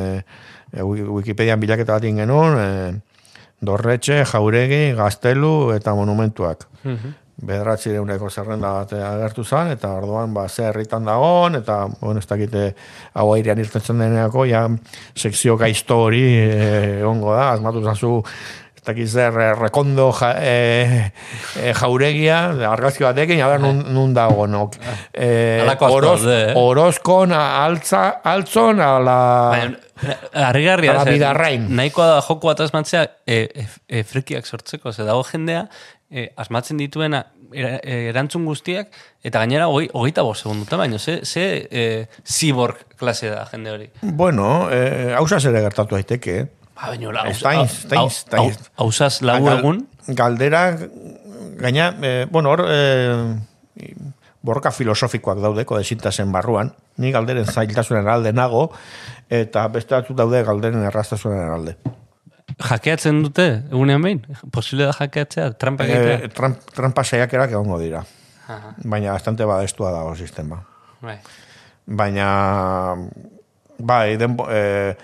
e, 0.75 0.83
Wikipedian 0.85 1.61
bilaketa 1.63 1.97
bat 1.97 2.05
genuen 2.05 2.59
e, 2.59 2.69
Dorretxe, 3.65 4.23
Jauregi, 4.29 4.93
Gaztelu 4.97 5.73
eta 5.75 5.95
Monumentuak. 5.95 6.67
Mm 6.85 6.97
-hmm. 6.97 7.15
Bederatzi 7.41 7.95
zerrenda 8.31 8.73
bat 8.73 8.93
agertu 8.93 9.45
zen, 9.45 9.71
eta 9.73 9.95
orduan 9.97 10.35
ba, 10.35 10.47
ze 10.49 10.67
herritan 10.69 11.05
dagoen, 11.05 11.57
eta 11.57 11.87
bon, 12.01 12.19
ez 12.19 12.27
dakite 12.27 12.75
hau 13.15 13.33
airean 13.33 13.59
irtetzen 13.59 13.99
deneako, 13.99 14.45
ja, 14.45 14.69
sekzio 15.17 15.57
gaizto 15.57 15.97
hori 16.05 16.23
e, 16.23 17.05
ongo 17.05 17.33
da, 17.33 17.53
azmatu 17.53 17.83
zazu 17.83 18.21
ez 18.81 18.87
dakiz 18.87 19.11
zer, 19.13 19.35
eh, 19.41 19.55
rekondo 19.55 20.11
ja, 20.17 20.31
e, 20.41 21.13
e, 21.61 21.73
jauregia, 21.77 22.39
argazki 22.71 23.05
batekin, 23.05 23.43
a 23.45 23.49
ber, 23.49 23.61
nun, 23.61 23.83
nun 23.93 24.15
dago, 24.17 24.47
nok. 24.49 24.79
E, 25.13 25.61
oroz, 25.85 26.25
eh? 26.25 26.55
Orozkon, 26.57 27.33
altza, 27.37 28.21
altzon, 28.25 28.81
ala... 28.81 29.19
Arrigarri, 30.33 30.89
ala 30.89 31.05
bidarrain. 31.05 31.67
Nahikoa 31.77 32.07
da 32.15 32.21
joko 32.25 32.49
bat 32.49 32.63
asmatzea, 32.65 33.05
e, 33.29 33.43
e, 33.53 33.67
e, 33.85 34.03
frikiak 34.09 34.49
sortzeko, 34.49 34.95
ze 34.95 35.05
dago 35.05 35.27
jendea, 35.29 35.67
e, 36.11 36.31
asmatzen 36.37 36.81
dituena, 36.81 37.25
erantzun 37.51 38.45
guztiak, 38.47 38.93
eta 39.27 39.41
gainera 39.43 39.67
hogeita 39.71 40.23
bo 40.23 40.35
segunduta, 40.35 40.77
baina 40.79 40.99
ze, 40.99 41.21
ze 41.25 41.67
e, 41.71 42.07
cyborg 42.23 42.85
klase 42.99 43.31
da 43.31 43.45
jende 43.51 43.73
hori. 43.73 43.91
Bueno, 44.03 44.69
e, 44.71 45.13
hausaz 45.19 45.45
ere 45.51 45.63
gertatu 45.67 45.99
daiteke, 45.99 46.39
eh? 46.41 46.49
Ba, 46.81 46.95
baina, 46.97 47.67
hausaz 48.81 49.21
lagu 49.21 49.51
egun? 49.53 49.83
Galdera, 50.17 50.63
gaina, 51.61 51.91
eh, 52.01 52.27
bueno, 52.31 52.55
hor, 52.55 52.65
eh, 52.69 53.95
borroka 54.41 54.73
filosofikoak 54.73 55.43
daude, 55.43 55.67
kodezintasen 55.69 56.33
barruan, 56.33 56.73
ni 56.97 57.13
galderen 57.13 57.45
zailtasunen 57.45 58.09
alde 58.09 58.33
nago, 58.33 58.71
eta 59.29 59.67
beste 59.69 60.01
daude 60.17 60.43
galderen 60.47 60.87
errastasunen 60.89 61.53
alde. 61.53 61.77
Jakeatzen 62.59 63.23
dute, 63.25 63.47
egunean 63.71 64.03
behin? 64.03 64.23
Posible 64.53 64.89
da 64.89 64.97
jakeatzea? 64.97 65.53
Trampa 65.61 65.87
eh, 65.87 66.29
tramp, 66.35 66.65
trampa 66.75 67.05
saiak 67.05 67.33
erak 67.37 67.55
egongo 67.55 67.79
dira. 67.81 68.03
Aha. 68.51 68.75
Baina 68.83 69.15
bastante 69.15 69.47
badestua 69.47 69.93
dago 69.95 70.15
sistema. 70.17 70.59
Bai. 71.01 71.17
Baina, 71.87 72.27
bai, 73.79 74.17
den, 74.21 74.37
eh, 74.51 74.95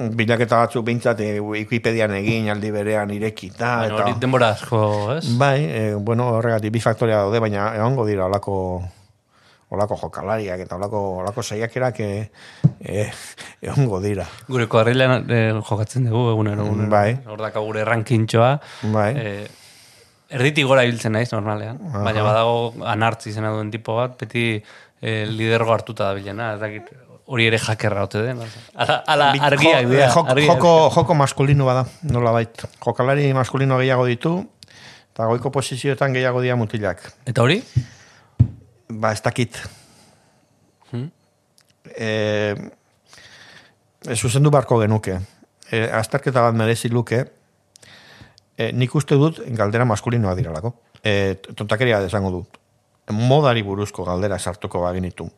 bilaketa 0.00 0.62
batzuk 0.64 0.84
bintzat 0.86 1.20
e, 1.20 1.32
Wikipedian 1.44 2.14
egin 2.16 2.48
aldi 2.52 2.70
berean 2.72 3.12
irekita. 3.12 3.74
Baina 3.84 3.98
hori 4.00 4.16
denbora 4.22 4.54
asko, 4.56 4.80
ez? 5.18 5.26
Bai, 5.40 5.58
e, 5.66 5.82
bueno, 5.94 6.30
horregatik 6.38 6.72
bi 6.72 6.80
faktoria 6.80 7.20
daude, 7.24 7.42
baina 7.42 7.74
egongo 7.76 8.06
dira 8.08 8.26
olako 8.30 8.56
olako 9.70 9.96
jokalariak 10.00 10.64
eta 10.64 10.76
olako, 10.76 11.00
olako 11.22 11.42
saiakerak 11.42 12.00
e, 12.02 12.10
e, 12.80 13.06
egongo 13.62 14.00
dira. 14.02 14.26
Gure 14.48 14.66
koarrilean 14.70 15.30
e, 15.30 15.40
jokatzen 15.58 16.08
dugu 16.10 16.32
egunero. 16.32 16.66
Bai. 16.90 17.20
Hor 17.26 17.42
daka 17.42 17.62
gure 17.62 17.84
rankintxoa. 17.86 18.50
Bai. 18.94 19.10
E, 19.14 19.34
erditik 20.38 20.66
gora 20.66 20.86
hiltzen 20.86 21.14
naiz, 21.14 21.28
normalean. 21.34 21.78
Baina 21.94 22.24
badago 22.26 22.56
anartzi 22.86 23.30
izena 23.30 23.52
duen 23.54 23.70
tipo 23.70 23.94
bat, 23.98 24.18
beti 24.20 24.48
e, 24.56 25.14
lidergo 25.30 25.74
hartuta 25.74 26.10
da 26.10 26.18
bilena. 26.18 26.54
Ez 26.54 26.82
hori 27.30 27.46
ere 27.46 27.60
jakerra 27.62 28.04
ote 28.08 28.24
den. 28.26 28.42
Ala, 28.74 29.00
ala 29.06 29.30
argiak 29.50 29.86
dira. 29.86 30.10
joko, 30.10 30.72
joko 30.96 31.14
maskulino 31.14 31.68
bada, 31.68 31.86
nola 32.10 32.34
bait. 32.34 32.66
Jokalari 32.82 33.30
maskulino 33.36 33.78
gehiago 33.78 34.06
ditu, 34.08 34.34
eta 35.14 35.30
goiko 35.30 35.54
posizioetan 35.54 36.16
gehiago 36.16 36.42
dira 36.42 36.58
mutilak. 36.58 37.06
Eta 37.30 37.46
hori? 37.46 37.60
Ba, 38.90 39.12
ez 39.12 39.22
dakit. 39.22 39.58
Hmm? 40.90 41.10
E, 41.94 42.08
ez 44.08 44.18
zuzendu 44.18 44.50
barko 44.50 44.80
genuke. 44.82 45.18
E, 45.70 45.84
azterketa 46.00 46.42
bat 46.42 46.56
merezi 46.58 46.90
luke, 46.90 47.20
e, 48.56 48.72
nik 48.72 48.94
uste 48.94 49.18
dut 49.18 49.42
galdera 49.56 49.86
maskulinoa 49.86 50.34
diralako. 50.38 50.74
E, 51.02 51.36
tontakeria 51.54 52.00
desango 52.02 52.34
dut. 52.34 52.58
Modari 53.14 53.62
buruzko 53.66 54.04
galdera 54.06 54.38
sartuko 54.38 54.82
baginitu 54.84 55.30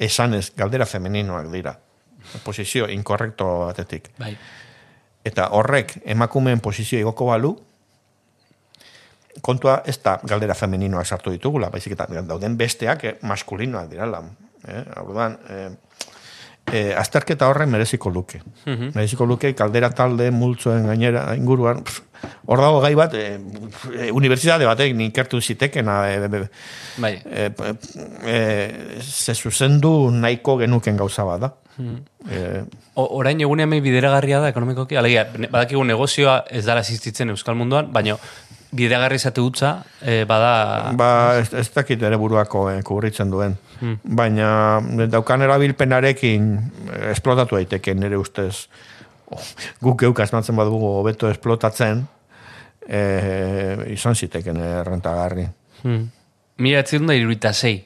esanez 0.00 0.52
galdera 0.56 0.86
femeninoak 0.86 1.50
dira. 1.52 1.74
Posizio 2.44 2.88
inkorrekto 2.88 3.46
batetik. 3.66 4.10
Bai. 4.18 4.32
Eta 5.24 5.50
horrek 5.56 5.98
emakumeen 6.08 6.62
posizio 6.64 7.00
igoko 7.00 7.28
balu, 7.28 7.52
kontua 9.40 9.82
ez 9.86 9.98
da 10.02 10.18
galdera 10.26 10.54
femeninoak 10.54 11.06
sartu 11.06 11.30
ditugula, 11.34 11.70
baizik 11.70 11.94
eta 11.96 12.08
dauden 12.26 12.56
besteak 12.58 13.04
eh, 13.04 13.14
maskulinoak 13.22 13.90
dira. 13.90 14.08
Eh? 14.68 14.82
Orduan, 15.00 15.38
eh, 15.48 15.70
eh, 16.72 16.94
azterketa 16.98 17.48
horren 17.48 17.70
mereziko 17.70 18.10
luke. 18.10 18.42
Mm 18.66 18.92
Mereziko 18.94 19.26
luke, 19.26 19.54
kaldera 19.54 19.90
talde, 19.96 20.30
multzoen 20.30 20.86
gainera, 20.90 21.30
inguruan, 21.36 21.82
hor 22.46 22.60
dago 22.60 22.80
gai 22.82 22.92
bat, 22.98 23.14
e, 23.14 23.38
e, 23.94 24.10
unibertsitate 24.12 24.66
batek 24.68 24.94
ninkertu 24.96 25.40
zitekena, 25.40 25.96
e, 26.10 26.44
bai. 26.98 27.14
e, 27.24 27.50
e, 28.26 29.00
ze 29.00 29.34
zuzendu 29.34 30.10
nahiko 30.10 30.58
genuken 30.58 30.96
gauza 30.96 31.24
bat 31.24 31.48
da. 31.48 31.54
Mm 31.78 31.98
orain 33.00 33.38
egunean 33.40 33.70
mei 33.70 33.78
bideragarria 33.80 34.42
da 34.42 34.48
ekonomikoki, 34.50 34.96
alegia, 35.00 35.22
badakigu 35.48 35.80
negozioa 35.88 36.34
ez 36.50 36.66
dara 36.66 36.82
existitzen 36.82 37.30
Euskal 37.32 37.56
Munduan, 37.56 37.86
baina 37.94 38.18
bideragarri 38.70 39.18
zate 39.18 39.42
utza, 39.42 39.72
bada... 40.28 40.92
Ba, 40.98 41.10
ez, 41.40 41.50
ez 41.54 41.66
dakit 41.74 42.02
ere 42.02 42.18
buruako 42.20 42.68
eh, 42.70 42.82
kubritzen 42.86 43.30
duen. 43.32 43.56
Hmm. 43.80 43.98
Baina 44.04 44.80
daukan 45.10 45.42
erabilpenarekin 45.42 46.48
esplotatu 47.10 47.58
daiteke 47.58 47.94
nire 47.96 48.18
ustez 48.20 48.68
oh, 49.30 49.42
guk 49.82 50.00
geuk 50.04 50.20
asmatzen 50.20 50.58
badugu 50.58 50.90
hobeto 51.00 51.30
esplotatzen 51.32 52.04
e, 52.86 53.00
izan 53.94 54.14
ziteken 54.14 54.60
errentagarri. 54.60 55.46
Hmm. 55.82 56.10
Mira, 56.60 56.82
ez 56.84 57.00
da 57.00 57.16
irurita 57.16 57.54
zei. 57.54 57.78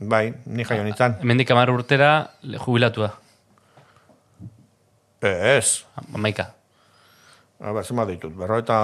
Bai, 0.00 0.32
ni 0.46 0.64
jaio 0.66 0.82
nintzen. 0.82 1.20
Hemendik 1.22 1.52
amar 1.54 1.70
urtera 1.70 2.10
jubilatua. 2.42 3.12
Ez. 5.22 5.84
Amaika. 6.12 6.50
A 7.62 7.72
ber, 7.72 7.86
zema 7.86 8.04
ditut, 8.08 8.34
berro 8.36 8.58
eta 8.58 8.80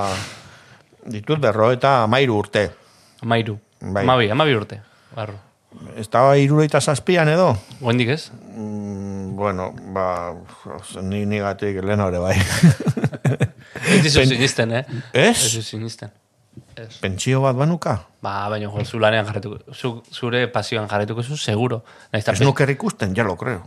ditut 1.07 1.41
berro 1.41 1.71
eta 1.73 2.03
amairu 2.05 2.37
urte. 2.43 2.69
Amairu. 3.23 3.59
Bai. 3.81 4.05
Amabi, 4.05 4.31
amabi 4.31 4.55
urte. 4.55 4.81
Barro. 5.15 5.39
Estaba 5.97 6.37
irureita 6.37 6.81
zazpian 6.81 7.29
edo? 7.31 7.55
Oendik 7.81 8.09
ez? 8.11 8.31
Mm, 8.57 9.37
bueno, 9.39 9.71
ba, 9.95 10.35
ni 11.03 11.25
negatik 11.27 11.79
lehen 11.85 12.01
hori 12.03 12.19
bai. 12.19 12.35
Ez 13.91 14.03
dizu 14.03 14.25
sinisten, 14.27 14.73
eh? 14.81 14.85
Ez? 15.13 15.37
Ez 15.37 15.45
dizu 15.45 15.63
sinisten. 15.63 16.11
Pentsio 17.01 17.41
bat 17.45 17.57
banuka? 17.57 17.95
Ba, 18.25 18.49
baina 18.51 18.69
jo, 18.69 18.85
zu 18.85 18.99
lanean 19.01 19.27
jarretuko, 19.29 19.75
zu, 19.75 20.03
zure 20.13 20.47
pasioan 20.53 20.89
jarretuko 20.91 21.23
zu, 21.23 21.37
seguro. 21.37 21.83
Ez 22.13 22.41
nuker 22.41 22.71
ikusten, 22.75 23.15
ja 23.17 23.25
lo 23.25 23.37
creo. 23.37 23.63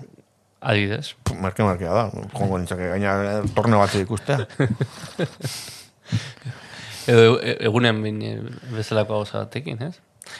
Adidez. 0.63 1.15
Marke, 1.43 1.63
marke, 1.63 1.86
da. 1.86 2.09
Kongo 2.34 2.57
nintzake 2.57 2.88
gaina 2.93 3.15
eh, 3.23 3.41
torneo 3.55 3.79
bat 3.81 3.95
ikustea. 3.99 4.47
Edo, 7.08 7.38
e, 7.41 7.58
egunean 7.68 8.01
bin 8.04 8.22
bezalako 8.74 9.20
hau 9.20 9.26
batekin, 9.32 9.82
ez? 9.89 9.95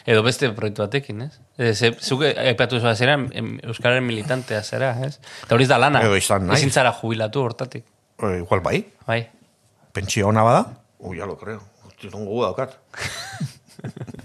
Edo 0.08 0.24
beste 0.24 0.50
proiektu 0.56 0.86
batekin, 0.86 1.26
ez? 1.28 1.34
E, 1.58 1.92
zuke 2.00 2.32
epatu 2.50 2.80
zua 2.80 2.96
zera, 2.96 3.18
Euskararen 3.64 4.06
militantea 4.08 4.64
zera, 4.64 4.94
ez? 5.06 5.18
Eta 5.44 5.58
hori 5.58 5.68
da 5.68 5.78
lana. 5.82 6.04
Edo 6.06 6.16
izan 6.20 6.48
nahi. 6.48 6.62
Ezin 6.62 6.72
zara 6.72 6.94
jubilatu 7.02 7.44
hortatik. 7.44 7.86
E, 8.20 8.38
igual 8.40 8.64
bai. 8.64 8.84
Bai. 9.08 9.22
Pentsio 9.94 10.32
hona 10.32 10.44
bada? 10.44 10.66
Ui, 11.00 11.18
ya 11.20 11.28
lo 11.30 11.38
creo. 11.38 11.62
Zungo 12.04 12.32
gu 12.32 12.42
daukat. 12.44 12.78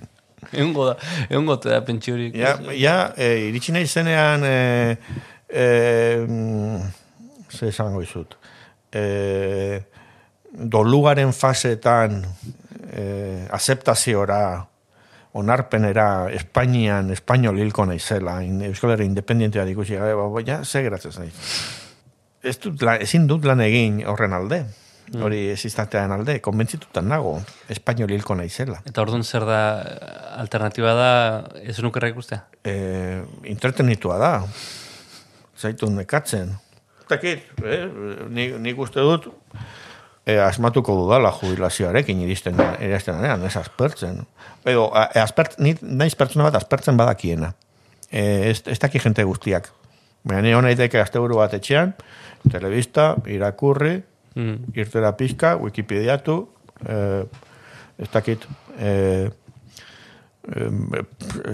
Egun 0.53 0.73
goda, 0.73 0.95
egun 1.29 1.49
gote 1.49 1.69
da 1.73 1.81
pentsiorik. 1.85 2.37
Ja, 2.39 2.55
ja 2.73 2.97
e, 3.21 3.51
iritsi 3.51 3.75
nahi 3.75 3.87
zenean, 3.87 4.45
e, 4.49 4.97
e, 5.49 5.67
ze 7.53 7.69
esango 7.69 8.01
izut, 8.05 8.39
e, 8.93 9.03
dolugaren 10.53 11.33
fasetan 11.33 12.23
e, 12.93 13.47
aceptaziora, 13.51 14.67
onarpenera, 15.39 16.31
Espainian, 16.35 17.13
Espainol 17.15 17.59
hilko 17.61 17.87
naizela, 17.87 18.41
in, 18.43 18.63
Euskal 18.71 18.95
Herri 18.95 19.07
independientea 19.07 19.65
dikusi, 19.69 19.95
ja, 19.95 20.09
ja, 20.47 20.65
ze 20.65 20.83
geratzen 20.83 21.15
nahi. 21.19 21.33
Ez 22.43 22.59
dut, 22.63 22.83
ezin 22.99 23.27
dut 23.29 23.45
lan 23.45 23.61
egin 23.61 24.05
horren 24.07 24.33
alde. 24.33 24.65
Mm. 25.09 25.23
hori 25.25 25.39
existatean 25.49 26.13
alde, 26.13 26.35
konbentzitutan 26.45 27.07
nago, 27.09 27.39
espainol 27.73 28.11
hilko 28.13 28.35
naizela. 28.37 28.83
Eta 28.85 29.01
orduan 29.01 29.25
zer 29.25 29.47
da, 29.49 29.61
alternatiba 30.37 30.93
da, 30.93 31.13
ez 31.63 31.79
nukerra 31.81 32.11
ikustea? 32.13 32.43
E, 32.61 32.75
entretenitua 33.49 34.19
da, 34.21 34.33
zaitu 35.57 35.89
nekatzen. 35.95 36.53
Takit, 37.09 37.47
eh, 37.65 37.87
nik, 38.29 38.59
nik 38.61 38.85
uste 38.85 39.01
dut, 39.01 39.31
e, 40.29 40.37
asmatuko 40.45 40.95
dudala 41.01 41.33
jubilazioarekin 41.33 42.21
iristen 42.27 42.61
iristen 42.85 43.17
denean, 43.17 43.47
ez 43.49 43.57
aspertzen. 43.57 44.21
Edo, 44.69 44.91
e, 44.93 45.23
aspert, 45.23 45.57
naiz 45.59 46.13
pertsona 46.19 46.51
bat 46.51 46.61
aspertzen 46.61 47.01
badakiena. 47.01 47.55
E, 48.11 48.23
ez, 48.53 48.61
ez 48.69 48.79
daki 48.83 49.01
jente 49.01 49.25
guztiak. 49.25 49.73
Baina 50.29 50.45
ni 50.45 50.55
hona 50.55 50.71
ideke 50.75 51.01
asteburu 51.01 51.39
bat 51.41 51.55
etxean, 51.57 51.95
telebista, 52.53 53.15
irakurri, 53.31 53.97
mm. 54.35 54.73
irtera 54.77 55.13
pizka, 55.17 55.55
wikipediatu, 55.63 56.39
eh, 56.87 57.23
ez 57.99 58.09
dakit, 58.13 58.45
eh, 58.79 59.31
eh, 60.49 61.05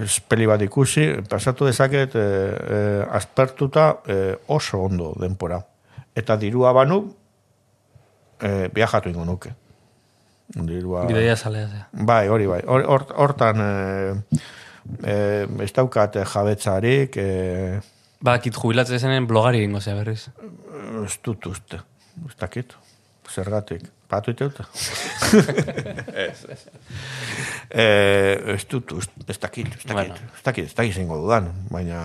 espeli 0.02 0.48
bat 0.50 0.62
ikusi, 0.64 1.06
pasatu 1.28 1.68
dezaket 1.68 2.16
eh, 2.16 2.24
eh, 2.24 3.16
aspertuta 3.20 3.90
eh, 4.06 4.34
oso 4.48 4.82
ondo 4.84 5.12
denpora. 5.20 5.60
Eta 6.14 6.36
dirua 6.40 6.72
banu, 6.72 7.04
eh, 8.44 8.68
viajatu 8.74 9.12
ingo 9.12 9.24
nuke. 9.24 9.54
Dirua... 10.54 11.06
Bideia 11.08 11.36
zalea, 11.36 11.88
Bai, 11.92 12.28
hori 12.28 12.46
bai. 12.46 12.60
Hortan, 12.68 13.64
eh, 13.64 14.38
eh, 15.02 15.64
ez 15.64 15.72
daukat 15.72 16.20
jabetzarik... 16.20 17.16
Eh, 17.16 17.80
ba, 18.24 18.36
kit 18.44 18.54
jubilatzen 18.60 19.00
zenen 19.00 19.26
blogari 19.26 19.64
ingo 19.64 19.80
zea 19.80 19.96
berriz. 19.96 20.28
Ez 21.04 21.16
dut 21.24 21.48
uste 21.48 21.80
ez 22.28 22.36
dakit, 22.38 22.74
zergatik, 23.30 23.82
patu 24.08 24.30
iteuta. 24.34 24.66
ez, 26.28 26.44
ez. 26.48 26.64
Eh, 27.68 28.54
ez 28.54 28.64
dut, 28.70 28.94
ez 29.26 29.38
dakit, 29.38 29.74
ez 29.74 29.84
dakit, 29.88 30.20
ez 30.36 30.44
dakit, 30.44 30.64
ez 30.70 30.74
dakit 30.74 30.94
zingo 30.94 31.18
dudan, 31.22 31.50
baina, 31.70 32.00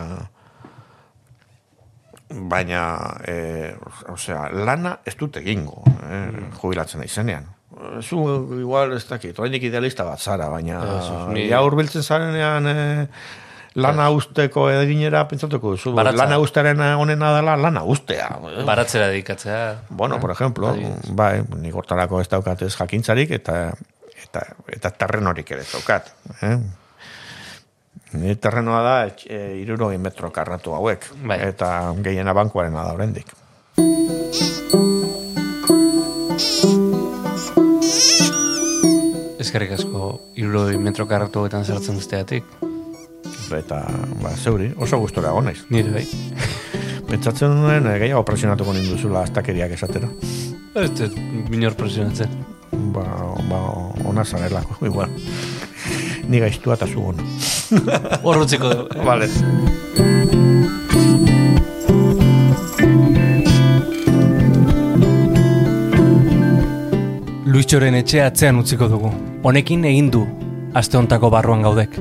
baina, 2.30 2.84
eh, 3.28 3.74
osea, 4.14 4.50
lana 4.54 5.00
ez 5.06 5.16
dut 5.18 5.40
egingo, 5.42 5.82
eh, 6.04 6.30
mm. 6.30 6.52
jubilatzen 6.62 7.04
izenean. 7.04 7.48
Zu, 8.02 8.20
igual, 8.60 8.94
ez 8.98 9.06
dakit, 9.08 9.38
oainik 9.40 9.64
idealista 9.70 10.04
bat 10.04 10.20
zara, 10.20 10.50
baina, 10.52 10.82
ja 11.38 11.62
urbiltzen 11.64 12.04
zarenean, 12.04 12.68
eh, 12.68 13.06
lana 13.80 14.10
usteko 14.14 14.68
eginera 14.74 15.24
pentsatuko 15.30 15.76
duzu. 15.76 15.94
Baratza. 15.98 16.24
Lana 16.24 16.40
usteren 16.44 16.82
honena 16.82 17.32
dela, 17.38 17.56
lana 17.58 17.84
ustea. 17.86 18.28
Baratzera 18.66 19.08
dedikatzea. 19.14 19.62
Bueno, 19.90 20.18
eh? 20.18 20.20
por 20.20 20.32
ejemplo, 20.32 20.76
bai, 21.10 21.42
ni 21.58 21.72
gortarako 21.72 22.22
ez 22.22 22.28
daukat 22.30 22.66
ez 22.68 22.76
jakintzarik, 22.76 23.32
eta, 23.40 23.72
eta, 24.26 24.46
eta 24.68 24.92
terren 24.92 25.32
horik 25.32 25.56
ere 25.56 25.66
daukat. 25.72 26.14
Eh? 26.42 26.58
Ni 28.14 28.36
terrenoa 28.36 28.82
da, 28.82 28.96
e, 29.26 29.60
iruro 29.62 29.90
metro 30.00 30.32
karratu 30.32 30.74
hauek. 30.74 31.06
Bai. 31.26 31.40
Eta 31.50 31.94
gehiena 32.02 32.34
bankuaren 32.34 32.74
da 32.74 32.88
horrendik. 32.94 33.36
Ezkerrik 39.40 39.78
asko, 39.78 40.20
iruro 40.36 40.66
metro 40.80 41.08
karratu 41.08 41.40
hauetan 41.40 41.66
zertzen 41.66 41.96
duzteatik 41.96 42.46
eta 43.58 43.82
ba, 44.22 44.34
zeuri, 44.38 44.70
oso 44.78 45.00
gustora 45.00 45.32
gonaiz. 45.32 45.64
Nire 45.70 45.92
bai. 45.94 46.06
Pentsatzen 47.10 47.56
duen, 47.64 47.88
e, 47.90 47.98
gehiago 48.04 48.24
presionatuko 48.26 48.74
ninduzula 48.76 49.24
astakeriak 49.26 49.74
esatera. 49.78 50.10
Ez 50.78 51.10
minor 51.50 51.76
presionatzen. 51.80 52.34
Ba, 52.94 53.06
ba, 53.50 53.62
ona 54.06 54.26
zanelako, 54.26 54.78
igual. 54.86 55.10
Ni 56.30 56.40
gaiztua 56.40 56.78
eta 56.78 56.88
zu 56.88 57.04
ona. 57.12 57.24
Horrotziko 58.28 58.70
du. 58.70 58.86
Vale. 59.06 59.30
Luitxoren 67.50 67.98
etxe 67.98 68.22
atzean 68.22 68.62
utziko 68.62 68.88
dugu. 68.92 69.10
Honekin 69.44 69.84
egin 69.90 70.12
du, 70.14 70.24
aste 70.78 71.02
hontako 71.02 71.34
barruan 71.34 71.66
gaudek 71.66 71.98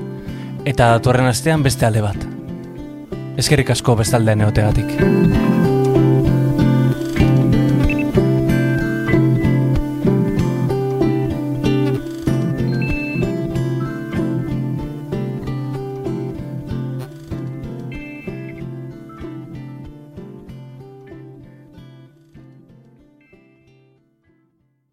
eta 0.68 0.90
datorren 0.96 1.28
astean 1.30 1.62
beste 1.64 1.86
alde 1.88 2.02
bat. 2.04 2.26
Ezkerik 3.40 3.70
asko 3.76 3.96
bestaldean 3.96 4.44
eotegatik. 4.44 5.57